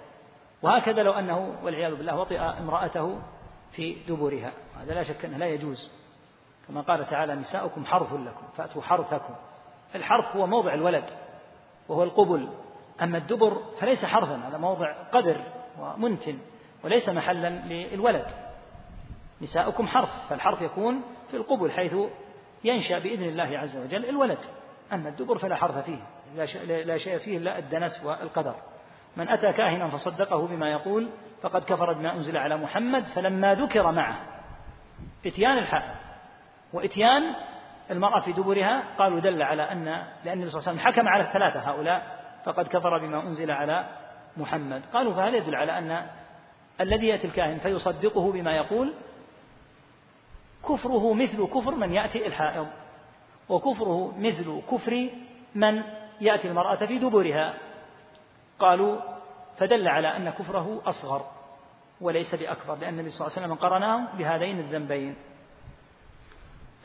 وهكذا 0.62 1.02
لو 1.02 1.12
أنه 1.12 1.58
والعياذ 1.62 1.94
بالله 1.94 2.16
وطئ 2.16 2.40
امرأته 2.40 3.20
في 3.72 3.96
دبرها. 4.08 4.52
هذا 4.80 4.94
لا 4.94 5.02
شك 5.02 5.24
أنه 5.24 5.36
لا 5.36 5.46
يجوز. 5.46 5.90
كما 6.68 6.80
قال 6.80 7.10
تعالى 7.10 7.34
نساؤكم 7.34 7.84
حرث 7.84 8.12
لكم 8.12 8.46
فأتوا 8.56 8.82
حرثكم. 8.82 9.34
الحرث 9.94 10.36
هو 10.36 10.46
موضع 10.46 10.74
الولد 10.74 11.04
وهو 11.88 12.02
القبل. 12.02 12.48
أما 13.02 13.18
الدبر 13.18 13.62
فليس 13.80 14.04
حرثا 14.04 14.36
هذا 14.48 14.58
موضع 14.58 15.02
قدر 15.02 15.44
ومنتن 15.78 16.38
وليس 16.84 17.08
محلا 17.08 17.48
للولد. 17.48 18.26
نساؤكم 19.42 19.86
حرث 19.86 20.28
فالحرث 20.28 20.62
يكون 20.62 21.02
في 21.30 21.36
القبل 21.36 21.70
حيث 21.70 21.96
ينشأ 22.64 22.98
بإذن 22.98 23.22
الله 23.22 23.58
عز 23.58 23.76
وجل 23.76 24.08
الولد. 24.08 24.38
أما 24.92 25.08
الدبر 25.08 25.38
فلا 25.38 25.56
حرث 25.56 25.84
فيه 25.84 25.98
لا 26.84 26.98
شيء 26.98 27.18
فيه 27.18 27.38
إلا 27.38 27.58
الدنس 27.58 28.04
والقدر. 28.04 28.54
من 29.16 29.28
أتى 29.28 29.52
كاهنا 29.52 29.88
فصدقه 29.88 30.46
بما 30.46 30.70
يقول 30.70 31.08
فقد 31.42 31.64
كفر 31.64 31.92
بما 31.92 32.12
أنزل 32.12 32.36
على 32.36 32.56
محمد 32.56 33.04
فلما 33.04 33.54
ذكر 33.54 33.92
معه. 33.92 34.16
إتيان 35.26 35.58
الحق 35.58 35.84
وإتيان 36.72 37.34
المرأة 37.90 38.20
في 38.20 38.32
دبرها 38.32 38.82
قالوا 38.98 39.20
دل 39.20 39.42
على 39.42 39.62
أن 39.62 39.84
لأن 40.24 40.32
النبي 40.32 40.50
صلى 40.50 40.60
الله 40.60 40.68
عليه 40.68 40.80
وسلم 40.80 40.92
حكم 40.92 41.08
على 41.08 41.24
الثلاثة 41.24 41.60
هؤلاء 41.60 42.16
فقد 42.44 42.66
كفر 42.66 42.98
بما 42.98 43.22
أنزل 43.22 43.50
على 43.50 43.86
محمد. 44.36 44.82
قالوا 44.92 45.14
فهذا 45.14 45.36
يدل 45.36 45.54
على 45.54 45.78
أن 45.78 46.06
الذي 46.80 47.06
يأتي 47.06 47.26
الكاهن 47.26 47.58
فيصدقه 47.58 48.32
بما 48.32 48.56
يقول؟ 48.56 48.92
كفره 50.68 51.14
مثل 51.14 51.46
كفر 51.46 51.74
من 51.74 51.92
يأتي 51.92 52.26
الحائض 52.26 52.66
وكفره 53.48 54.14
مثل 54.18 54.62
كفر 54.70 55.08
من 55.54 55.82
يأتي 56.20 56.48
المرأة 56.48 56.76
في 56.76 56.98
دبرها. 56.98 57.54
قالوا 58.58 59.00
فدل 59.58 59.88
على 59.88 60.16
أن 60.16 60.30
كفره 60.30 60.82
أصغر 60.86 61.26
وليس 62.00 62.34
بأكبر 62.34 62.74
لأن 62.74 62.94
النبي 62.94 63.10
صلى 63.10 63.26
الله 63.26 63.36
عليه 63.36 63.46
وسلم 63.46 63.58
قرناه 63.58 64.16
بهذين 64.16 64.60
الذنبين. 64.60 65.16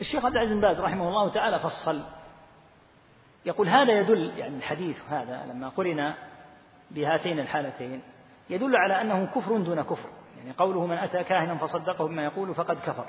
الشيخ 0.01 0.25
عبد 0.25 0.35
العزيز 0.35 0.57
باز 0.57 0.79
رحمه 0.79 1.07
الله 1.07 1.29
تعالى 1.29 1.59
فصل 1.59 2.01
يقول 3.45 3.69
هذا 3.69 3.99
يدل 3.99 4.37
يعني 4.37 4.57
الحديث 4.57 4.97
هذا 5.09 5.45
لما 5.45 5.69
قرن 5.69 6.13
بهاتين 6.91 7.39
الحالتين 7.39 8.01
يدل 8.49 8.75
على 8.75 9.01
أنه 9.01 9.25
كفر 9.25 9.57
دون 9.57 9.81
كفر 9.81 10.09
يعني 10.37 10.51
قوله 10.57 10.85
من 10.85 10.97
أتى 10.97 11.23
كاهنا 11.23 11.55
فصدقه 11.55 12.07
بما 12.07 12.23
يقول 12.23 12.55
فقد 12.55 12.79
كفر. 12.79 13.05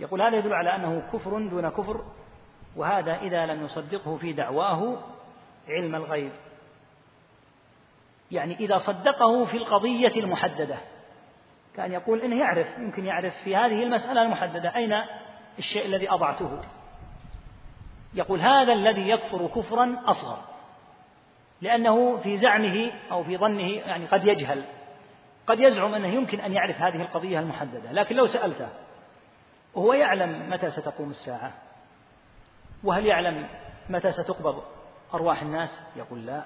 يقول 0.00 0.22
هذا 0.22 0.36
يدل 0.36 0.54
على 0.54 0.76
أنه 0.76 1.02
كفر 1.12 1.30
دون 1.30 1.68
كفر 1.68 2.04
وهذا 2.76 3.16
إذا 3.16 3.46
لم 3.46 3.64
يصدقه 3.64 4.16
في 4.16 4.32
دعواه 4.32 4.98
علم 5.68 5.94
الغيب. 5.94 6.32
يعني 8.30 8.54
إذا 8.54 8.78
صدقه 8.78 9.44
في 9.44 9.56
القضية 9.56 10.20
المحددة. 10.20 10.76
كان 11.76 11.92
يقول 11.92 12.20
إنه 12.20 12.36
يعرف 12.36 12.78
يمكن 12.78 13.06
يعرف 13.06 13.34
في 13.44 13.56
هذه 13.56 13.82
المسألة 13.82 14.22
المحددة 14.22 14.76
أين 14.76 14.92
الشيء 15.58 15.86
الذي 15.86 16.10
أضعته. 16.10 16.60
يقول 18.14 18.40
هذا 18.40 18.72
الذي 18.72 19.08
يكفر 19.08 19.46
كفرا 19.46 20.02
أصغر 20.06 20.38
لأنه 21.60 22.20
في 22.22 22.38
زعمه 22.38 22.92
أو 23.10 23.24
في 23.24 23.36
ظنه 23.36 23.70
يعني 23.70 24.06
قد 24.06 24.24
يجهل 24.24 24.64
قد 25.46 25.60
يزعم 25.60 25.94
أنه 25.94 26.08
يمكن 26.08 26.40
أن 26.40 26.52
يعرف 26.52 26.80
هذه 26.80 27.02
القضية 27.02 27.40
المحددة. 27.40 27.92
لكن 27.92 28.16
لو 28.16 28.26
سألته 28.26 28.68
وهو 29.74 29.92
يعلم 29.92 30.50
متى 30.50 30.70
ستقوم 30.70 31.10
الساعة؟ 31.10 31.52
وهل 32.84 33.06
يعلم 33.06 33.48
متى 33.88 34.12
ستقبض 34.12 34.62
أرواح 35.14 35.42
الناس؟ 35.42 35.82
يقول 35.96 36.26
لا. 36.26 36.44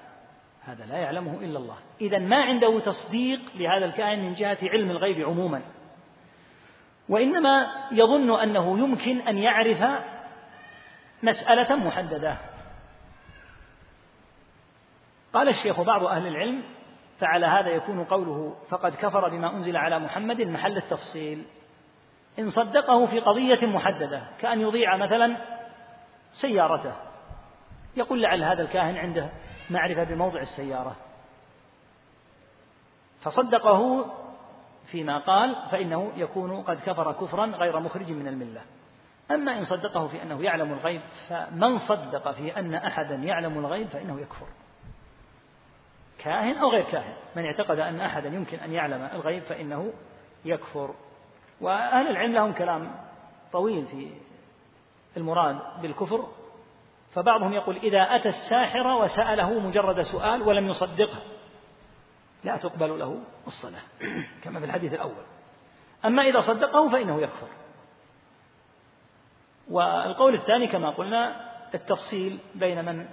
هذا 0.69 0.85
لا 0.85 0.97
يعلمه 0.97 1.39
إلا 1.41 1.59
الله. 1.59 1.77
إذا 2.01 2.19
ما 2.19 2.43
عنده 2.43 2.79
تصديق 2.79 3.39
لهذا 3.55 3.85
الكائن 3.85 4.19
من 4.19 4.33
جهة 4.33 4.57
علم 4.63 4.91
الغيب 4.91 5.27
عموما. 5.27 5.61
وإنما 7.09 7.67
يظن 7.91 8.39
أنه 8.39 8.79
يمكن 8.79 9.27
أن 9.27 9.37
يعرف 9.37 9.83
مسألة 11.23 11.75
محددة. 11.75 12.37
قال 15.33 15.49
الشيخ 15.49 15.81
بعض 15.81 16.03
أهل 16.03 16.27
العلم 16.27 16.63
فعلى 17.19 17.45
هذا 17.45 17.69
يكون 17.69 18.03
قوله 18.03 18.55
فقد 18.69 18.95
كفر 18.95 19.29
بما 19.29 19.55
أنزل 19.55 19.77
على 19.77 19.99
محمد 19.99 20.41
محل 20.41 20.77
التفصيل. 20.77 21.45
إن 22.39 22.49
صدقه 22.49 23.05
في 23.05 23.19
قضية 23.19 23.65
محددة 23.67 24.21
كأن 24.39 24.61
يضيع 24.61 24.97
مثلا 24.97 25.37
سيارته. 26.31 26.93
يقول 27.95 28.21
لعل 28.21 28.43
هذا 28.43 28.61
الكاهن 28.61 28.97
عنده 28.97 29.29
معرفة 29.71 30.03
بموضع 30.03 30.39
السيارة. 30.39 30.95
فصدقه 33.21 34.05
فيما 34.91 35.17
قال 35.17 35.55
فإنه 35.71 36.11
يكون 36.15 36.61
قد 36.61 36.79
كفر 36.79 37.11
كفرا 37.11 37.45
غير 37.45 37.79
مخرج 37.79 38.11
من 38.11 38.27
الملة. 38.27 38.61
أما 39.31 39.57
إن 39.59 39.63
صدقه 39.63 40.07
في 40.07 40.23
أنه 40.23 40.43
يعلم 40.43 40.73
الغيب 40.73 41.01
فمن 41.29 41.77
صدق 41.77 42.31
في 42.31 42.59
أن 42.59 42.73
أحدا 42.73 43.15
يعلم 43.15 43.57
الغيب 43.57 43.87
فإنه 43.87 44.21
يكفر. 44.21 44.47
كاهن 46.17 46.57
أو 46.57 46.69
غير 46.69 46.83
كاهن 46.83 47.13
من 47.35 47.45
اعتقد 47.45 47.79
أن 47.79 48.01
أحدا 48.01 48.29
يمكن 48.29 48.59
أن 48.59 48.73
يعلم 48.73 49.09
الغيب 49.13 49.43
فإنه 49.43 49.93
يكفر. 50.45 50.95
وأهل 51.61 52.07
العلم 52.07 52.33
لهم 52.33 52.53
كلام 52.53 52.91
طويل 53.51 53.85
في 53.85 54.11
المراد 55.17 55.81
بالكفر 55.81 56.27
فبعضهم 57.13 57.53
يقول 57.53 57.77
إذا 57.77 58.01
أتى 58.01 58.29
الساحر 58.29 58.87
وسأله 58.87 59.59
مجرد 59.59 60.01
سؤال 60.01 60.41
ولم 60.41 60.67
يصدقه 60.67 61.19
لا 62.43 62.57
تقبل 62.57 62.99
له 62.99 63.19
الصلاة 63.47 63.81
كما 64.43 64.59
في 64.59 64.65
الحديث 64.65 64.93
الأول. 64.93 65.23
أما 66.05 66.21
إذا 66.21 66.41
صدقه 66.41 66.89
فإنه 66.89 67.21
يكفر. 67.21 67.47
والقول 69.69 70.33
الثاني 70.33 70.67
كما 70.67 70.89
قلنا 70.89 71.49
التفصيل 71.73 72.39
بين 72.55 72.85
من 72.85 73.07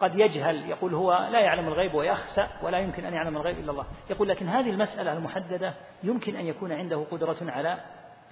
قد 0.00 0.18
يجهل 0.18 0.70
يقول 0.70 0.94
هو 0.94 1.28
لا 1.32 1.40
يعلم 1.40 1.68
الغيب 1.68 1.94
ويخسأ 1.94 2.48
ولا 2.62 2.78
يمكن 2.78 3.04
أن 3.04 3.14
يعلم 3.14 3.36
الغيب 3.36 3.58
إلا 3.58 3.70
الله. 3.70 3.86
يقول 4.10 4.28
لكن 4.28 4.48
هذه 4.48 4.70
المسألة 4.70 5.12
المحددة 5.12 5.74
يمكن 6.02 6.36
أن 6.36 6.46
يكون 6.46 6.72
عنده 6.72 7.04
قدرة 7.10 7.36
على 7.42 7.78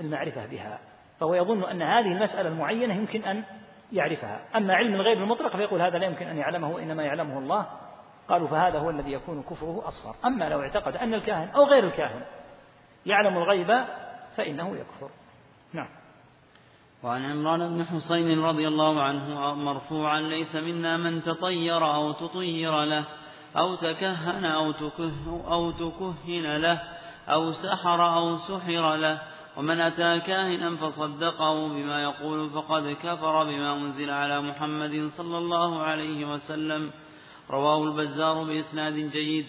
المعرفة 0.00 0.46
بها 0.46 0.78
فهو 1.20 1.34
يظن 1.34 1.64
أن 1.64 1.82
هذه 1.82 2.12
المسألة 2.12 2.48
المعينة 2.48 2.94
يمكن 2.94 3.24
أن 3.24 3.44
يعرفها. 3.95 4.40
أما 4.57 4.74
علم 4.74 4.95
الغيب 4.95 5.18
المطلق 5.18 5.57
فيقول 5.57 5.82
هذا 5.82 5.99
لا 5.99 6.07
يمكن 6.07 6.26
أن 6.26 6.36
يعلمه 6.36 6.78
إنما 6.78 7.03
يعلمه 7.03 7.38
الله. 7.38 7.66
قالوا 8.28 8.49
فهذا 8.49 8.78
هو 8.78 8.90
الذي 8.90 9.12
يكون 9.12 9.42
كفره 9.42 9.82
أصغر. 9.88 10.14
أما 10.24 10.49
لو 10.49 10.61
اعتقد 10.61 10.97
أن 10.97 11.14
الكاهن 11.14 11.49
أو 11.49 11.64
غير 11.64 11.84
الكاهن 11.84 12.22
يعلم 13.07 13.36
الغيب 13.36 13.84
فإنه 14.36 14.76
يكفر. 14.76 15.11
نعم. 15.72 15.88
وعن 17.03 17.24
عمران 17.24 17.74
بن 17.74 17.84
حسين 17.84 18.45
رضي 18.45 18.68
الله 18.68 19.03
عنه 19.03 19.55
مرفوعا 19.55 20.20
ليس 20.20 20.57
منا 20.57 20.97
من 20.97 21.22
تطير 21.22 21.95
أو 21.95 22.12
تطير 22.12 22.84
له 22.84 23.05
أو 23.57 23.74
تكهن 23.74 24.45
أو, 24.45 24.72
تكه 24.72 25.42
أو 25.53 25.70
تكهن 25.70 26.57
له 26.57 26.82
أو 27.28 27.51
سحر 27.51 28.16
أو 28.16 28.36
سحر 28.36 28.97
له. 28.97 29.18
ومن 29.57 29.80
أتى 29.80 30.20
كاهنا 30.26 30.76
فصدقه 30.76 31.68
بما 31.68 32.02
يقول 32.02 32.50
فقد 32.50 32.96
كفر 33.02 33.44
بما 33.44 33.76
أنزل 33.76 34.11
على 34.11 34.40
محمد 34.40 35.09
صلى 35.16 35.38
الله 35.38 35.82
عليه 35.82 36.24
وسلم. 36.24 36.90
رواه 37.50 37.84
البزار 37.84 38.44
بإسناد 38.44 38.94
جيد. 38.94 39.46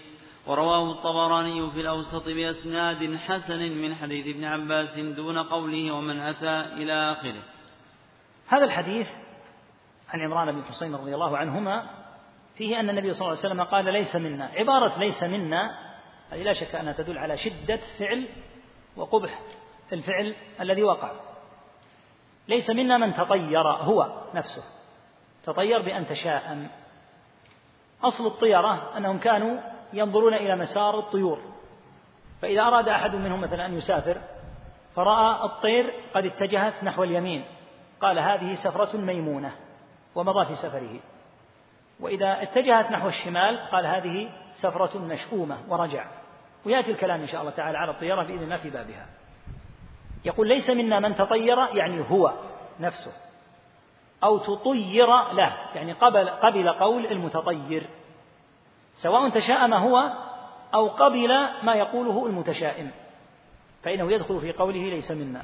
ورواه 0.47 0.91
الطبراني 0.91 1.71
في 1.71 1.81
الأوسط 1.81 2.25
بأسناد 2.25 3.17
حسن 3.17 3.59
من 3.59 3.95
حديث 3.95 4.35
ابن 4.35 4.43
عباس 4.43 4.99
دون 4.99 5.37
قوله 5.37 5.91
ومن 5.91 6.19
أتى 6.19 6.59
إلى 6.73 7.11
آخره. 7.11 7.43
هذا 8.47 8.65
الحديث 8.65 9.09
عن 10.09 10.21
عمران 10.21 10.51
بن 10.51 10.63
حسين 10.63 10.95
رضي 10.95 11.15
الله 11.15 11.37
عنهما 11.37 11.89
فيه 12.55 12.79
أن 12.79 12.89
النبي 12.89 13.13
صلى 13.13 13.21
الله 13.21 13.37
عليه 13.37 13.47
وسلم 13.47 13.63
قال 13.63 13.85
ليس 13.85 14.15
منا 14.15 14.45
عبارة 14.45 14.99
ليس 14.99 15.23
منا 15.23 15.79
هذه 16.31 16.43
لا 16.43 16.53
شك 16.53 16.75
أنها 16.75 16.93
تدل 16.93 17.17
على 17.17 17.37
شدة 17.37 17.79
فعل 17.99 18.27
وقبح. 18.95 19.39
الفعل 19.93 20.35
الذي 20.61 20.83
وقع. 20.83 21.11
ليس 22.47 22.69
منا 22.69 22.97
من 22.97 23.13
تطير 23.13 23.67
هو 23.67 24.11
نفسه. 24.33 24.63
تطير 25.43 25.81
بأن 25.81 26.07
تشاءم. 26.07 26.67
أصل 28.03 28.27
الطيرة 28.27 28.97
أنهم 28.97 29.17
كانوا 29.17 29.57
ينظرون 29.93 30.33
إلى 30.33 30.55
مسار 30.55 30.99
الطيور. 30.99 31.41
فإذا 32.41 32.61
أراد 32.61 32.89
أحد 32.89 33.15
منهم 33.15 33.41
مثلا 33.41 33.65
أن 33.65 33.77
يسافر 33.77 34.21
فرأى 34.95 35.45
الطير 35.45 35.93
قد 36.13 36.25
اتجهت 36.25 36.83
نحو 36.83 37.03
اليمين. 37.03 37.45
قال 38.01 38.19
هذه 38.19 38.55
سفرة 38.55 38.97
ميمونة 38.97 39.51
ومضى 40.15 40.45
في 40.45 40.55
سفره. 40.55 40.99
وإذا 41.99 42.43
اتجهت 42.43 42.91
نحو 42.91 43.07
الشمال 43.07 43.69
قال 43.71 43.85
هذه 43.85 44.29
سفرة 44.55 44.97
مشؤومة 44.97 45.57
ورجع. 45.69 46.05
ويأتي 46.65 46.91
الكلام 46.91 47.21
إن 47.21 47.27
شاء 47.27 47.41
الله 47.41 47.51
تعالى 47.51 47.77
على 47.77 47.91
الطيرة 47.91 48.23
بإذن 48.23 48.43
الله 48.43 48.57
في 48.57 48.69
بابها. 48.69 49.05
يقول 50.25 50.47
ليس 50.47 50.69
منا 50.69 50.99
من 50.99 51.15
تطير 51.15 51.57
يعني 51.57 52.09
هو 52.11 52.33
نفسه 52.79 53.11
أو 54.23 54.37
تطير 54.37 55.07
له 55.31 55.55
يعني 55.75 55.93
قبل, 55.93 56.29
قبل 56.29 56.69
قول 56.69 57.05
المتطير 57.05 57.89
سواء 58.93 59.29
تشاءم 59.29 59.73
هو 59.73 60.13
أو 60.73 60.87
قبل 60.87 61.47
ما 61.63 61.73
يقوله 61.73 62.25
المتشائم 62.25 62.91
فإنه 63.83 64.11
يدخل 64.11 64.41
في 64.41 64.51
قوله 64.51 64.89
ليس 64.89 65.11
منا. 65.11 65.43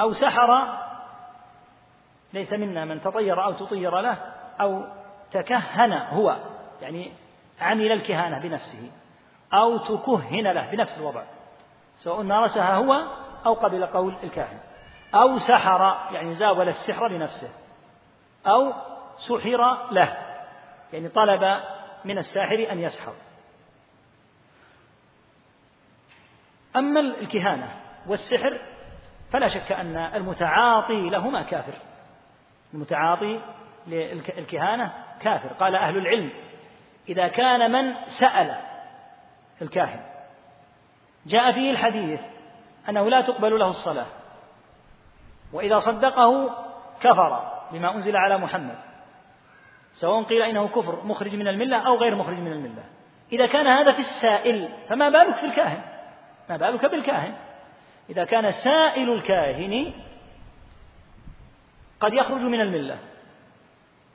أو 0.00 0.12
سحر 0.12 0.78
ليس 2.32 2.52
منا 2.52 2.84
من 2.84 3.00
تطير 3.00 3.44
أو 3.44 3.52
تطير 3.52 4.00
له 4.00 4.18
أو 4.60 4.84
تكهن 5.30 5.92
هو 5.92 6.36
يعني 6.82 7.12
عمل 7.60 7.92
الكهانة 7.92 8.38
بنفسه 8.38 8.90
أو 9.52 9.78
تكهن 9.78 10.52
له 10.52 10.70
بنفس 10.70 10.98
الوضع. 10.98 11.24
سواء 11.98 12.22
مارسها 12.22 12.74
هو 12.74 12.94
أو 13.46 13.54
قبل 13.54 13.86
قول 13.86 14.16
الكاهن. 14.22 14.58
أو 15.14 15.38
سحر 15.38 15.80
يعني 16.14 16.34
زاول 16.34 16.68
السحر 16.68 17.08
بنفسه 17.08 17.50
أو 18.46 18.72
سحر 19.18 19.92
له 19.92 20.16
يعني 20.92 21.08
طلب 21.08 21.60
من 22.04 22.18
الساحر 22.18 22.68
أن 22.72 22.80
يسحر. 22.80 23.14
أما 26.76 27.00
الكهانة 27.00 27.70
والسحر 28.06 28.58
فلا 29.32 29.48
شك 29.48 29.72
أن 29.72 29.96
المتعاطي 29.96 31.10
لهما 31.10 31.42
كافر. 31.42 31.74
المتعاطي 32.74 33.40
للكهانة 33.86 34.92
كافر. 35.20 35.52
قال 35.52 35.76
أهل 35.76 35.96
العلم 35.96 36.32
إذا 37.08 37.28
كان 37.28 37.72
من 37.72 37.94
سأل 38.20 38.56
الكاهن 39.62 40.17
جاء 41.28 41.52
فيه 41.52 41.70
الحديث 41.70 42.20
أنه 42.88 43.10
لا 43.10 43.20
تقبل 43.20 43.58
له 43.58 43.68
الصلاة 43.68 44.06
وإذا 45.52 45.78
صدقه 45.78 46.50
كفر 47.00 47.52
بما 47.72 47.94
أنزل 47.94 48.16
على 48.16 48.38
محمد 48.38 48.78
سواء 49.92 50.22
قيل 50.22 50.42
إنه 50.42 50.68
كفر 50.68 51.04
مخرج 51.04 51.36
من 51.36 51.48
الملة 51.48 51.76
أو 51.76 51.96
غير 51.96 52.14
مخرج 52.14 52.38
من 52.38 52.52
الملة. 52.52 52.84
إذا 53.32 53.46
كان 53.46 53.66
هذا 53.66 53.92
في 53.92 53.98
السائل 53.98 54.68
فما 54.88 55.08
بالك 55.08 55.34
في 55.34 55.46
الكاهن؟ 55.46 55.82
ما 56.48 56.56
بالك 56.56 56.86
بالكاهن؟ 56.86 57.34
إذا 58.10 58.24
كان 58.24 58.52
سائل 58.52 59.12
الكاهن 59.12 59.92
قد 62.00 62.14
يخرج 62.14 62.40
من 62.40 62.60
الملة 62.60 62.98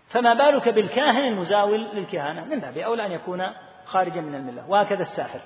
فما 0.09 0.33
بالك 0.33 0.69
بالكاهن 0.69 1.27
المزاول 1.27 1.87
للكهانة؟ 1.93 2.45
من 2.45 2.59
باب 2.59 2.77
أولى 2.77 3.05
أن 3.05 3.11
يكون 3.11 3.49
خارجا 3.85 4.21
من 4.21 4.35
الملة 4.35 4.69
وهكذا 4.69 5.01
الساحر. 5.01 5.39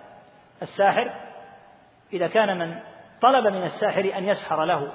الساحر 0.61 1.26
إذا 2.13 2.27
كان 2.27 2.59
من 2.59 2.79
طلب 3.21 3.47
من 3.47 3.63
الساحر 3.63 4.17
أن 4.17 4.23
يسحر 4.23 4.65
له. 4.65 4.93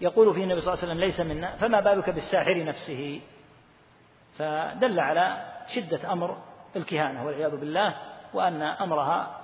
يقول 0.00 0.34
فيه 0.34 0.44
النبي 0.44 0.60
صلى 0.60 0.72
الله 0.72 0.84
عليه 0.84 0.92
وسلم 0.92 1.04
ليس 1.04 1.20
منا. 1.20 1.56
فما 1.56 1.80
بالك 1.80 2.10
بالساحر 2.10 2.64
نفسه؟ 2.64 3.20
فدل 4.38 5.00
على 5.00 5.52
شدة 5.68 6.12
أمر 6.12 6.38
الكهانة 6.76 7.26
والعياذ 7.26 7.56
بالله 7.56 7.94
وأن 8.34 8.62
أمرها 8.62 9.40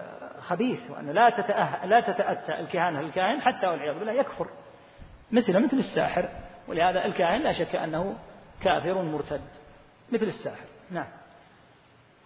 آه، 0.00 0.40
خبيث 0.40 0.90
وأن 0.90 1.10
لا 1.10 1.30
تتأه 1.30 1.86
لا 1.86 2.00
تتأتى 2.00 2.60
الكهانة 2.60 3.00
للكاهن 3.00 3.40
حتى 3.40 3.66
والعياذ 3.66 3.98
بالله 3.98 4.12
يكفر. 4.12 4.48
مثل 5.32 5.64
مثل 5.64 5.76
الساحر. 5.76 6.28
ولهذا 6.68 7.04
الكاهن 7.04 7.40
لا 7.40 7.52
شك 7.52 7.76
أنه 7.76 8.16
كافر 8.62 9.02
مرتد. 9.02 9.40
مثل 10.12 10.24
الساحر. 10.24 10.66
نعم. 10.90 11.06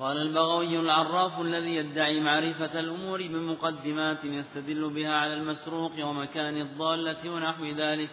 قال 0.01 0.17
البغوي 0.17 0.81
العراف 0.81 1.41
الذي 1.41 1.77
يدعي 1.77 2.21
معرفة 2.21 2.81
الأمور 2.81 3.19
بمقدمات 3.23 4.25
يستدل 4.25 4.91
بها 4.91 5.13
على 5.13 5.35
المسروق 5.35 5.93
ومكان 6.01 6.61
الضالة 6.61 7.31
ونحو 7.31 7.65
ذلك. 7.65 8.11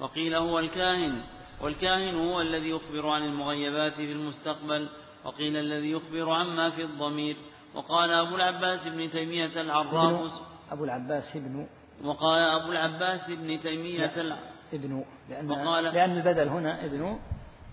وقيل 0.00 0.34
هو 0.34 0.58
الكاهن 0.58 1.20
والكاهن 1.60 2.14
هو 2.14 2.40
الذي 2.40 2.70
يخبر 2.70 3.08
عن 3.08 3.22
المغيبات 3.22 3.92
في 3.92 4.12
المستقبل 4.12 4.88
وقيل 5.24 5.56
الذي 5.56 5.90
يخبر 5.90 6.30
عما 6.30 6.70
في 6.70 6.82
الضمير. 6.82 7.36
وقال 7.74 8.10
أبو 8.10 8.36
العباس 8.36 8.88
بن 8.88 9.10
تيمية 9.10 9.60
العراف 9.60 10.30
أبو 10.72 10.84
العباس 10.84 11.36
ابن 11.36 11.66
وقال 12.04 12.42
أبو 12.42 12.72
العباس 12.72 13.30
بن 13.30 13.60
تيمية 13.60 14.38
ابن 14.72 15.04
لأن, 15.28 15.50
وقال 15.50 15.84
لأن 15.84 16.16
البدل 16.16 16.48
هنا 16.48 16.84
ابن 16.84 17.18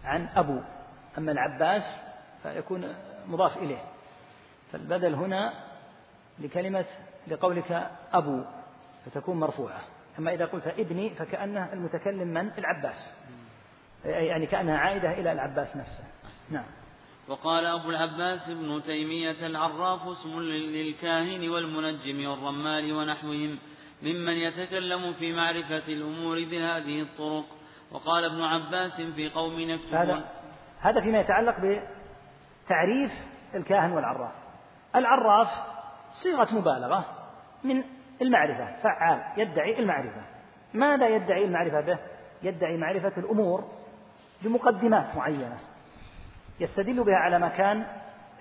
عن 0.04 0.30
أبو. 0.36 0.60
أما 1.18 1.32
العباس 1.32 1.84
فيكون 2.44 2.96
مضاف 3.28 3.58
إليه. 3.58 3.84
فالبدل 4.72 5.14
هنا 5.14 5.54
لكلمة 6.40 6.86
لقولك 7.28 7.92
أبو 8.14 8.44
فتكون 9.06 9.40
مرفوعة. 9.40 9.82
أما 10.20 10.34
إذا 10.34 10.46
قلت 10.46 10.68
ابني 10.68 11.10
فكأنه 11.10 11.74
المتكلم 11.74 12.28
من؟ 12.28 12.52
العباس. 12.58 13.16
يعني 14.06 14.46
كأنها 14.46 14.78
عائدة 14.78 15.14
إلى 15.14 15.32
العباس 15.32 15.76
نفسه. 15.76 16.04
نعم. 16.50 16.66
وقال 17.28 17.66
أبو 17.66 17.90
العباس 17.90 18.50
ابن 18.50 18.82
تيمية 18.82 19.48
العراف 19.48 20.08
اسم 20.08 20.40
للكاهن 20.40 21.50
والمنجم 21.50 22.30
والرمال 22.30 22.94
ونحوهم 22.94 23.60
ممن 24.02 24.34
يتكلم 24.34 25.14
في 25.14 25.34
معرفة 25.34 25.88
الأمور 25.88 26.44
بهذه 26.44 27.02
الطرق. 27.02 27.46
وقال 27.92 28.26
ابن 28.26 28.42
عباس 28.42 29.02
في 29.02 29.30
قوم 29.30 29.60
يكتبون 29.60 30.00
هذا 30.00 30.26
هذا 30.80 31.02
فيما 31.02 31.20
يتعلق 31.20 31.56
بتعريف 32.66 33.12
الكاهن 33.56 33.92
والعراف. 33.92 34.32
العراف 34.96 35.48
صيغة 36.14 36.56
مبالغة 36.56 37.06
من 37.64 37.84
المعرفة 38.22 38.76
فعال 38.84 39.22
يدعي 39.38 39.80
المعرفة. 39.80 40.22
ماذا 40.74 41.08
يدعي 41.08 41.46
المعرفة 41.46 41.82
به؟ 41.82 41.98
يدعي 42.44 42.78
معرفة 42.78 43.14
الأمور 43.18 43.64
بمقدمات 44.42 45.16
معينة. 45.16 45.58
يستدل 46.60 47.04
بها 47.04 47.16
على 47.16 47.40
مكان 47.40 47.86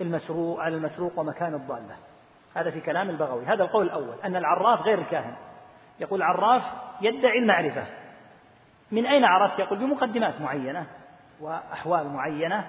المسروق 0.01 0.61
على 0.61 0.77
المسروق 0.77 1.18
ومكان 1.18 1.55
الضالة. 1.55 1.97
هذا 2.55 2.70
في 2.70 2.81
كلام 2.81 3.11
البغوي. 3.11 3.47
هذا 3.47 3.62
القول 3.62 3.87
الأول 3.87 4.14
أن 4.25 4.37
العراف 4.37 4.83
غير 4.83 4.99
الكاهن. 4.99 5.35
يقول 6.01 6.22
العراف 6.22 6.62
يدعي 7.01 7.39
المعرفة. 7.39 7.87
من 8.91 9.07
أين 9.07 9.25
عرفت؟ 9.25 9.59
يقول 9.59 9.79
بمقدمات 9.79 10.41
معينة 10.41 10.87
وأحوال 11.41 12.09
معينة 12.09 12.66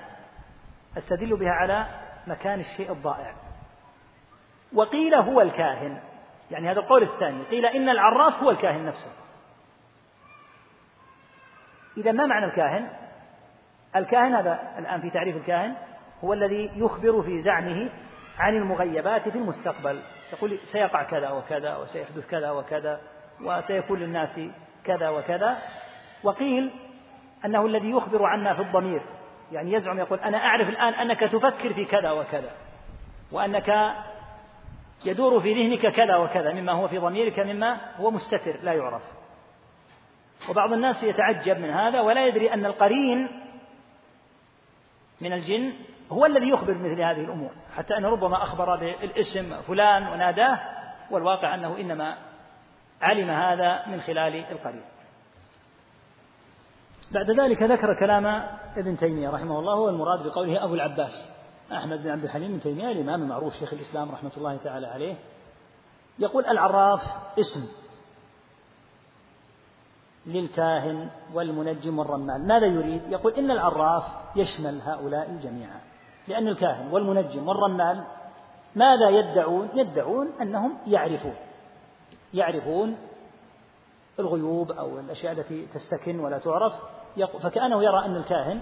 أستدل 0.97 1.37
بها 1.37 1.51
على 1.51 1.85
مكان 2.27 2.59
الشيء 2.59 2.91
الضائع. 2.91 3.33
وقيل 4.73 5.15
هو 5.15 5.41
الكاهن. 5.41 6.01
يعني 6.51 6.71
هذا 6.71 6.79
القول 6.79 7.03
الثاني. 7.03 7.43
قيل 7.43 7.65
إن 7.65 7.89
العراف 7.89 8.43
هو 8.43 8.51
الكاهن 8.51 8.85
نفسه. 8.85 9.11
إذا 11.97 12.11
ما 12.11 12.25
معنى 12.25 12.45
الكاهن؟ 12.45 12.89
الكاهن 13.95 14.35
هذا 14.35 14.59
الآن 14.77 15.01
في 15.01 15.09
تعريف 15.09 15.35
الكاهن 15.35 15.75
هو 16.23 16.33
الذي 16.33 16.71
يخبر 16.75 17.21
في 17.21 17.41
زعمه 17.41 17.89
عن 18.39 18.55
المغيبات 18.55 19.29
في 19.29 19.37
المستقبل. 19.37 20.01
يقول 20.33 20.57
سيقع 20.71 21.03
كذا 21.03 21.29
وكذا 21.29 21.75
وسيحدث 21.75 22.27
كذا 22.27 22.51
وكذا 22.51 23.01
وسيكون 23.41 23.99
للناس 23.99 24.39
كذا 24.83 25.09
وكذا. 25.09 25.57
وقيل 26.23 26.71
أنه 27.45 27.65
الذي 27.65 27.91
يخبر 27.91 28.25
عنا 28.25 28.53
في 28.53 28.61
الضمير. 28.61 29.01
يعني 29.51 29.73
يزعم 29.73 29.99
يقول 29.99 30.19
أنا 30.19 30.37
أعرف 30.37 30.69
الآن 30.69 30.93
أنك 30.93 31.19
تفكر 31.19 31.73
في 31.73 31.85
كذا 31.85 32.11
وكذا 32.11 32.51
وأنك 33.31 33.95
يدور 35.05 35.41
في 35.41 35.53
ذهنك 35.53 35.87
كذا 35.95 36.15
وكذا 36.15 36.53
مما 36.53 36.71
هو 36.71 36.87
في 36.87 36.97
ضميرك 36.97 37.39
مما 37.39 37.95
هو 37.97 38.11
مستتر 38.11 38.59
لا 38.63 38.73
يعرف. 38.73 39.01
وبعض 40.49 40.73
الناس 40.73 41.03
يتعجب 41.03 41.59
من 41.59 41.69
هذا 41.69 42.01
ولا 42.01 42.27
يدري 42.27 42.53
أن 42.53 42.65
القرين 42.65 43.41
من 45.21 45.33
الجن 45.33 45.73
هو 46.11 46.25
الذي 46.25 46.49
يخبر 46.49 46.73
مثل 46.73 47.01
هذه 47.01 47.21
الأمور. 47.21 47.51
حتى 47.77 47.97
أنه 47.97 48.09
ربما 48.09 48.43
أخبر 48.43 48.75
بالاسم 48.75 49.61
فلان 49.61 50.07
وناداه 50.07 50.59
والواقع 51.11 51.55
أنه 51.55 51.77
إنما 51.77 52.17
علم 53.01 53.29
هذا 53.29 53.83
من 53.87 54.01
خلال 54.01 54.35
القرين. 54.51 54.94
بعد 57.15 57.31
ذلك 57.31 57.63
ذكر 57.63 57.99
كلام 57.99 58.25
ابن 58.77 58.97
تيمية 58.97 59.29
رحمه 59.29 59.59
الله 59.59 59.73
هو 59.73 59.89
المراد 59.89 60.23
بقوله 60.23 60.63
أبو 60.63 60.73
العباس 60.73 61.29
أحمد 61.71 62.03
بن 62.03 62.09
عبد 62.09 62.23
الحليم 62.23 62.51
بن 62.51 62.59
تيمية 62.59 62.91
الإمام 62.91 63.21
المعروف 63.23 63.53
شيخ 63.53 63.73
الإسلام 63.73 64.11
رحمة 64.11 64.31
الله 64.37 64.57
تعالى 64.57 64.87
عليه 64.87 65.15
يقول 66.19 66.45
العراف 66.45 67.01
اسم 67.39 67.59
للكاهن 70.25 71.09
والمنجم 71.33 71.99
والرمال 71.99 72.47
ماذا 72.47 72.65
يريد؟ 72.65 73.01
يقول 73.09 73.33
إن 73.33 73.51
العراف 73.51 74.03
يشمل 74.35 74.81
هؤلاء 74.81 75.39
جميعا 75.43 75.81
لأن 76.27 76.47
الكاهن 76.47 76.93
والمنجم 76.93 77.47
والرمال 77.47 78.03
ماذا 78.75 79.09
يدعون؟ 79.09 79.69
يدعون 79.73 80.27
أنهم 80.41 80.77
يعرفون 80.87 81.35
يعرفون 82.33 82.97
الغيوب 84.19 84.71
أو 84.71 84.99
الأشياء 84.99 85.33
التي 85.33 85.65
تستكن 85.65 86.19
ولا 86.19 86.37
تعرف 86.37 86.73
فكأنه 87.41 87.83
يرى 87.83 88.05
أن 88.05 88.15
الكاهن 88.15 88.61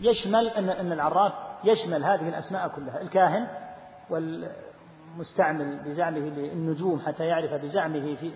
يشمل 0.00 0.48
أن 0.48 0.68
أن 0.68 0.92
العراف 0.92 1.32
يشمل 1.64 2.04
هذه 2.04 2.28
الأسماء 2.28 2.68
كلها. 2.68 3.00
الكاهن 3.00 3.48
والمستعمل 4.10 5.78
بزعمه 5.84 6.18
للنجوم 6.18 7.00
حتى 7.00 7.24
يعرف 7.24 7.52
بزعمه 7.52 8.14
في 8.14 8.32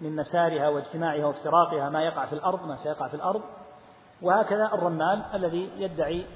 من 0.00 0.16
مسارها 0.16 0.68
واجتماعها 0.68 1.26
وافتراقها 1.26 1.88
ما 1.90 2.02
يقع 2.02 2.26
في 2.26 2.32
الأرض 2.32 2.66
ما 2.66 2.76
سيقع 2.76 3.08
في 3.08 3.14
الأرض. 3.14 3.42
وهكذا 4.22 4.70
الرمال 4.74 5.24
الذي 5.34 5.70
يدعي 5.76 6.26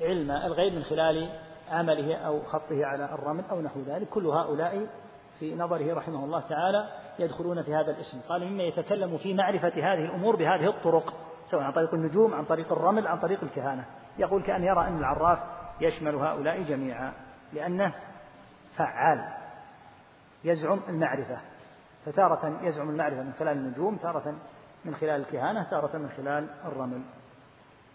علم 0.00 0.30
الغيب 0.30 0.74
من 0.74 0.82
خلال 0.82 1.28
عمله 1.70 2.16
أو 2.16 2.42
خطه 2.42 2.86
على 2.86 3.04
الرمل 3.04 3.44
أو 3.50 3.60
نحو 3.60 3.80
ذلك. 3.80 4.08
كل 4.08 4.26
هؤلاء 4.26 4.86
في 5.38 5.54
نظره 5.54 5.94
رحمه 5.94 6.24
الله 6.24 6.40
تعالى 6.40 6.88
يدخلون 7.18 7.62
في 7.62 7.74
هذا 7.74 7.90
الاسم. 7.90 8.20
قال 8.28 8.44
مما 8.44 8.62
يتكلم 8.62 9.16
في 9.16 9.34
معرفة 9.34 9.68
هذه 9.68 10.04
الأمور 10.04 10.36
بهذه 10.36 10.68
الطرق. 10.68 11.29
سواء 11.50 11.62
عن 11.62 11.72
طريق 11.72 11.94
النجوم 11.94 12.34
عن 12.34 12.44
طريق 12.44 12.72
الرمل 12.72 13.06
عن 13.06 13.18
طريق 13.18 13.38
الكهانة. 13.42 13.84
يقول 14.18 14.42
كأن 14.42 14.62
يرى 14.62 14.88
أن 14.88 14.98
العراف 14.98 15.38
يشمل 15.80 16.14
هؤلاء 16.14 16.62
جميعا 16.62 17.12
لأنه 17.52 17.94
فعال 18.76 19.28
يزعم 20.44 20.80
المعرفة. 20.88 21.40
فتارة 22.06 22.60
يزعم 22.62 22.90
المعرفة 22.90 23.22
من 23.22 23.32
خلال 23.32 23.56
النجوم 23.56 23.96
تارة 23.96 24.34
من 24.84 24.94
خلال 24.94 25.20
الكهانة 25.20 25.70
تارة 25.70 25.98
من 25.98 26.08
خلال 26.08 26.48
الرمل. 26.64 27.02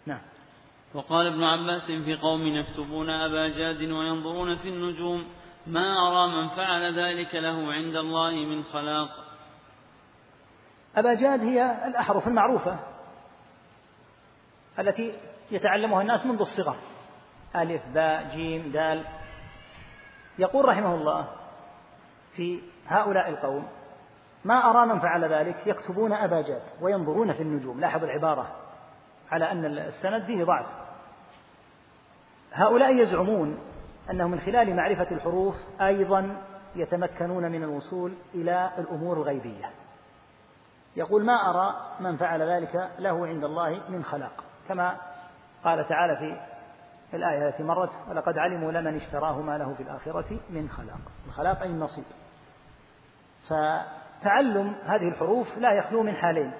نعم. 0.06 0.20
وقال 0.94 1.26
ابن 1.26 1.44
عباس 1.44 1.86
في 1.86 2.16
قوم 2.16 2.40
يكتبون 2.40 3.10
أبا 3.10 3.48
جاد 3.48 3.82
وينظرون 3.90 4.56
في 4.56 4.68
النجوم 4.68 5.26
ما 5.66 5.94
أرى 6.08 6.42
من 6.42 6.48
فعل 6.48 6.98
ذلك 6.98 7.34
له 7.34 7.72
عند 7.72 7.96
الله 7.96 8.30
من 8.30 8.62
خلاق. 8.62 9.08
أبا 10.96 11.14
جاد 11.14 11.40
هي 11.40 11.88
الأحرف 11.88 12.28
المعروفة. 12.28 12.95
التي 14.78 15.14
يتعلمها 15.50 16.02
الناس 16.02 16.26
منذ 16.26 16.40
الصغر. 16.40 16.76
ألف 17.56 17.82
باء 17.94 18.28
جيم 18.34 18.72
دال. 18.72 19.04
يقول 20.38 20.64
رحمه 20.64 20.94
الله 20.94 21.28
في 22.36 22.60
هؤلاء 22.86 23.28
القوم 23.28 23.68
ما 24.44 24.70
أرى 24.70 24.86
من 24.86 24.98
فعل 24.98 25.24
ذلك؟ 25.24 25.66
يكتبون 25.66 26.12
أباجات 26.12 26.62
وينظرون 26.80 27.32
في 27.32 27.42
النجوم. 27.42 27.80
لاحظ 27.80 28.04
العبارة 28.04 28.56
على 29.30 29.50
أن 29.50 29.64
السند 29.64 30.22
فيه 30.22 30.44
ضعف. 30.44 30.66
هؤلاء 32.52 32.94
يزعمون 32.94 33.58
أنه 34.10 34.28
من 34.28 34.40
خلال 34.40 34.76
معرفة 34.76 35.10
الحروف 35.10 35.54
أيضا 35.80 36.42
يتمكنون 36.76 37.52
من 37.52 37.62
الوصول 37.62 38.14
إلى 38.34 38.70
الأمور 38.78 39.16
الغيبية. 39.16 39.70
يقول 40.96 41.24
ما 41.24 41.50
أرى 41.50 41.74
من 42.00 42.16
فعل 42.16 42.42
ذلك 42.42 42.90
له 42.98 43.26
عند 43.26 43.44
الله 43.44 43.80
من 43.88 44.04
خلاق. 44.04 44.44
كما 44.68 44.96
قال 45.64 45.88
تعالى 45.88 46.16
في 46.16 47.16
الآية 47.16 47.48
التي 47.48 47.62
مرت 47.62 47.90
ولقد 48.08 48.38
علموا 48.38 48.72
لمن 48.72 48.96
اشتراه 48.96 49.40
ما 49.40 49.58
له 49.58 49.74
في 49.74 49.82
الآخرة 49.82 50.40
من 50.50 50.68
خلاق. 50.68 51.00
الخلاق 51.26 51.62
أي 51.62 51.68
النصيب. 51.68 52.04
فتعلم 53.48 54.74
هذه 54.84 55.08
الحروف 55.08 55.58
لا 55.58 55.72
يخلو 55.72 56.02
من 56.02 56.16
حالين. 56.16 56.52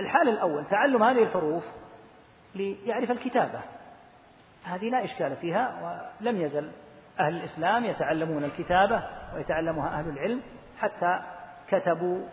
الحال 0.00 0.28
الأول 0.28 0.66
تعلم 0.66 1.02
هذه 1.02 1.22
الحروف 1.22 1.64
ليعرف 2.54 3.10
الكتابة. 3.10 3.60
هذه 4.64 4.90
لا 4.90 5.04
إشكال 5.04 5.36
فيها 5.36 5.98
ولم 6.20 6.40
يزل 6.40 6.70
أهل 7.20 7.36
الإسلام 7.36 7.84
يتعلمون 7.84 8.44
الكتابة 8.44 9.02
ويتعلمها 9.34 9.98
أهل 9.98 10.08
العلم 10.08 10.42
حتى 10.78 11.20
كتبوا 11.68 12.26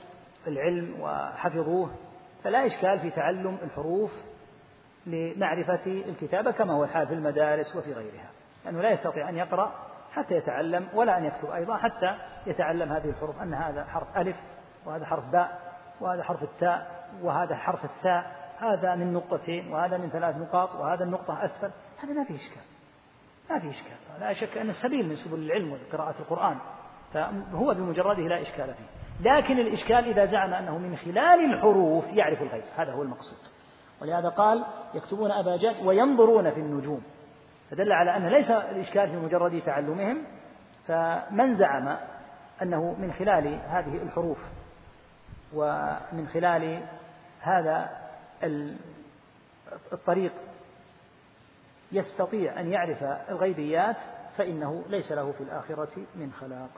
العلم 0.47 0.99
وحفظوه. 0.99 1.95
فلا 2.43 2.65
إشكال 2.65 2.99
في 2.99 3.09
تعلم 3.09 3.57
الحروف 3.63 4.11
لمعرفة 5.07 5.85
الكتابة 5.85 6.51
كما 6.51 6.73
هو 6.73 6.83
الحال 6.83 7.07
في 7.07 7.13
المدارس 7.13 7.75
وفي 7.75 7.93
غيرها. 7.93 8.29
لأنه 8.65 8.81
لا 8.81 8.91
يستطيع 8.91 9.29
أن 9.29 9.37
يقرأ 9.37 9.71
حتى 10.11 10.35
يتعلم 10.35 10.87
ولا 10.93 11.17
أن 11.17 11.25
يكتب 11.25 11.49
أيضا 11.49 11.77
حتى 11.77 12.17
يتعلم 12.47 12.91
هذه 12.91 13.09
الحروف 13.09 13.41
أن 13.41 13.53
هذا 13.53 13.85
حرف 13.85 14.17
ألف 14.17 14.37
وهذا 14.85 15.05
حرف 15.05 15.29
باء 15.31 15.59
وهذا 16.01 16.23
حرف 16.23 16.43
التاء 16.43 17.07
وهذا 17.21 17.55
حرف 17.55 17.85
الثاء 17.85 18.45
هذا 18.59 18.95
من 18.95 19.13
نقطتين 19.13 19.73
وهذا 19.73 19.97
من 19.97 20.09
ثلاث 20.09 20.37
نقاط 20.37 20.75
وهذا 20.75 21.03
النقطة 21.03 21.45
أسفل. 21.45 21.71
هذا 22.03 22.13
ما 22.13 22.23
فيه 22.23 22.35
إشكال. 22.35 22.61
ما 23.49 23.59
فيه 23.59 23.69
إشكال. 23.69 23.97
لا 24.19 24.33
شك 24.33 24.57
أن 24.57 24.69
السبيل 24.69 25.09
من 25.09 25.15
سبل 25.15 25.39
العلم 25.39 25.71
وقراءة 25.71 26.15
القرآن. 26.19 26.57
فهو 27.13 27.73
بمجرده 27.73 28.21
لا 28.21 28.41
إشكال 28.41 28.73
فيه. 28.73 29.29
لكن 29.31 29.59
الإشكال 29.59 30.09
إذا 30.09 30.25
زعم 30.25 30.53
أنه 30.53 30.77
من 30.77 30.97
خلال 30.97 31.53
الحروف 31.53 32.05
يعرف 32.13 32.41
الغيب. 32.41 32.63
هذا 32.77 32.91
هو 32.91 33.01
المقصود. 33.01 33.37
ولهذا 34.01 34.29
قال 34.29 34.65
يكتبون 34.93 35.31
أباجات 35.31 35.75
وينظرون 35.83 36.51
في 36.51 36.59
النجوم. 36.59 37.03
فدل 37.71 37.91
على 37.91 38.17
أن 38.17 38.27
ليس 38.27 38.51
الإشكال 38.51 39.09
في 39.09 39.17
مجرد 39.17 39.61
تعلمهم 39.61 40.23
فمن 40.87 41.53
زعم 41.53 41.97
أنه 42.61 42.93
من 42.93 43.11
خلال 43.11 43.47
هذه 43.47 44.03
الحروف 44.03 44.37
ومن 45.53 46.27
خلال 46.33 46.83
هذا 47.39 47.89
الطريق 49.93 50.31
يستطيع 51.91 52.59
أن 52.59 52.71
يعرف 52.71 53.03
الغيبيات 53.03 53.97
فإنه 54.37 54.83
ليس 54.89 55.11
له 55.11 55.31
في 55.31 55.41
الآخرة 55.41 56.05
من 56.15 56.31
خلاق. 56.31 56.69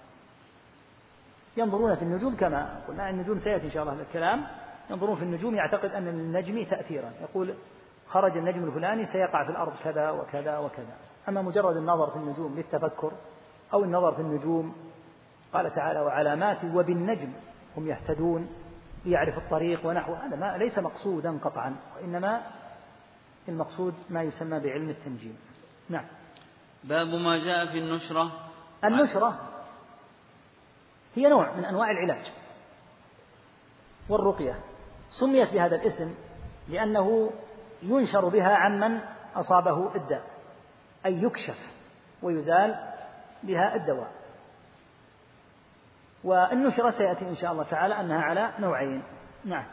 ينظرون 1.58 1.96
في 1.96 2.02
النجوم 2.02 2.36
كما 2.36 2.82
قلنا 2.88 3.10
النجوم 3.10 3.40
سيأتي 3.40 3.66
إن 3.66 3.72
شاء 3.72 3.84
الله 3.84 4.02
الكلام. 4.02 4.48
ينظرون 4.90 5.16
في 5.16 5.24
النجوم 5.24 5.56
يعتقد 5.56 5.92
أن 5.92 6.06
للنجم 6.06 6.64
تأثيرا. 6.64 7.12
يقول 7.22 7.56
خرج 8.08 8.38
النجم 8.38 8.64
الفلاني 8.64 9.06
سيقع 9.06 9.46
في 9.46 9.52
الأرض 9.52 9.74
كذا 9.84 10.10
وكذا 10.10 10.58
وكذا. 10.58 10.98
أما 11.30 11.42
مجرد 11.42 11.78
النظر 11.78 12.12
في 12.12 12.16
النجوم 12.16 12.56
للتفكر 12.56 13.12
أو 13.74 13.84
النظر 13.84 14.16
في 14.16 14.22
النجوم 14.22 14.76
قال 15.54 15.76
تعالى 15.76 16.00
وعلامات 16.00 16.66
وبالنجم 16.66 17.34
هم 17.78 17.88
يهتدون 17.88 18.50
ليعرف 19.06 19.38
الطريق 19.38 19.86
ونحو. 19.86 20.14
هذا 20.14 20.36
ما 20.36 20.58
ليس 20.58 20.80
مقصودا 20.80 21.38
قطعا 21.38 21.76
وإنما 21.96 22.42
المقصود 23.50 23.94
ما 24.10 24.24
يسمى 24.24 24.60
بعلم 24.60 24.90
التنجيم. 24.90 25.38
نعم. 25.90 26.06
باب 26.84 27.08
ما 27.08 27.38
جاء 27.38 27.66
في 27.72 27.78
النشرة. 27.78 28.32
النشرة 28.84 29.40
هي 31.16 31.30
نوع 31.30 31.56
من 31.56 31.66
أنواع 31.66 31.92
العلاج 31.92 32.32
والرقية. 34.10 34.56
سميت 35.20 35.54
بهذا 35.54 35.76
الاسم 35.76 36.16
لأنه 36.70 37.32
ينشر 37.84 38.30
بها 38.30 38.56
عمن 38.56 39.00
أصابه 39.36 39.96
الداء 39.96 40.24
أي 41.06 41.24
يكشف 41.24 41.58
ويزال 42.22 42.76
بها 43.44 43.76
الدواء. 43.76 44.12
والنشرة 46.24 46.90
سيأتي 46.90 47.30
إن 47.30 47.36
شاء 47.36 47.52
الله 47.52 47.64
تعالى 47.64 48.00
أنها 48.00 48.22
على 48.22 48.54
نوعين. 48.60 49.04
نعم. 49.46 49.66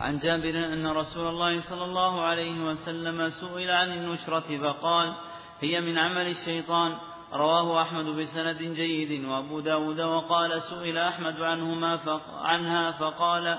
عن 0.00 0.18
جابر 0.18 0.72
أن 0.72 0.86
رسول 0.86 1.28
الله 1.28 1.60
صلى 1.60 1.84
الله 1.84 2.22
عليه 2.22 2.64
وسلم 2.64 3.28
سئل 3.28 3.70
عن 3.70 3.88
النشرة 3.88 4.58
فقال 4.58 5.14
هي 5.60 5.80
من 5.80 5.98
عمل 5.98 6.26
الشيطان. 6.26 6.98
رواه 7.32 7.82
أحمد 7.82 8.04
بسند 8.04 8.62
جيد 8.62 9.24
وأبو 9.24 9.60
داود 9.60 10.00
وقال 10.00 10.62
سئل 10.62 10.98
أحمد 10.98 11.40
عنهما 11.40 11.96
فق 11.96 12.34
عنها 12.34 12.92
فقال 12.92 13.58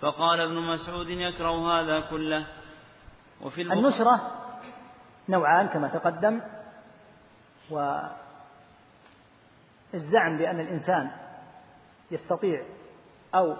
فقال 0.00 0.40
ابن 0.40 0.54
مسعود 0.54 1.08
يكره 1.08 1.80
هذا 1.80 2.00
كله. 2.10 2.46
وفي 3.42 3.62
النشرة 3.62 4.30
نوعان 5.28 5.68
كما 5.68 5.88
تقدم 5.88 6.40
والزعم 9.92 10.38
بأن 10.38 10.60
الإنسان 10.60 11.10
يستطيع 12.10 12.64
أو 13.34 13.56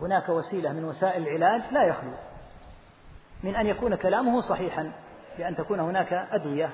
هناك 0.00 0.28
وسيلة 0.28 0.72
من 0.72 0.84
وسائل 0.84 1.28
العلاج 1.28 1.72
لا 1.72 1.84
يخلو 1.84 2.12
من 3.42 3.56
أن 3.56 3.66
يكون 3.66 3.94
كلامه 3.94 4.40
صحيحا 4.40 4.92
بأن 5.38 5.56
تكون 5.56 5.80
هناك 5.80 6.12
أدوية 6.12 6.70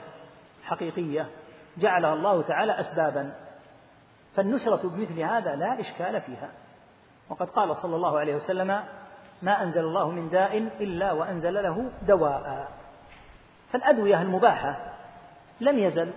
حقيقية 0.65 1.27
جعلها 1.79 2.15
الله 2.15 2.43
تعالى 2.43 2.81
أسبابا. 2.81 3.35
فالنشرة 4.35 4.89
بمثل 4.89 5.21
هذا 5.21 5.57
لا 5.57 5.81
إشكال 5.81 6.21
فيها. 6.21 6.51
وقد 7.31 7.51
قال 7.51 7.76
صلى 7.76 7.97
الله 7.97 8.18
عليه 8.18 8.35
وسلم 8.37 8.85
ما 9.43 9.62
أنزل 9.62 9.81
الله 9.81 10.11
من 10.11 10.31
داء 10.31 10.59
إلا 10.59 11.12
وأنزل 11.12 11.55
له 11.55 11.91
دواء. 12.03 12.68
فالأدوية 13.72 14.22
المباحة 14.22 14.95
لم 15.61 15.79
يزل 15.79 16.12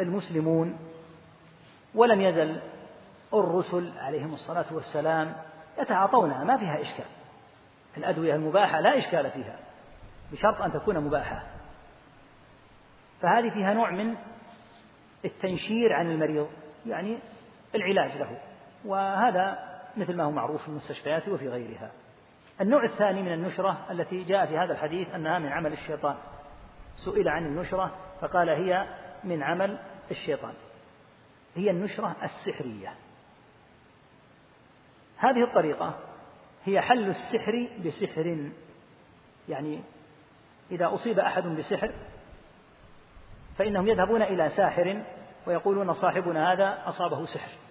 المسلمون 0.00 0.78
ولم 1.94 2.20
يزل 2.20 2.60
الرسل 3.34 3.92
عليهم 3.98 4.34
الصلاة 4.34 4.64
والسلام 4.70 5.36
يتعاطونها 5.78 6.44
ما 6.44 6.56
فيها 6.56 6.80
إشكال. 6.80 7.04
الأدوية 7.96 8.34
المباحة 8.34 8.80
لا 8.80 8.98
إشكال 8.98 9.30
فيها 9.30 9.58
بشرط 10.32 10.60
أن 10.62 10.72
تكون 10.72 11.00
مباحة. 11.00 11.42
فهذه 13.20 13.50
فيها 13.50 13.74
نوع 13.74 13.90
من 13.90 14.14
التنشير 15.24 15.92
عن 15.92 16.10
المريض 16.10 16.48
يعني 16.86 17.18
العلاج 17.74 18.16
له. 18.16 18.38
وهذا 18.84 19.73
مثل 19.96 20.16
ما 20.16 20.24
هو 20.24 20.30
معروف 20.30 20.62
في 20.62 20.68
المستشفيات 20.68 21.28
وفي 21.28 21.48
غيرها. 21.48 21.90
النوع 22.60 22.84
الثاني 22.84 23.22
من 23.22 23.32
النشرة 23.32 23.86
التي 23.90 24.24
جاء 24.24 24.46
في 24.46 24.58
هذا 24.58 24.72
الحديث 24.72 25.08
أنها 25.08 25.38
من 25.38 25.48
عمل 25.48 25.72
الشيطان. 25.72 26.16
سئل 26.96 27.28
عن 27.28 27.46
النشرة 27.46 27.96
فقال 28.20 28.48
هي 28.48 28.86
من 29.24 29.42
عمل 29.42 29.78
الشيطان. 30.10 30.54
هي 31.56 31.70
النشرة 31.70 32.16
السحرية. 32.22 32.94
هذه 35.16 35.44
الطريقة 35.44 35.98
هي 36.64 36.80
حل 36.80 37.08
السحر 37.08 37.68
بسحر. 37.86 38.50
يعني 39.48 39.80
إذا 40.70 40.94
أصيب 40.94 41.18
أحد 41.18 41.42
بسحر 41.42 41.94
فإنهم 43.58 43.88
يذهبون 43.88 44.22
إلى 44.22 44.48
ساحر 44.50 45.02
ويقولون 45.46 45.94
صاحبنا 45.94 46.52
هذا 46.52 46.88
أصابه 46.88 47.24
سحر. 47.24 47.63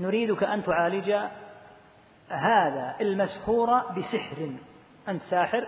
نريدك 0.00 0.42
أن 0.42 0.64
تعالج 0.64 1.10
هذا 2.28 2.96
المسحور 3.00 3.82
بسحر. 3.92 4.52
أنت 5.08 5.22
ساحر 5.30 5.66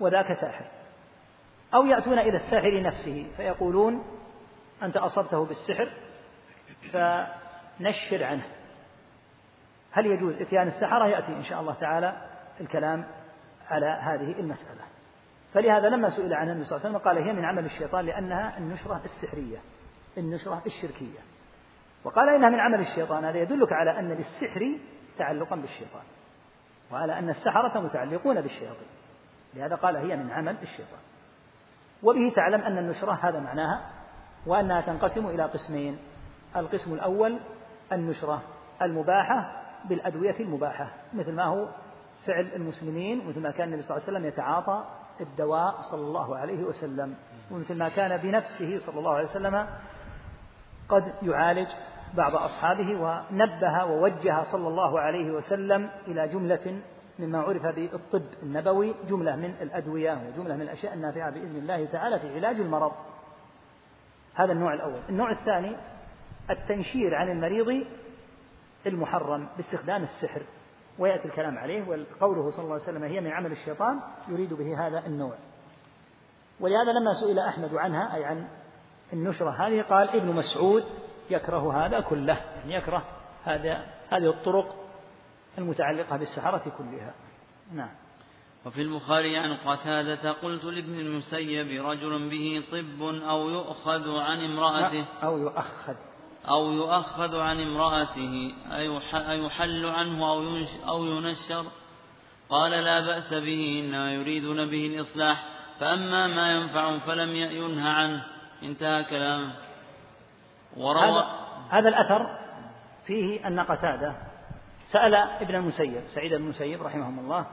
وذاك 0.00 0.32
ساحر. 0.32 0.64
أو 1.74 1.86
يأتون 1.86 2.18
إلى 2.18 2.36
الساحر 2.36 2.82
نفسه 2.82 3.26
فيقولون 3.36 4.04
أنت 4.82 4.96
أصبته 4.96 5.44
بالسحر 5.44 5.90
فنشر 6.92 8.24
عنه. 8.24 8.44
هل 9.92 10.06
يجوز 10.06 10.40
إتيان 10.40 10.66
السحرة؟ 10.66 11.06
يأتي 11.06 11.32
إن 11.32 11.44
شاء 11.44 11.60
الله 11.60 11.74
تعالى 11.74 12.28
الكلام 12.60 13.04
على 13.70 13.86
هذه 13.86 14.40
المسألة. 14.40 14.84
فلهذا 15.54 15.88
لما 15.88 16.10
سئل 16.10 16.34
عنها 16.34 16.52
النبي 16.52 16.64
صلى 16.64 16.76
الله 16.76 16.86
عليه 16.86 16.98
وسلم 16.98 17.08
قال 17.08 17.28
هي 17.28 17.32
من 17.32 17.44
عمل 17.44 17.64
الشيطان 17.64 18.06
لأنها 18.06 18.58
النشرة 18.58 19.00
السحرية 19.04 19.58
النشرة 20.18 20.62
الشركية. 20.66 21.33
وقال 22.04 22.28
إنها 22.28 22.48
من 22.48 22.60
عمل 22.60 22.80
الشيطان 22.80 23.24
هذا 23.24 23.38
يدلك 23.38 23.72
على 23.72 23.98
أن 23.98 24.08
للسحر 24.08 24.78
تعلقا 25.18 25.56
بالشيطان 25.56 26.02
وعلى 26.92 27.18
أن 27.18 27.28
السحرة 27.28 27.80
متعلقون 27.80 28.40
بالشياطين 28.40 28.88
لهذا 29.54 29.74
قال 29.74 29.96
هي 29.96 30.16
من 30.16 30.30
عمل 30.30 30.56
الشيطان. 30.62 31.00
وبه 32.02 32.32
تعلم 32.36 32.60
أن 32.60 32.78
النشرة 32.78 33.12
هذا 33.12 33.40
معناها 33.40 33.90
وأنها 34.46 34.80
تنقسم 34.80 35.26
إلى 35.26 35.42
قسمين 35.42 35.98
القسم 36.56 36.94
الأول 36.94 37.40
النشرة 37.92 38.42
المباحة 38.82 39.62
بالأدوية 39.84 40.40
المباحة 40.40 40.90
مثل 41.12 41.32
ما 41.32 41.44
هو 41.44 41.68
فعل 42.26 42.46
المسلمين 42.56 43.28
مثل 43.28 43.40
ما 43.40 43.50
كان 43.50 43.68
النبي 43.68 43.82
صلى 43.82 43.96
الله 43.96 44.08
عليه 44.08 44.18
وسلم 44.18 44.28
يتعاطى 44.28 44.84
الدواء 45.20 45.74
صلى 45.82 46.00
الله 46.00 46.36
عليه 46.36 46.64
وسلم 46.64 47.14
ومثل 47.50 47.78
ما 47.78 47.88
كان 47.88 48.16
بنفسه 48.16 48.78
صلى 48.86 48.98
الله 48.98 49.14
عليه 49.14 49.28
وسلم 49.28 49.66
قد 50.88 51.14
يعالج 51.22 51.68
بعض 52.16 52.34
أصحابه 52.36 52.88
ونبه 52.90 53.84
ووجه 53.84 54.42
صلى 54.42 54.68
الله 54.68 55.00
عليه 55.00 55.30
وسلم 55.30 55.90
إلى 56.06 56.28
جملة 56.28 56.80
مما 57.18 57.38
عرف 57.38 57.66
بالطب 57.66 58.22
النبوي 58.42 58.94
جملة 59.08 59.36
من 59.36 59.54
الأدوية 59.60 60.22
وجملة 60.28 60.56
من 60.56 60.62
الأشياء 60.62 60.94
النافعة 60.94 61.30
بإذن 61.30 61.56
الله 61.56 61.84
تعالى 61.84 62.18
في 62.18 62.34
علاج 62.34 62.60
المرض. 62.60 62.92
هذا 64.34 64.52
النوع 64.52 64.74
الأول. 64.74 65.00
النوع 65.08 65.32
الثاني 65.32 65.76
التنشير 66.50 67.14
عن 67.14 67.30
المريض 67.30 67.86
المحرم 68.86 69.48
باستخدام 69.56 70.02
السحر. 70.02 70.42
ويأتي 70.98 71.28
الكلام 71.28 71.58
عليه 71.58 71.82
وقوله 71.82 72.50
صلى 72.50 72.64
الله 72.64 72.74
عليه 72.74 72.84
وسلم 72.84 73.04
هي 73.04 73.20
من 73.20 73.30
عمل 73.30 73.52
الشيطان 73.52 74.00
يريد 74.28 74.54
به 74.54 74.86
هذا 74.86 75.06
النوع. 75.06 75.34
ولهذا 76.60 76.92
لما 76.92 77.12
سئل 77.12 77.38
أحمد 77.38 77.74
عنها 77.74 78.14
أي 78.14 78.24
عن 78.24 78.48
النشرة 79.12 79.50
هذه 79.50 79.82
قال 79.82 80.08
ابن 80.08 80.28
مسعود 80.36 80.84
يكره 81.30 81.86
هذا 81.86 82.00
كله 82.00 82.40
يعني 82.56 82.74
يكره 82.74 83.04
هذا 83.44 83.86
هذه 84.08 84.30
الطرق 84.30 84.84
المتعلقة 85.58 86.16
بالسحرة 86.16 86.72
كلها. 86.78 87.14
نعم. 87.72 87.90
وفي 88.66 88.82
البخاري 88.82 89.36
عن 89.36 89.56
قتادة 89.56 90.32
قلت 90.32 90.64
لابن 90.64 91.00
المسيب 91.00 91.86
رجل 91.86 92.30
به 92.30 92.62
طب 92.72 93.02
أو 93.02 93.48
يؤخذ 93.48 94.18
عن 94.18 94.44
امرأته 94.44 95.06
أو 95.22 95.38
يؤخذ. 95.38 95.94
أو 96.48 96.72
يؤخذ 96.72 97.36
عن 97.36 97.60
امرأته 97.60 98.54
أيحل 99.30 99.86
عنه 99.86 100.30
أو, 100.30 100.42
أو 100.88 101.04
ينشر. 101.04 101.66
قال 102.50 102.70
لا 102.70 103.00
بأس 103.00 103.34
به 103.34 103.84
إنما 103.84 104.14
يريدون 104.14 104.70
به 104.70 104.86
الإصلاح 104.86 105.44
فأما 105.80 106.26
ما 106.26 106.52
ينفع 106.52 106.98
فلم 106.98 107.36
ينهى 107.36 107.88
عنه. 107.88 108.24
انتهى 108.62 109.04
كلامه. 109.04 109.63
وروى 110.76 111.24
هذا, 111.70 111.88
الأثر 111.88 112.38
فيه 113.06 113.46
أن 113.46 113.60
قتادة 113.60 114.14
سأل 114.86 115.14
ابن 115.14 115.54
المسيب 115.54 116.02
سعيد 116.06 116.34
بن 116.34 116.42
المسيب 116.42 116.82
رحمه 116.82 117.20
الله 117.20 117.46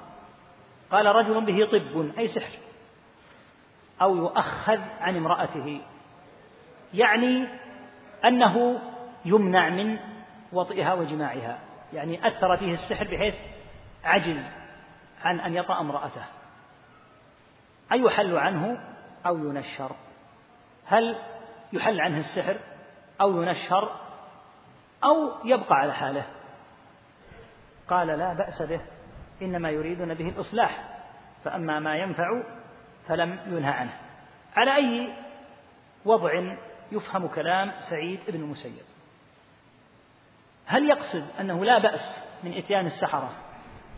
قال 0.91 1.05
رجل 1.05 1.45
به 1.45 1.65
طب 1.65 2.11
أي 2.17 2.27
سحر 2.27 2.59
أو 4.01 4.15
يؤخذ 4.15 4.79
عن 4.99 5.17
امرأته 5.17 5.81
يعني 6.93 7.47
أنه 8.25 8.81
يمنع 9.25 9.69
من 9.69 9.99
وطئها 10.53 10.93
وجماعها 10.93 11.59
يعني 11.93 12.27
أثر 12.27 12.57
فيه 12.57 12.73
السحر 12.73 13.05
بحيث 13.05 13.35
عجز 14.03 14.45
عن 15.23 15.39
أن 15.39 15.55
يطأ 15.55 15.79
امرأته. 15.79 16.23
أي 17.91 18.01
يحل 18.01 18.35
عنه 18.35 18.77
أو 19.25 19.37
ينشر؟ 19.37 19.91
هل 20.85 21.15
يحل 21.73 22.01
عنه 22.01 22.17
السحر؟ 22.17 22.57
أو 23.21 23.41
ينشر 23.41 23.95
أو 25.03 25.31
يبقى 25.45 25.75
على 25.75 25.93
حاله. 25.93 26.25
قال 27.87 28.07
لا 28.07 28.33
بأس 28.33 28.61
به 28.61 28.81
إنما 29.41 29.69
يريدون 29.69 30.13
به 30.13 30.29
الإصلاح 30.29 30.99
فأما 31.43 31.79
ما 31.79 31.95
ينفع 31.95 32.43
فلم 33.07 33.39
ينهى 33.47 33.71
عنه. 33.71 33.93
على 34.55 34.75
أي 34.75 35.13
وضع 36.05 36.55
يفهم 36.91 37.27
كلام 37.27 37.71
سعيد 37.89 38.19
بن 38.27 38.41
المسيب؟ 38.41 38.83
هل 40.65 40.89
يقصد 40.89 41.25
أنه 41.39 41.65
لا 41.65 41.79
بأس 41.79 42.23
من 42.43 42.53
إتيان 42.53 42.85
السحرة 42.85 43.31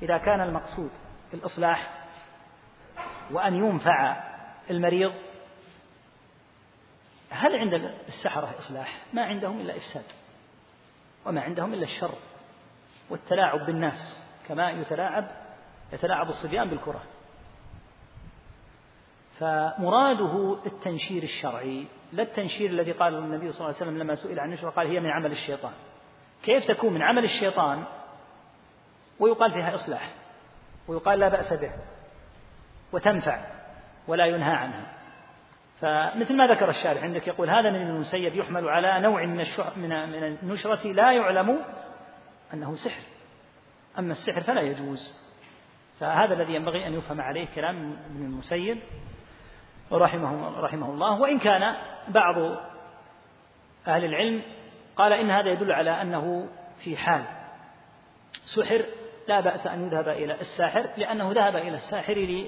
إذا 0.01 0.17
كان 0.17 0.41
المقصود 0.41 0.91
الإصلاح 1.33 1.91
وأن 3.31 3.55
ينفع 3.55 4.23
المريض 4.69 5.13
هل 7.33 7.55
عند 7.55 7.73
السحرة 8.07 8.55
إصلاح؟ 8.59 8.97
ما 9.13 9.21
عندهم 9.21 9.61
إلا 9.61 9.77
إفساد 9.77 10.05
وما 11.25 11.41
عندهم 11.41 11.73
إلا 11.73 11.83
الشر 11.83 12.15
والتلاعب 13.09 13.65
بالناس 13.65 14.25
كما 14.47 14.71
يتلاعب 14.71 15.31
يتلاعب 15.93 16.29
الصبيان 16.29 16.69
بالكرة. 16.69 17.01
فمراده 19.39 20.57
التنشير 20.65 21.23
الشرعي 21.23 21.87
لا 22.13 22.23
التنشير 22.23 22.69
الذي 22.69 22.91
قال 22.91 23.15
النبي 23.15 23.51
صلى 23.51 23.59
الله 23.59 23.65
عليه 23.65 23.77
وسلم 23.77 23.97
لما 23.97 24.15
سئل 24.15 24.39
عن 24.39 24.49
النشرة 24.49 24.69
قال 24.69 24.87
هي 24.87 24.99
من 24.99 25.09
عمل 25.09 25.31
الشيطان. 25.31 25.73
كيف 26.43 26.67
تكون 26.67 26.93
من 26.93 27.01
عمل 27.01 27.23
الشيطان؟ 27.23 27.83
ويقال 29.19 29.51
فيها 29.51 29.75
إصلاح 29.75 30.09
ويقال 30.87 31.19
لا 31.19 31.29
بأس 31.29 31.53
به 31.53 31.71
وتنفع 32.91 33.45
ولا 34.07 34.25
ينهى 34.25 34.53
عنها. 34.53 34.92
فمثل 35.81 36.35
ما 36.35 36.47
ذكر 36.47 36.69
الشارح 36.69 37.03
عندك 37.03 37.27
يقول 37.27 37.49
هذا 37.49 37.69
من 37.71 37.81
المسيب 37.81 38.35
يحمل 38.35 38.69
على 38.69 38.99
نوع 38.99 39.25
من 39.25 39.45
من 39.75 40.09
من 40.09 40.23
النشرة 40.23 40.87
لا 40.87 41.11
يعلم 41.11 41.59
أنه 42.53 42.75
سحر. 42.75 43.01
أما 43.99 44.11
السحر 44.11 44.41
فلا 44.41 44.61
يجوز. 44.61 45.13
فهذا 45.99 46.33
الذي 46.33 46.53
ينبغي 46.53 46.87
أن 46.87 46.93
يفهم 46.93 47.21
عليه 47.21 47.47
كلام 47.55 47.97
ابن 48.05 48.25
المسيب 48.25 48.79
رحمه 49.91 50.59
رحمه 50.59 50.89
الله. 50.89 51.21
وإن 51.21 51.39
كان 51.39 51.75
بعض 52.07 52.37
أهل 53.87 54.05
العلم 54.05 54.41
قال 54.95 55.13
إن 55.13 55.29
هذا 55.31 55.49
يدل 55.51 55.71
على 55.71 56.01
أنه 56.01 56.49
في 56.77 56.97
حال. 56.97 57.23
سحر 58.45 58.85
لا 59.27 59.39
بأس 59.39 59.67
أن 59.67 59.87
يذهب 59.87 60.07
إلى 60.09 60.33
الساحر 60.33 60.89
لأنه 60.97 61.31
ذهب 61.31 61.55
إلى 61.55 61.75
الساحر 61.75 62.47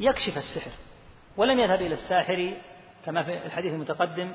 ليكشف 0.00 0.36
السحر. 0.36 0.70
ولم 1.36 1.58
يذهب 1.58 1.82
إلى 1.82 1.94
الساحر 1.94 2.54
كما 3.06 3.22
في 3.22 3.46
الحديث 3.46 3.72
المتقدم 3.72 4.32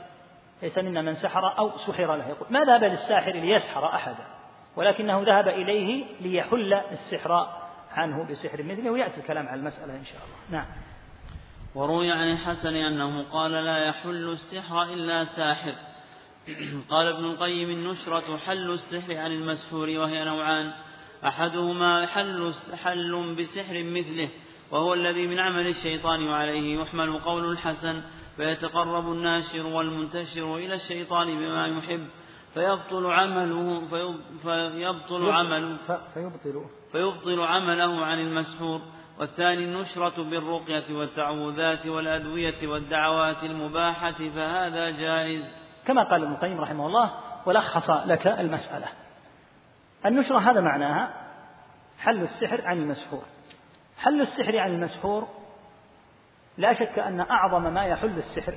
ليس 0.63 0.77
منا 0.77 1.01
من 1.01 1.13
سحر 1.13 1.57
أو 1.57 1.77
سحر 1.77 2.15
له. 2.15 2.27
يقول 2.27 2.47
ما 2.49 2.63
ذهب 2.63 2.83
للساحر 2.83 3.31
ليسحر 3.31 3.85
أحدا؟ 3.85 4.25
ولكنه 4.75 5.21
ذهب 5.21 5.47
إليه 5.47 6.05
ليحل 6.21 6.73
السحر 6.73 7.47
عنه 7.91 8.23
بسحر 8.23 8.63
مثله. 8.63 8.89
ويأتي 8.89 9.17
الكلام 9.17 9.47
على 9.47 9.59
المسألة 9.59 9.95
إن 9.95 10.05
شاء 10.05 10.21
الله. 10.25 10.59
نعم. 10.59 10.67
وروي 11.75 12.11
عن 12.11 12.31
الحسن 12.31 12.75
أنه 12.75 13.23
قال 13.23 13.51
لا 13.51 13.85
يحل 13.85 14.29
السحر 14.29 14.83
إلا 14.83 15.25
ساحر. 15.25 15.75
قال 16.91 17.07
ابن 17.07 17.25
القيم 17.25 17.69
النشرة 17.69 18.37
حل 18.37 18.71
السحر 18.71 19.17
عن 19.17 19.31
المسحور 19.31 19.89
وهي 19.89 20.25
نوعان. 20.25 20.71
أحدهما 21.25 22.05
حل, 22.05 22.53
حل 22.83 23.35
بسحر 23.37 23.83
مثله 23.83 24.29
وهو 24.71 24.93
الذي 24.93 25.27
من 25.27 25.39
عمل 25.39 25.67
الشيطان 25.67 26.27
وعليه 26.27 26.81
يحمل 26.81 27.19
قول 27.19 27.51
الحسن 27.51 28.01
فيتقرب 28.37 29.11
الناشر 29.11 29.67
والمنتشر 29.67 30.55
إلى 30.55 30.73
الشيطان 30.73 31.27
بما 31.27 31.67
يحب 31.67 32.07
فيبطل 32.53 33.05
عمله 33.05 33.87
فيبطل 34.43 35.29
عمله. 35.31 35.77
فيبطل. 36.13 36.65
فيبطل 36.91 37.41
عمله 37.41 38.05
عن 38.05 38.19
المسحور. 38.19 38.81
والثاني 39.19 39.63
النشرة 39.63 40.23
بالرقية 40.23 40.97
والتعوذات 40.97 41.85
والأدوية 41.87 42.67
والدعوات 42.67 43.43
المباحة 43.43 44.11
فهذا 44.35 44.89
جائز. 44.89 45.43
كما 45.85 46.03
قال 46.03 46.23
ابن 46.23 46.31
القيم 46.31 46.61
رحمه 46.61 46.87
الله 46.87 47.11
ولخص 47.45 47.89
لك 47.89 48.27
المسألة. 48.27 48.87
النشرة 50.05 50.37
هذا 50.37 50.61
معناها 50.61 51.13
حل 51.99 52.21
السحر 52.21 52.67
عن 52.67 52.77
المسحور. 52.77 53.23
حل 53.99 54.21
السحر 54.21 54.57
عن 54.57 54.71
المسحور؟ 54.71 55.27
لا 56.57 56.73
شك 56.73 56.99
أن 56.99 57.19
أعظم 57.19 57.73
ما 57.73 57.85
يحل 57.85 58.17
السحر 58.17 58.53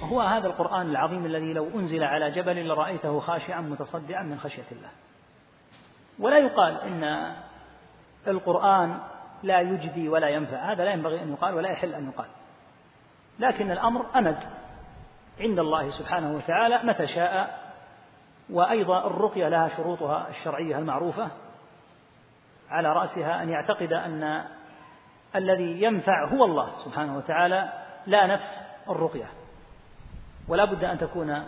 هو 0.00 0.20
هذا 0.20 0.46
القرآن 0.46 0.90
العظيم 0.90 1.26
الذي 1.26 1.52
لو 1.52 1.68
أنزل 1.74 2.04
على 2.04 2.30
جبل 2.30 2.68
لرأيته 2.68 3.20
خاشعا 3.20 3.60
متصدعا 3.60 4.22
من 4.22 4.38
خشية 4.40 4.66
الله. 4.72 4.88
ولا 6.18 6.38
يقال 6.38 6.80
إن 6.80 7.34
القرآن 8.26 8.98
لا 9.42 9.60
يجدي 9.60 10.08
ولا 10.08 10.28
ينفع. 10.28 10.72
هذا 10.72 10.84
لا 10.84 10.90
ينبغي 10.90 11.22
أن 11.22 11.32
يقال 11.32 11.54
ولا 11.54 11.68
يحل 11.68 11.94
أن 11.94 12.08
يقال. 12.08 12.28
لكن 13.38 13.70
الأمر 13.70 14.06
أمد 14.16 14.38
عند 15.40 15.58
الله 15.58 15.90
سبحانه 15.90 16.36
وتعالى 16.36 16.80
متى 16.84 17.06
شاء. 17.06 17.68
وأيضا 18.50 19.06
الرقية 19.06 19.48
لها 19.48 19.68
شروطها 19.76 20.28
الشرعية 20.28 20.78
المعروفة. 20.78 21.28
على 22.70 22.92
رأسها 22.92 23.42
أن 23.42 23.48
يعتقد 23.48 23.92
أن 23.92 24.44
الذي 25.36 25.82
ينفع 25.82 26.24
هو 26.28 26.44
الله 26.44 26.72
سبحانه 26.84 27.16
وتعالى 27.16 27.72
لا 28.06 28.26
نفس 28.26 28.60
الرقية. 28.88 29.26
ولا 30.48 30.64
بد 30.64 30.84
أن 30.84 30.98
تكون 30.98 31.44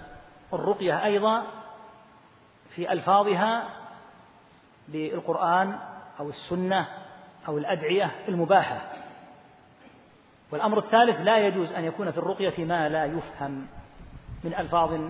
الرقية 0.53 1.05
أيضا 1.05 1.43
في 2.75 2.93
ألفاظها 2.93 3.65
بالقرآن 4.89 5.79
أو 6.21 6.29
السنة 6.29 6.87
أو 7.49 7.59
الأدعية 7.59 8.11
المباحة. 8.29 8.81
والأمر 10.53 10.79
الثالث 10.79 11.21
لا 11.21 11.39
يجوز 11.39 11.73
أن 11.73 11.85
يكون 11.85 12.11
في 12.11 12.19
الرقية 12.19 12.65
ما 12.65 12.89
لا 12.89 13.05
يفهم 13.05 13.67
من 14.45 14.55
ألفاظ 14.55 15.01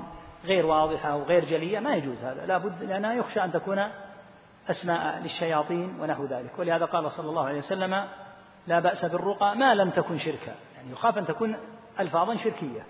غير 0.45 0.67
واضحة 0.67 1.13
أو 1.13 1.23
غير 1.23 1.45
جلية 1.45 1.81
ما 1.81 1.95
يجوز 1.95 2.25
هذا. 2.25 2.47
لا 2.47 2.59
بد 2.59 2.83
لأنها 2.83 3.13
يخشى 3.13 3.45
أن 3.45 3.53
تكون 3.53 3.89
أسماء 4.71 5.19
للشياطين 5.19 6.01
ونحو 6.01 6.25
ذلك. 6.25 6.59
ولهذا 6.59 6.85
قال 6.85 7.11
صلى 7.11 7.29
الله 7.29 7.47
عليه 7.47 7.59
وسلم 7.59 8.09
لا 8.67 8.81
بأس 8.81 9.05
بالرقى 9.05 9.57
ما 9.57 9.75
لم 9.75 9.91
تكن 9.91 10.19
شركا. 10.19 10.55
يعني 10.77 10.93
يخاف 10.93 11.19
أن 11.19 11.27
تكون 11.27 11.57
ألفاظا 12.01 12.37
شركية. 12.37 12.87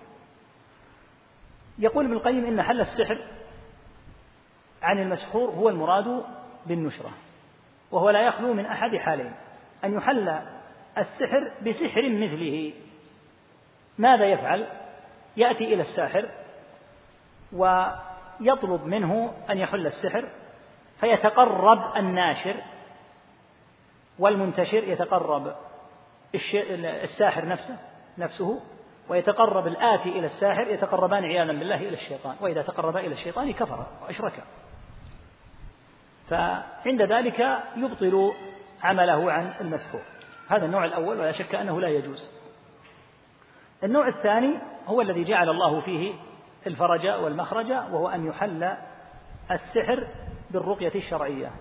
يقول 1.79 2.05
ابن 2.05 2.13
القيم 2.13 2.45
إن 2.45 2.61
حل 2.61 2.81
السحر 2.81 3.27
عن 4.81 4.99
المسحور 4.99 5.49
هو 5.49 5.69
المراد 5.69 6.23
بالنشرة 6.65 7.09
وهو 7.91 8.09
لا 8.09 8.21
يخلو 8.21 8.53
من 8.53 8.65
أحد 8.65 8.95
حالين 8.95 9.33
أن 9.83 9.93
يحل 9.93 10.41
السحر 10.97 11.51
بسحر 11.67 12.09
مثله. 12.09 12.73
ماذا 13.97 14.25
يفعل؟ 14.25 14.67
يأتي 15.37 15.73
إلى 15.73 15.81
الساحر 15.81 16.29
ويطلب 17.53 18.85
منه 18.85 19.33
أن 19.49 19.57
يحل 19.57 19.87
السحر 19.87 20.29
فيتقرب 21.01 21.97
الناشر 21.97 22.55
والمنتشر 24.19 24.83
يتقرب 24.83 25.55
الساحر 27.03 27.47
نفسه 27.47 27.77
نفسه 28.17 28.61
ويتقرب 29.09 29.67
الآتي 29.67 30.09
إلى 30.09 30.25
الساحر 30.25 30.67
يتقربان 30.67 31.23
عياذا 31.23 31.51
بالله 31.51 31.75
إلى 31.75 31.93
الشيطان 31.93 32.35
وإذا 32.41 32.61
تقربا 32.61 32.99
إلى 32.99 33.13
الشيطان 33.13 33.53
كفر 33.53 33.85
وأشركا 34.03 34.43
فعند 36.29 37.01
ذلك 37.01 37.59
يبطل 37.75 38.33
عمله 38.83 39.31
عن 39.31 39.53
المسحور. 39.61 40.01
هذا 40.49 40.65
النوع 40.65 40.85
الأول 40.85 41.19
ولا 41.19 41.31
شك 41.31 41.55
أنه 41.55 41.81
لا 41.81 41.87
يجوز. 41.87 42.29
النوع 43.83 44.07
الثاني 44.07 44.59
هو 44.87 45.01
الذي 45.01 45.23
جعل 45.23 45.49
الله 45.49 45.79
فيه 45.79 46.13
الفرج 46.67 47.07
والمخرج 47.07 47.71
وهو 47.71 48.07
أن 48.07 48.27
يحل 48.27 48.77
السحر 49.51 50.07
بالرقية 50.51 50.95
الشرعية 50.95 51.51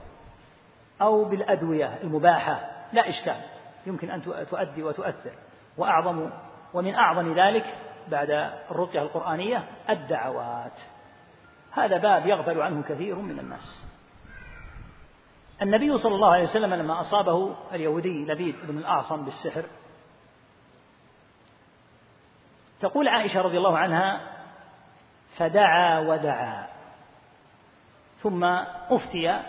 أو 1.02 1.24
بالأدوية 1.24 1.98
المباحة 2.02 2.70
لا 2.92 3.08
إشكال. 3.08 3.40
يمكن 3.86 4.10
أن 4.10 4.22
تؤدي 4.50 4.82
وتؤثر. 4.82 5.32
وأعظم 5.76 6.30
ومن 6.74 6.94
أعظم 6.94 7.34
ذلك 7.40 7.76
بعد 8.08 8.30
الرقية 8.70 9.02
القرآنية 9.02 9.64
الدعوات. 9.90 10.78
هذا 11.72 11.96
باب 11.96 12.26
يغفل 12.26 12.60
عنه 12.60 12.82
كثير 12.82 13.14
من 13.14 13.38
الناس. 13.38 13.86
النبي 15.62 15.98
صلى 15.98 16.14
الله 16.14 16.32
عليه 16.32 16.44
وسلم 16.44 16.74
لما 16.74 17.00
أصابه 17.00 17.56
اليهودي 17.72 18.24
لبيد 18.24 18.54
بن 18.68 18.78
الأعصم 18.78 19.24
بالسحر 19.24 19.64
تقول 22.80 23.08
عائشة 23.08 23.42
رضي 23.42 23.58
الله 23.58 23.78
عنها 23.78 24.20
فدعا 25.36 26.00
ودعا. 26.00 26.79
ثم 28.22 28.44
أفتي 28.90 29.42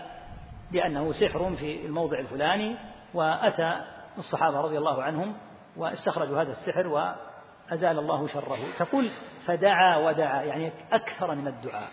بأنه 0.72 1.11
سحر 1.11 1.56
في 1.56 1.85
الموضع 1.85 2.19
الفلاني 2.19 2.76
وأتى 3.14 3.81
الصحابة 4.18 4.61
رضي 4.61 4.77
الله 4.77 5.03
عنهم 5.03 5.35
واستخرجوا 5.77 6.41
هذا 6.41 6.52
السحر 6.52 6.88
وأزال 6.88 7.99
الله 7.99 8.27
شره. 8.27 8.57
تقول 8.80 9.10
فدعا 9.45 9.98
ودعا 9.98 10.43
يعني 10.43 10.72
أكثر 10.91 11.35
من 11.35 11.48
الدعاء. 11.48 11.89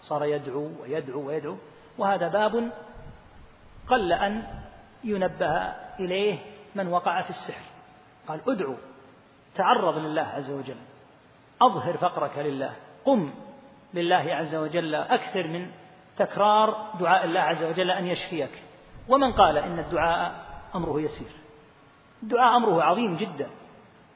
صار 0.00 0.24
يدعو 0.24 0.70
ويدعو 0.82 1.26
ويدعو 1.26 1.56
وهذا 1.98 2.28
باب 2.28 2.70
قل 3.86 4.12
أن 4.12 4.42
ينبه 5.04 5.72
إليه 6.00 6.38
من 6.74 6.88
وقع 6.88 7.22
في 7.22 7.30
السحر. 7.30 7.64
قال 8.28 8.40
ادعو 8.48 8.74
تعرض 9.54 9.98
لله 9.98 10.22
عز 10.22 10.50
وجل 10.50 10.76
أظهر 11.62 11.96
فقرك 11.96 12.38
لله 12.38 12.72
قم 13.04 13.34
لله 13.94 14.34
عز 14.34 14.54
وجل 14.54 14.94
أكثر 14.94 15.48
من 15.48 15.70
تكرار 16.16 16.90
دعاء 17.00 17.24
الله 17.24 17.40
عز 17.40 17.64
وجل 17.64 17.90
أن 17.90 18.06
يشفيك. 18.06 18.62
ومن 19.08 19.32
قال 19.32 19.58
إن 19.58 19.78
الدعاء 19.78 20.32
أمره 20.74 21.00
يسير. 21.00 21.30
الدعاء 22.22 22.56
أمره 22.56 22.82
عظيم 22.82 23.16
جدا. 23.16 23.50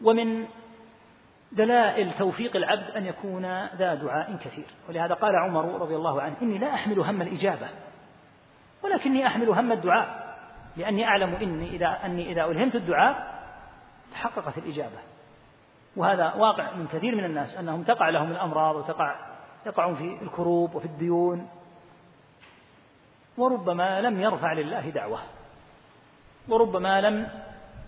ومن 0.05 0.47
دلائل 1.53 2.13
توفيق 2.19 2.57
العبد 2.57 2.91
أن 2.97 3.07
يكون 3.07 3.67
ذا 3.67 3.95
دعاء 3.95 4.37
كثير. 4.37 4.67
ولهذا 4.89 5.15
قال 5.15 5.37
عمر 5.37 5.81
رضي 5.81 5.97
الله 5.97 6.23
عنه 6.23 6.37
إني 6.43 6.59
لا 6.59 6.75
أحمل 6.75 6.99
هم 6.99 7.23
الإجابة 7.23 7.69
ولكني 8.85 9.27
أحمل 9.27 9.49
هم 9.49 9.73
الدعاء 9.73 10.37
لأني 10.77 11.05
أعلم 11.05 11.35
إني 11.35 11.69
إذا 11.69 11.99
أني 12.05 12.33
إذا 12.33 12.45
ألهمت 12.45 12.75
الدعاء 12.75 13.39
تحققت 14.13 14.59
الإجابة. 14.59 14.99
وهذا 15.97 16.35
واقع 16.35 16.75
من 16.75 16.87
كثير 16.87 17.17
من 17.17 17.25
الناس 17.25 17.57
أنهم 17.57 17.83
تقع 17.83 18.09
لهم 18.09 18.31
الأمراض 18.31 18.77
وتقع 18.77 19.15
يقعون 19.67 19.95
في 19.95 20.19
الكروب 20.23 20.75
وفي 20.75 20.85
الديون. 20.85 21.49
وربما 23.39 24.01
لم 24.01 24.21
يرفع 24.21 24.53
لله 24.53 24.91
دعوة. 24.91 25.19
وربما 26.49 27.01
لم 27.01 27.29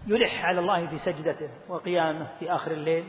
يلح 0.06 0.44
على 0.44 0.60
الله 0.60 0.86
في 0.86 0.98
سجدته 0.98 1.50
وقيامه 1.68 2.26
في 2.38 2.52
آخر 2.52 2.70
الليل 2.70 3.04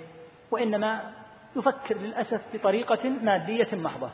وإنما 0.52 1.14
يفكر 1.56 1.98
للأسف 1.98 2.42
بطريقة 2.54 3.10
مادية 3.10 3.68
محضة. 3.74 4.10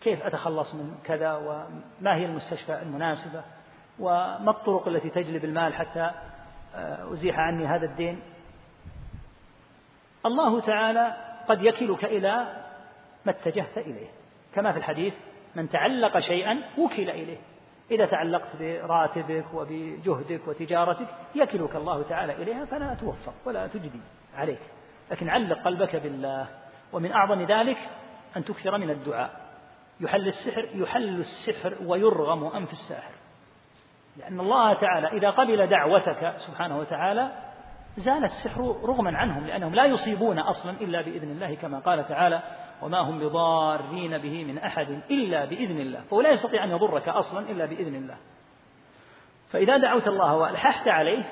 كيف 0.00 0.22
أتخلص 0.22 0.74
من 0.74 0.94
كذا؟ 1.04 1.36
وما 1.36 2.16
هي 2.16 2.24
المستشفى 2.24 2.82
المناسبة؟ 2.82 3.42
وما 3.98 4.50
الطرق 4.50 4.88
التي 4.88 5.10
تجلب 5.10 5.44
المال 5.44 5.74
حتى 5.74 6.10
آه، 6.74 7.12
أزيح 7.12 7.38
عني 7.38 7.66
هذا 7.66 7.86
الدين؟ 7.86 8.22
الله 10.26 10.60
تعالى 10.60 11.16
قد 11.48 11.62
يكلك 11.62 12.04
إلى 12.04 12.46
ما 13.26 13.32
اتجهت 13.32 13.78
إليه 13.78 14.08
كما 14.54 14.72
في 14.72 14.78
الحديث 14.78 15.14
من 15.56 15.68
تعلق 15.68 16.18
شيئا 16.18 16.62
وكل 16.78 17.10
إليه. 17.10 17.38
إذا 17.90 18.06
تعلقت 18.06 18.56
براتبك 18.60 19.44
وبجهدك 19.54 20.48
وتجارتك 20.48 21.08
يكلك 21.34 21.76
الله 21.76 22.02
تعالى 22.02 22.32
إليها 22.32 22.64
فلا 22.64 22.94
توفق 22.94 23.34
ولا 23.44 23.66
تجدي 23.66 24.00
عليك. 24.36 24.62
لكن 25.10 25.28
علق 25.28 25.58
قلبك 25.64 25.96
بالله 25.96 26.46
ومن 26.92 27.12
أعظم 27.12 27.42
ذلك 27.42 27.78
أن 28.36 28.44
تكثر 28.44 28.78
من 28.78 28.90
الدعاء. 28.90 29.30
يحل 30.00 30.28
السحر 30.28 30.68
يحل 30.74 31.20
السحر 31.20 31.74
ويرغم 31.86 32.44
أنف 32.44 32.72
الساحر. 32.72 33.14
لأن 34.16 34.40
الله 34.40 34.74
تعالى 34.74 35.08
إذا 35.08 35.30
قبل 35.30 35.66
دعوتك 35.66 36.34
سبحانه 36.36 36.78
وتعالى 36.78 37.32
زال 37.96 38.24
السحر 38.24 38.76
رغما 38.84 39.18
عنهم 39.18 39.46
لأنهم 39.46 39.74
لا 39.74 39.84
يصيبون 39.84 40.38
أصلا 40.38 40.72
إلا 40.80 41.00
بإذن 41.00 41.30
الله 41.30 41.54
كما 41.54 41.78
قال 41.78 42.08
تعالى 42.08 42.42
وما 42.82 42.98
هم 42.98 43.18
بضارين 43.18 44.18
به 44.18 44.44
من 44.44 44.58
أحد 44.58 45.02
إلا 45.10 45.44
بإذن 45.44 45.80
الله. 45.80 46.00
فهو 46.00 46.20
لا 46.20 46.30
يستطيع 46.30 46.64
أن 46.64 46.70
يضرك 46.70 47.08
أصلا 47.08 47.50
إلا 47.50 47.66
بإذن 47.66 47.94
الله. 47.94 48.16
فإذا 49.48 49.76
دعوت 49.76 50.08
الله 50.08 50.36
وألححت 50.36 50.88
عليه 50.88 51.22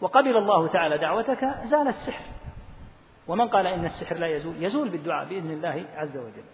وقبل 0.00 0.36
الله 0.36 0.68
تعالى 0.68 0.98
دعوتك 0.98 1.40
زال 1.64 1.88
السحر. 1.88 2.24
ومن 3.28 3.48
قال 3.48 3.66
إن 3.66 3.84
السحر 3.84 4.16
لا 4.16 4.26
يزول؟ 4.26 4.62
يزول 4.62 4.88
بالدعاء 4.88 5.28
بإذن 5.28 5.50
الله 5.50 5.84
عز 5.94 6.16
وجل. 6.16 6.44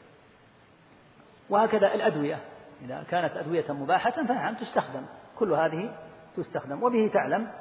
وهكذا 1.50 1.94
الأدوية. 1.94 2.38
إذا 2.82 3.04
كانت 3.10 3.36
أدوية 3.36 3.64
مباحة 3.68 4.10
فنعم 4.10 4.54
تستخدم. 4.54 5.06
كل 5.38 5.52
هذه 5.52 5.96
تستخدم. 6.36 6.82
وبه 6.82 7.10
تعلم 7.14 7.52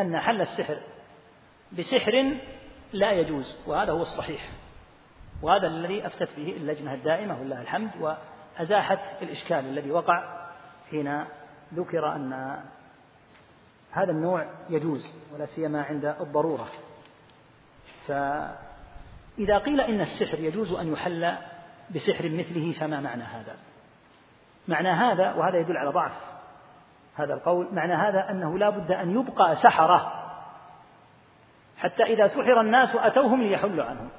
أن 0.00 0.20
حل 0.20 0.40
السحر 0.40 0.78
بسحر 1.78 2.36
لا 2.92 3.12
يجوز 3.12 3.58
وهذا 3.66 3.92
هو 3.92 4.02
الصحيح. 4.02 4.59
وهذا 5.42 5.66
الذي 5.66 6.06
أفتت 6.06 6.36
به 6.36 6.56
اللجنة 6.56 6.94
الدائمة 6.94 7.40
ولله 7.40 7.60
الحمد 7.60 7.90
وأزاحت 8.00 8.98
الإشكال 9.22 9.58
الذي 9.58 9.90
وقع 9.90 10.48
حين 10.90 11.24
ذكر 11.74 12.16
أن 12.16 12.60
هذا 13.92 14.10
النوع 14.10 14.46
يجوز 14.70 15.00
ولا 15.34 15.46
سيما 15.46 15.82
عند 15.82 16.04
الضرورة. 16.04 16.68
فإذا 18.06 19.58
قيل 19.58 19.80
إن 19.80 20.00
السحر 20.00 20.38
يجوز 20.38 20.72
أن 20.72 20.92
يحل 20.92 21.36
بسحر 21.94 22.24
مثله 22.24 22.72
فما 22.72 23.00
معنى 23.00 23.22
هذا؟ 23.22 23.56
معنى 24.68 24.88
هذا 24.88 25.32
وهذا 25.32 25.58
يدل 25.58 25.76
على 25.76 25.90
ضعف 25.90 26.12
هذا 27.14 27.34
القول 27.34 27.68
معنى 27.72 27.94
هذا 27.94 28.30
أنه 28.30 28.58
لا 28.58 28.70
بد 28.70 28.92
أن 28.92 29.10
يبقى 29.20 29.56
سحرة 29.56 30.12
حتى 31.76 32.02
إذا 32.02 32.26
سحر 32.26 32.60
الناس 32.60 32.96
أتوهم 32.96 33.42
ليحلوا 33.42 33.84
عنهم. 33.84 34.10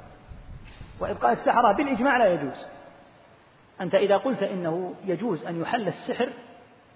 وإبقاء 1.02 1.32
السحرة 1.32 1.72
بالإجماع 1.72 2.18
لا 2.18 2.34
يجوز. 2.34 2.68
أنت 3.82 3.96
إذا 3.96 4.18
قلت 4.18 4.44
إنه 4.44 4.94
يجوز 5.06 5.46
أن 5.46 5.62
يحل 5.62 5.88
السحر 5.88 6.30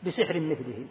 بسحر 0.06 0.40
مثله 0.40 0.86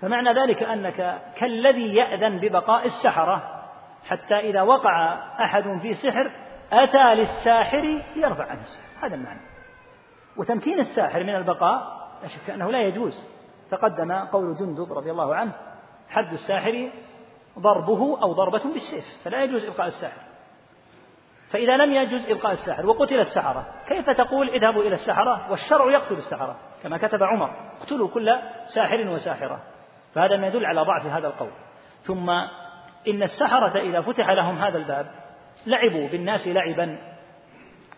فمعنى 0.00 0.42
ذلك 0.42 0.62
أنك 0.62 1.22
كالذي 1.36 1.94
يأذن 1.94 2.38
ببقاء 2.38 2.86
السحرة 2.86 3.62
حتى 4.04 4.34
إذا 4.34 4.62
وقع 4.62 5.14
أحد 5.44 5.78
في 5.82 5.94
سحر 5.94 6.30
أتى 6.72 7.14
للساحر 7.14 8.00
ليرفع 8.16 8.44
عنه 8.44 8.60
السحر. 8.60 9.06
هذا 9.06 9.14
المعنى. 9.14 9.40
وتمكين 10.36 10.78
الساحر 10.80 11.24
من 11.24 11.34
البقاء 11.34 12.00
لا 12.22 12.28
شك 12.28 12.50
أنه 12.50 12.70
لا 12.70 12.82
يجوز. 12.82 13.24
تقدم 13.70 14.12
قول 14.12 14.56
جندب 14.56 14.92
رضي 14.92 15.10
الله 15.10 15.34
عنه 15.34 15.52
حد 16.08 16.32
الساحر 16.32 16.90
ضربه 17.58 18.22
أو 18.22 18.32
ضربة 18.32 18.62
بالسيف 18.72 19.04
فلا 19.24 19.44
يجوز 19.44 19.64
إبقاء 19.64 19.86
الساحر. 19.86 20.29
فإذا 21.50 21.76
لم 21.76 21.92
يجوز 21.92 22.30
إبقاء 22.30 22.52
الساحر 22.52 22.86
وقتل 22.86 23.20
السحرة 23.20 23.66
كيف 23.88 24.10
تقول 24.10 24.48
اذهبوا 24.48 24.82
إلى 24.82 24.94
السحرة 24.94 25.50
والشرع 25.50 25.90
يقتل 25.90 26.14
السحرة؟ 26.14 26.56
كما 26.82 26.98
كتب 26.98 27.22
عمر 27.22 27.50
اقتلوا 27.80 28.08
كل 28.08 28.38
ساحر 28.66 29.08
وساحرة. 29.08 29.62
فهذا 30.14 30.36
ما 30.36 30.46
يدل 30.46 30.66
على 30.66 30.82
ضعف 30.82 31.06
هذا 31.06 31.26
القول. 31.26 31.50
ثم 32.02 32.30
إن 33.08 33.22
السحرة 33.22 33.78
إذا 33.78 34.00
فتح 34.00 34.30
لهم 34.30 34.58
هذا 34.58 34.78
الباب 34.78 35.10
لعبوا 35.66 36.08
بالناس 36.08 36.48
لعبا. 36.48 36.98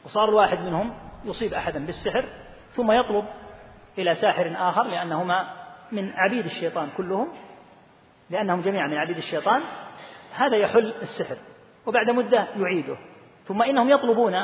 وصار 0.04 0.28
الواحد 0.28 0.58
منهم 0.58 0.94
يصيب 1.24 1.54
أحدا 1.54 1.86
بالسحر 1.86 2.24
ثم 2.70 2.92
يطلب 2.92 3.24
إلى 3.98 4.14
ساحر 4.14 4.52
آخر 4.56 4.82
لأنهما 4.82 5.48
من 5.92 6.12
عبيد 6.16 6.44
الشيطان 6.44 6.88
كلهم 6.96 7.28
لأنهم 8.30 8.60
جميعا 8.60 8.86
من 8.86 8.96
عبيد 8.96 9.16
الشيطان 9.16 9.62
هذا 10.34 10.56
يحل 10.56 10.94
السحر. 11.02 11.36
وبعد 11.86 12.10
مدة 12.10 12.46
يعيده. 12.56 12.96
ثم 13.46 13.62
إنهم 13.62 13.90
يطلبون 13.90 14.34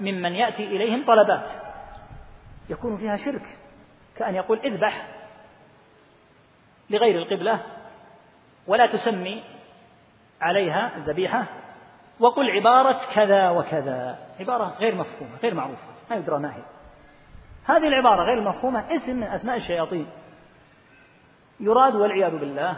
ممن 0.00 0.34
يأتي 0.34 0.64
إليهم 0.64 1.04
طلبات. 1.06 1.50
يكون 2.70 2.96
فيها 2.96 3.16
شرك 3.16 3.58
كأن 4.16 4.34
يقول 4.34 4.58
اذبح 4.58 5.06
لغير 6.90 7.22
القبلة 7.22 7.60
ولا 8.66 8.86
تسمي 8.86 9.44
عليها 10.40 10.96
الذبيحة 10.96 11.44
وقل 12.20 12.50
عبارة 12.50 13.00
كذا 13.14 13.50
وكذا. 13.50 14.18
عبارة 14.40 14.74
غير 14.80 14.94
مفهومة 14.94 15.36
غير 15.42 15.54
معروفة 15.54 15.82
ما 16.10 16.16
يدرى 16.16 16.38
ما 16.38 16.56
هي. 16.56 16.62
هذه 17.64 17.88
العبارة 17.88 18.22
غير 18.22 18.40
مفهومة 18.40 18.94
اسم 18.94 19.16
من 19.16 19.22
أسماء 19.26 19.56
الشياطين. 19.56 20.06
يراد 21.60 21.94
والعياذ 21.94 22.38
بالله 22.38 22.76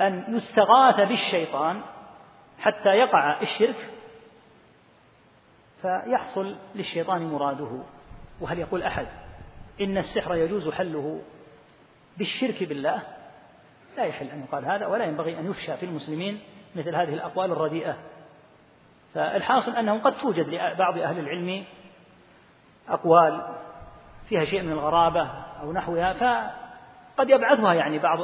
أن 0.00 0.24
يستغاث 0.28 1.08
بالشيطان 1.08 1.80
حتى 2.60 2.88
يقع 2.88 3.40
الشرك 3.42 3.90
فيحصل 5.82 6.56
للشيطان 6.74 7.22
مراده. 7.22 7.82
وهل 8.40 8.58
يقول 8.58 8.82
أحد 8.82 9.06
إن 9.80 9.98
السحر 9.98 10.34
يجوز 10.34 10.70
حله 10.70 11.20
بالشرك 12.18 12.62
بالله؟ 12.62 13.02
لا 13.96 14.04
يحل 14.04 14.26
أن 14.26 14.42
يقال 14.42 14.64
هذا 14.64 14.86
ولا 14.86 15.04
ينبغي 15.04 15.38
أن 15.38 15.50
يفشى 15.50 15.76
في 15.76 15.86
المسلمين 15.86 16.40
مثل 16.76 16.94
هذه 16.94 17.14
الأقوال 17.14 17.52
الرديئة. 17.52 17.96
فالحاصل 19.14 19.76
أنه 19.76 19.98
قد 19.98 20.16
توجد 20.16 20.48
لبعض 20.48 20.98
أهل 20.98 21.18
العلم 21.18 21.64
أقوال 22.88 23.54
فيها 24.28 24.44
شيء 24.44 24.62
من 24.62 24.72
الغرابة 24.72 25.28
أو 25.62 25.72
نحوها 25.72 26.12
فقد 26.12 27.30
يبعثها 27.30 27.74
يعني 27.74 27.98
بعض 27.98 28.18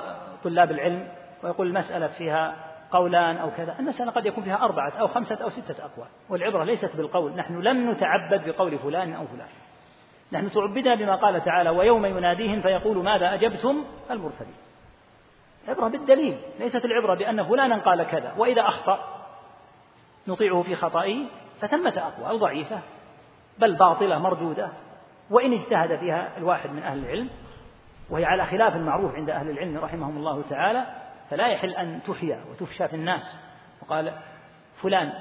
طلاب 0.44 0.70
العلم 0.70 1.08
ويقول 1.42 1.66
المسألة 1.66 2.06
فيها 2.06 2.67
قولان 2.90 3.36
أو 3.36 3.50
كذا. 3.50 3.76
المسألة 3.78 4.10
قد 4.10 4.26
يكون 4.26 4.44
فيها 4.44 4.64
أربعة 4.64 4.92
أو 5.00 5.08
خمسة 5.08 5.44
أو 5.44 5.50
ستة 5.50 5.84
أقوال. 5.84 6.08
والعبرة 6.28 6.64
ليست 6.64 6.96
بالقول. 6.96 7.32
نحن 7.36 7.60
لم 7.60 7.90
نتعبد 7.90 8.48
بقول 8.48 8.78
فلان 8.78 9.12
أو 9.12 9.26
فلان. 9.26 9.48
نحن 10.32 10.50
تعبدنا 10.50 10.94
بما 10.94 11.14
قال 11.14 11.44
تعالى 11.44 11.70
ويوم 11.70 12.06
يناديهم 12.06 12.60
فيقول 12.60 13.04
ماذا 13.04 13.34
أجبتم 13.34 13.84
المرسلين؟ 14.10 14.54
العبرة 15.64 15.88
بالدليل. 15.88 16.38
ليست 16.58 16.84
العبرة 16.84 17.14
بأن 17.14 17.44
فلانا 17.44 17.76
قال 17.78 18.02
كذا. 18.02 18.34
وإذا 18.36 18.62
أخطأ 18.62 18.98
نطيعه 20.28 20.62
في 20.62 20.74
خطئه 20.76 21.24
فثمة 21.60 21.94
أقوال 21.96 22.38
ضعيفة. 22.38 22.78
بل 23.58 23.74
باطلة 23.74 24.18
مردودة. 24.18 24.68
وإن 25.30 25.52
اجتهد 25.52 25.98
فيها 25.98 26.28
الواحد 26.38 26.70
من 26.70 26.82
أهل 26.82 26.98
العلم. 26.98 27.30
وهي 28.10 28.24
على 28.24 28.46
خلاف 28.46 28.76
المعروف 28.76 29.14
عند 29.14 29.30
أهل 29.30 29.50
العلم 29.50 29.78
رحمهم 29.78 30.16
الله 30.16 30.42
تعالى. 30.50 30.86
فلا 31.30 31.46
يحل 31.46 31.70
أن 31.70 32.00
تحيا 32.06 32.44
وتفشى 32.50 32.88
في 32.88 32.96
الناس. 32.96 33.36
وقال 33.82 34.12
فلان 34.82 35.12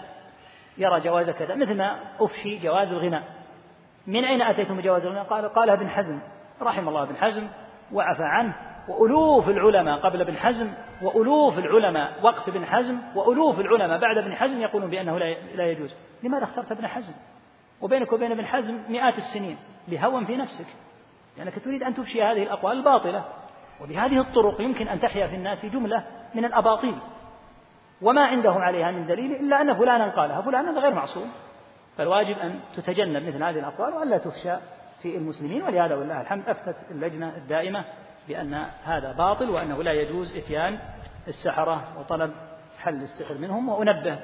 يرى 0.78 1.00
جواز 1.00 1.30
كذا 1.30 1.56
مثل 1.56 1.74
ما 1.74 2.00
أفشي 2.20 2.58
جواز 2.58 2.92
الغناء. 2.92 3.24
من 4.08 4.26
أين 4.26 4.42
أتيتم 4.42 4.78
بجواز 4.78 5.06
الغناء؟ 5.06 5.24
قال 5.24 5.50
قالها 5.54 5.76
ابن 5.76 5.90
حزم. 5.90 6.20
رحم 6.62 6.90
الله 6.90 7.04
ابن 7.04 7.16
حزم 7.16 7.48
وعفى 7.94 8.24
عنه 8.24 8.56
وألوف 8.88 9.50
العلماء 9.50 10.00
قبل 10.00 10.22
ابن 10.22 10.38
حزم 10.38 10.74
وألوف 11.02 11.58
العلماء 11.58 12.14
وقت 12.22 12.50
ابن 12.50 12.66
حزم 12.66 13.00
وألوف 13.16 13.60
العلماء 13.60 14.00
بعد 14.00 14.18
ابن 14.18 14.36
حزم 14.36 14.62
يقولون 14.62 14.90
بأنه 14.90 15.18
لا 15.56 15.72
يجوز. 15.72 15.96
لماذا 16.24 16.44
اخترت 16.44 16.72
ابن 16.72 16.88
حزم؟ 16.88 17.14
وبينك 17.82 18.14
وبين 18.14 18.32
ابن 18.32 18.46
حزم 18.46 18.80
مئات 18.90 19.18
السنين 19.18 19.58
لهوى 19.88 20.26
في 20.26 20.38
نفسك. 20.38 20.68
لأنك 21.38 21.64
تريد 21.64 21.84
أن 21.84 21.94
تفشي 21.94 22.24
هذه 22.24 22.44
الأقوال 22.44 22.78
الباطلة. 22.78 23.26
وبهذه 23.82 24.20
الطرق 24.20 24.62
يمكن 24.62 24.88
أن 24.88 25.00
تحيا 25.00 25.28
في 25.28 25.36
الناس 25.36 25.66
جملة 25.66 26.04
من 26.36 26.46
الأباطيل. 26.46 26.96
وما 28.02 28.26
عندهم 28.26 28.62
عليها 28.62 28.92
من 28.92 29.08
دليل 29.08 29.32
إلا 29.32 29.62
أن 29.62 29.74
فلانا 29.74 30.10
قالها. 30.10 30.42
فلان 30.42 30.78
غير 30.78 30.94
معصوم. 30.94 31.32
فالواجب 31.98 32.38
أن 32.38 32.60
تتجنب 32.76 33.24
مثل 33.24 33.44
هذه 33.44 33.60
الأقوال 33.60 33.94
وألا 33.94 34.18
تفشى 34.18 34.56
في 35.02 35.18
المسلمين. 35.18 35.64
ولهذا 35.64 35.96
والله 35.96 36.22
الحمد 36.22 36.50
أفتت 36.50 36.76
اللجنة 36.92 37.38
الدائمة 37.38 37.86
بأن 38.28 38.54
هذا 38.84 39.12
باطل 39.12 39.50
وأنه 39.50 39.84
لا 39.84 39.92
يجوز 39.92 40.38
إتيان 40.38 40.80
السحرة 41.28 41.84
وطلب 42.00 42.32
حل 42.80 43.02
السحر 43.02 43.38
منهم. 43.38 43.70
وأنبه 43.70 44.20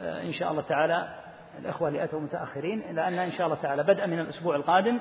آه، 0.00 0.22
إن 0.22 0.32
شاء 0.32 0.50
الله 0.50 0.62
تعالى 0.62 1.08
الإخوة 1.58 1.88
اللي 1.88 2.04
أتوا 2.04 2.20
متأخرين 2.20 2.80
إلى 2.80 3.08
أن 3.08 3.18
إن 3.18 3.32
شاء 3.32 3.46
الله 3.46 3.58
تعالى 3.62 3.82
بدءا 3.82 4.06
من 4.06 4.18
الأسبوع 4.18 4.56
القادم 4.56 4.98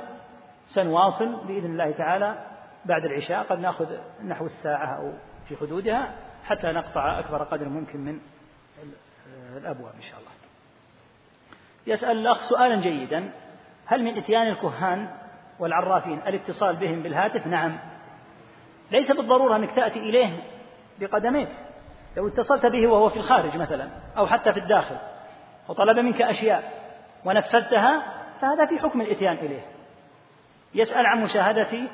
سنواصل 0.68 1.45
بإذن 1.48 1.72
الله 1.72 1.91
تعالى 1.91 2.36
بعد 2.86 3.06
العشاء 3.06 3.44
قد 3.44 3.60
نأخذ 3.60 3.98
نحو 4.26 4.45
الساعة 4.45 4.98
أو 4.98 5.14
في 5.48 5.57
حدودها 5.57 6.16
حتى 6.45 6.68
نقطع 6.68 7.20
أكبر 7.20 7.44
قدر 7.44 7.70
ممكن 7.70 7.99
من 7.99 8.20
الأبواب 9.57 9.94
إن 9.95 10.02
شاء 10.02 10.20
الله. 10.20 10.32
يسأل 11.88 12.18
الأخ 12.18 12.41
سؤالا 12.41 12.76
جيدا. 12.76 13.32
هل 13.86 14.03
من 14.03 14.18
إتيان 14.18 14.48
الكهان 14.48 15.10
والعرافين 15.60 16.20
الاتصال 16.28 16.76
بهم 16.76 17.03
بالهاتف؟ 17.03 17.48
نعم. 17.48 17.78
ليس 18.91 19.12
بالضرورة 19.12 19.56
أنك 19.56 19.76
تأتي 19.76 19.99
إليه 19.99 20.44
بقدميك. 20.99 21.49
لو 22.18 22.28
اتصلت 22.28 22.66
به 22.66 22.88
وهو 22.88 23.10
في 23.10 23.18
الخارج 23.18 23.57
مثلا 23.57 23.90
أو 24.18 24.28
حتى 24.28 24.53
في 24.53 24.60
الداخل 24.60 24.98
وطلب 25.68 25.99
منك 25.99 26.22
أشياء 26.22 26.72
ونفذتها 27.26 28.03
فهذا 28.41 28.66
في 28.66 28.80
حكم 28.80 29.02
الإتيان 29.02 29.36
إليه. 29.36 29.66
يسأل 30.76 31.06
عن 31.06 31.24
مشاهدة 31.24 31.88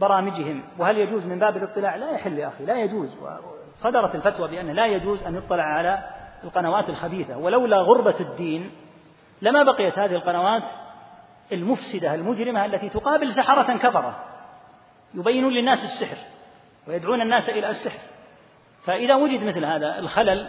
برامجهم. 0.00 0.62
وهل 0.78 0.98
يجوز 0.98 1.26
من 1.26 1.38
باب 1.38 1.56
الاطلاع؟ 1.56 1.96
لا 1.96 2.10
يحل 2.10 2.38
يا 2.38 2.48
أخي 2.48 2.64
لا 2.64 2.80
يجوز. 2.80 3.18
صدرت 3.80 4.14
الفتوى 4.14 4.48
بأنه 4.48 4.72
لا 4.72 4.86
يجوز 4.86 5.22
أن 5.22 5.36
يطلع 5.36 5.62
على 5.62 5.98
القنوات 6.44 6.88
الخبيثة. 6.88 7.38
ولولا 7.38 7.76
غربة 7.76 8.20
الدين 8.20 8.70
لما 9.42 9.62
بقيت 9.62 9.98
هذه 9.98 10.14
القنوات 10.14 10.62
المفسدة 11.52 12.14
المجرمة 12.14 12.64
التي 12.64 12.88
تقابل 12.88 13.32
سحرة 13.32 13.76
كفرة. 13.76 14.24
يبينون 15.14 15.52
للناس 15.52 15.84
السحر 15.84 16.16
ويدعون 16.88 17.20
الناس 17.20 17.48
إلى 17.48 17.70
السحر. 17.70 17.98
فإذا 18.84 19.14
وجد 19.14 19.44
مثل 19.44 19.64
هذا 19.64 19.98
الخلل 19.98 20.48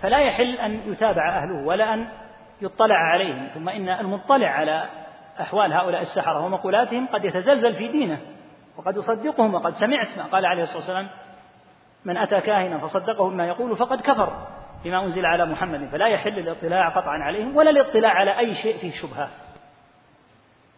فلا 0.00 0.18
يحل 0.18 0.54
أن 0.54 0.80
يتابع 0.92 1.38
أهله 1.38 1.66
ولا 1.66 1.94
أن 1.94 2.08
يطلع 2.62 2.96
عليهم. 2.96 3.46
ثم 3.54 3.68
إن 3.68 3.88
المطلع 3.88 4.48
على 4.48 4.88
أحوال 5.40 5.72
هؤلاء 5.72 6.00
السحرة 6.00 6.44
ومقولاتهم 6.44 7.06
قد 7.06 7.24
يتزلزل 7.24 7.74
في 7.74 7.88
دينه. 7.88 8.20
وقد 8.76 8.96
يصدقهم 8.96 9.54
وقد 9.54 9.74
سمعت 9.74 10.18
ما 10.18 10.24
قال 10.24 10.46
عليه 10.46 10.62
الصلاة 10.62 10.78
والسلام. 10.78 11.08
من 12.04 12.16
أتى 12.16 12.40
كاهنا 12.40 12.78
فصدقه 12.78 13.30
بما 13.30 13.46
يقول 13.46 13.76
فقد 13.76 14.00
كفر 14.00 14.46
بما 14.84 15.04
أنزل 15.04 15.26
على 15.26 15.46
محمد. 15.46 15.88
فلا 15.88 16.06
يحل 16.06 16.38
الاطلاع 16.38 16.88
قطعا 16.88 17.18
عليهم 17.18 17.56
ولا 17.56 17.70
الاطلاع 17.70 18.10
على 18.10 18.38
أي 18.38 18.54
شيء 18.54 18.78
فيه 18.78 18.90
شبهة. 18.90 19.28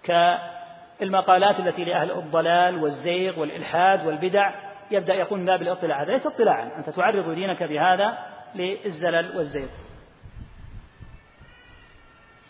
كالمقالات 0.03 1.61
التي 1.61 1.85
لأهل 1.85 2.11
الضلال 2.11 2.83
والزيغ 2.83 3.41
والإلحاد 3.41 4.07
والبدع 4.07 4.51
يبدأ 4.91 5.15
يكون 5.15 5.39
من 5.39 5.47
باب 5.47 5.63
الاطلاع. 5.63 6.03
هذا 6.03 6.13
ليس 6.13 6.27
اطلاعا. 6.27 6.71
أنت 6.77 6.91
تعرض 6.91 7.31
دينك 7.31 7.63
بهذا 7.63 8.19
للزلل 8.55 9.37
والزيغ. 9.37 9.69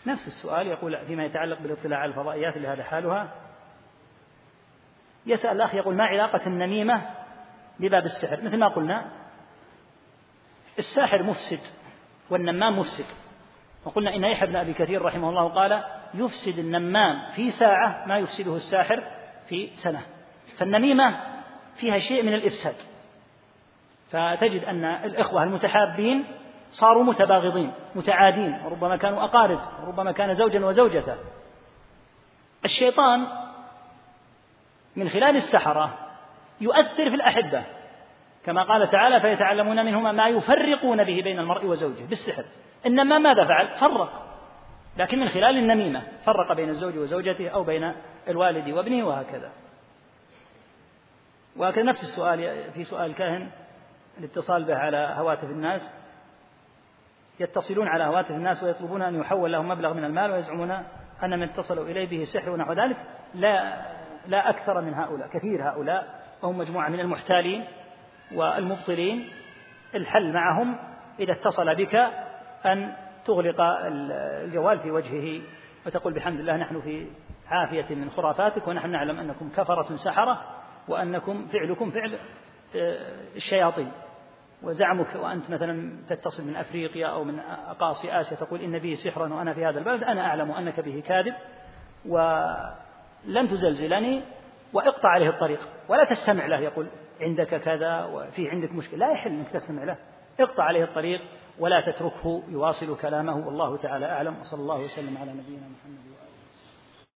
نفس 0.07 0.27
السؤال 0.27 0.67
يقول 0.67 0.99
فيما 1.07 1.25
يتعلق 1.25 1.59
بالاطلاع 1.61 1.99
على 1.99 2.09
الفضائيات 2.09 2.57
اللي 2.57 2.69
هذا 2.69 2.85
حالها. 2.85 3.29
يسأل 5.29 5.57
الأخ 5.57 5.75
يقول 5.75 5.95
ما 5.95 6.05
علاقة 6.05 6.47
النميمة 6.47 7.03
بباب 7.81 8.05
السحر؟ 8.05 8.45
مثل 8.45 8.59
ما 8.59 8.69
قلنا 8.69 9.07
الساحر 10.79 11.23
مفسد 11.23 11.61
والنمام 12.31 12.79
مفسد. 12.79 13.05
وقلنا 13.85 14.15
إن 14.15 14.25
يحيى 14.25 14.49
بن 14.49 14.57
أبي 14.57 14.73
كثير 14.73 15.03
رحمه 15.03 15.29
الله 15.29 15.49
قال 15.49 15.85
يفسد 16.15 16.59
النمام 16.59 17.31
في 17.33 17.51
ساعة 17.51 18.05
ما 18.07 18.19
يفسده 18.19 18.57
الساحر 18.57 19.03
في 19.49 19.71
سنة. 19.75 20.01
فالنميمة 20.57 21.21
فيها 21.77 21.99
شيء 21.99 22.23
من 22.23 22.35
الإفساد. 22.35 22.75
فتجد 24.11 24.65
أن 24.65 24.85
الإخوة 24.85 25.43
المتحابين 25.43 26.25
صاروا 26.71 27.05
متباغضين 27.05 27.73
متعادين 27.95 28.61
وربما 28.65 28.97
كانوا 28.97 29.25
أقارب 29.25 29.61
وربما 29.83 30.13
كان 30.13 30.35
زوجا 30.35 30.65
وزوجته. 30.65 31.17
الشيطان 32.65 33.27
من 34.99 35.09
خلال 35.09 35.37
السحرة 35.37 35.99
يؤثر 36.61 37.11
في 37.11 37.15
الأحبة. 37.15 37.65
كما 38.45 38.63
قال 38.63 38.91
تعالى 38.91 39.21
فيتعلمون 39.21 39.85
منهما 39.85 40.13
ما 40.13 40.29
يفرقون 40.29 41.05
به 41.05 41.23
بين 41.23 41.39
المرء 41.39 41.67
وزوجه 41.67 42.05
بالسحر. 42.09 42.45
إنما 42.87 43.19
ماذا 43.19 43.45
فعل؟ 43.45 43.69
فرق. 43.69 44.25
لكن 44.97 45.19
من 45.19 45.29
خلال 45.29 45.57
النميمة 45.57 46.03
فرق 46.25 46.53
بين 46.53 46.69
الزوج 46.69 46.99
وزوجته 46.99 47.49
أو 47.49 47.65
بين 47.65 47.93
الوالد 48.29 48.69
وابنه 48.69 49.07
وهكذا. 49.07 49.51
وهكذا 51.57 51.85
نفس 51.85 52.03
السؤال 52.03 52.73
في 52.75 52.85
سؤال 52.85 53.11
الكاهن 53.11 53.51
الاتصال 54.19 54.65
به 54.65 54.77
على 54.77 55.15
هواتف 55.17 55.45
الناس. 55.45 55.93
يتصلون 57.41 57.89
على 57.89 58.05
هواتف 58.05 58.31
الناس 58.31 58.63
ويطلبون 58.63 59.03
أن 59.03 59.21
يحول 59.21 59.53
لهم 59.53 59.69
مبلغ 59.69 59.93
من 59.93 60.05
المال 60.05 60.31
ويزعمون 60.31 60.71
أن 61.23 61.39
من 61.39 61.43
اتصلوا 61.43 61.85
إليه 61.85 62.09
به 62.09 62.25
سحر 62.25 62.51
ونحو 62.51 62.73
ذلك. 62.73 62.97
لا 63.35 63.83
لا 64.29 64.51
أكثر 64.51 64.81
من 64.81 64.95
هؤلاء 64.95 65.29
كثير 65.29 65.71
هؤلاء 65.71 66.21
وهم 66.43 66.59
مجموعة 66.59 66.89
من 66.89 67.01
المحتالين 67.01 67.65
والمبطلين. 68.35 69.29
الحل 69.95 70.33
معهم 70.33 70.77
إذا 71.21 71.33
اتصل 71.33 71.75
بك 71.75 71.95
أن 72.67 72.93
تغلق 73.25 73.61
الجوال 73.61 74.79
في 74.79 74.91
وجهه 74.91 75.43
وتقول 75.87 76.15
بحمد 76.15 76.41
الله 76.41 76.57
نحن 76.57 76.81
في 76.81 77.07
عافية 77.47 77.95
من 77.95 78.11
خرافاتك 78.11 78.69
ونحن 78.69 78.91
نعلم 78.91 79.19
أنكم 79.19 79.49
كفرة 79.49 79.97
سحرة 79.97 80.45
وأنكم 80.89 81.47
فعلكم 81.47 81.91
فعل 81.91 82.15
آه، 82.77 83.37
الشياطين. 83.37 83.93
وزعمك 84.63 85.15
وأنت 85.15 85.51
مثلا 85.51 85.93
تتصل 86.09 86.47
من 86.47 86.57
أفريقيا 86.57 87.07
أو 87.07 87.25
من 87.25 87.39
أقاصي 87.69 88.21
آسيا 88.21 88.37
تقول 88.37 88.61
إن 88.61 88.79
به 88.79 88.95
سحرا 89.05 89.35
وأنا 89.35 89.55
في 89.55 89.65
هذا 89.65 89.79
البلد 89.79 90.03
أنا 90.03 90.27
أعلم 90.27 90.51
أنك 90.51 90.81
به 90.81 91.03
كاذب. 91.07 91.35
ولن 93.27 93.49
تزلزلني 93.49 94.23
وإقطع 94.73 95.09
عليه 95.09 95.29
الطريق. 95.29 95.69
ولا 95.89 96.05
تستمع 96.05 96.47
له 96.47 96.61
يقول 96.61 96.89
عندك 97.21 97.61
كذا 97.61 98.05
وفي 98.05 98.51
عندك 98.51 98.73
مشكلة. 98.73 98.99
لا 98.99 99.13
يحل 99.13 99.31
أنك 99.31 99.51
تستمع 99.51 99.85
له. 99.85 99.97
اقطع 100.41 100.65
عليه 100.65 100.85
الطريق 100.85 101.21
ولا 101.59 101.81
تتركه 101.81 102.43
يواصل 102.49 103.01
كلامه. 103.01 103.47
والله 103.47 103.77
تعالى 103.77 104.07
أعلم. 104.07 104.41
وصلى 104.41 104.61
الله 104.61 104.85
وسلم 104.85 105.19
على 105.19 105.33
نبينا 105.33 105.69
محمد. 105.69 106.18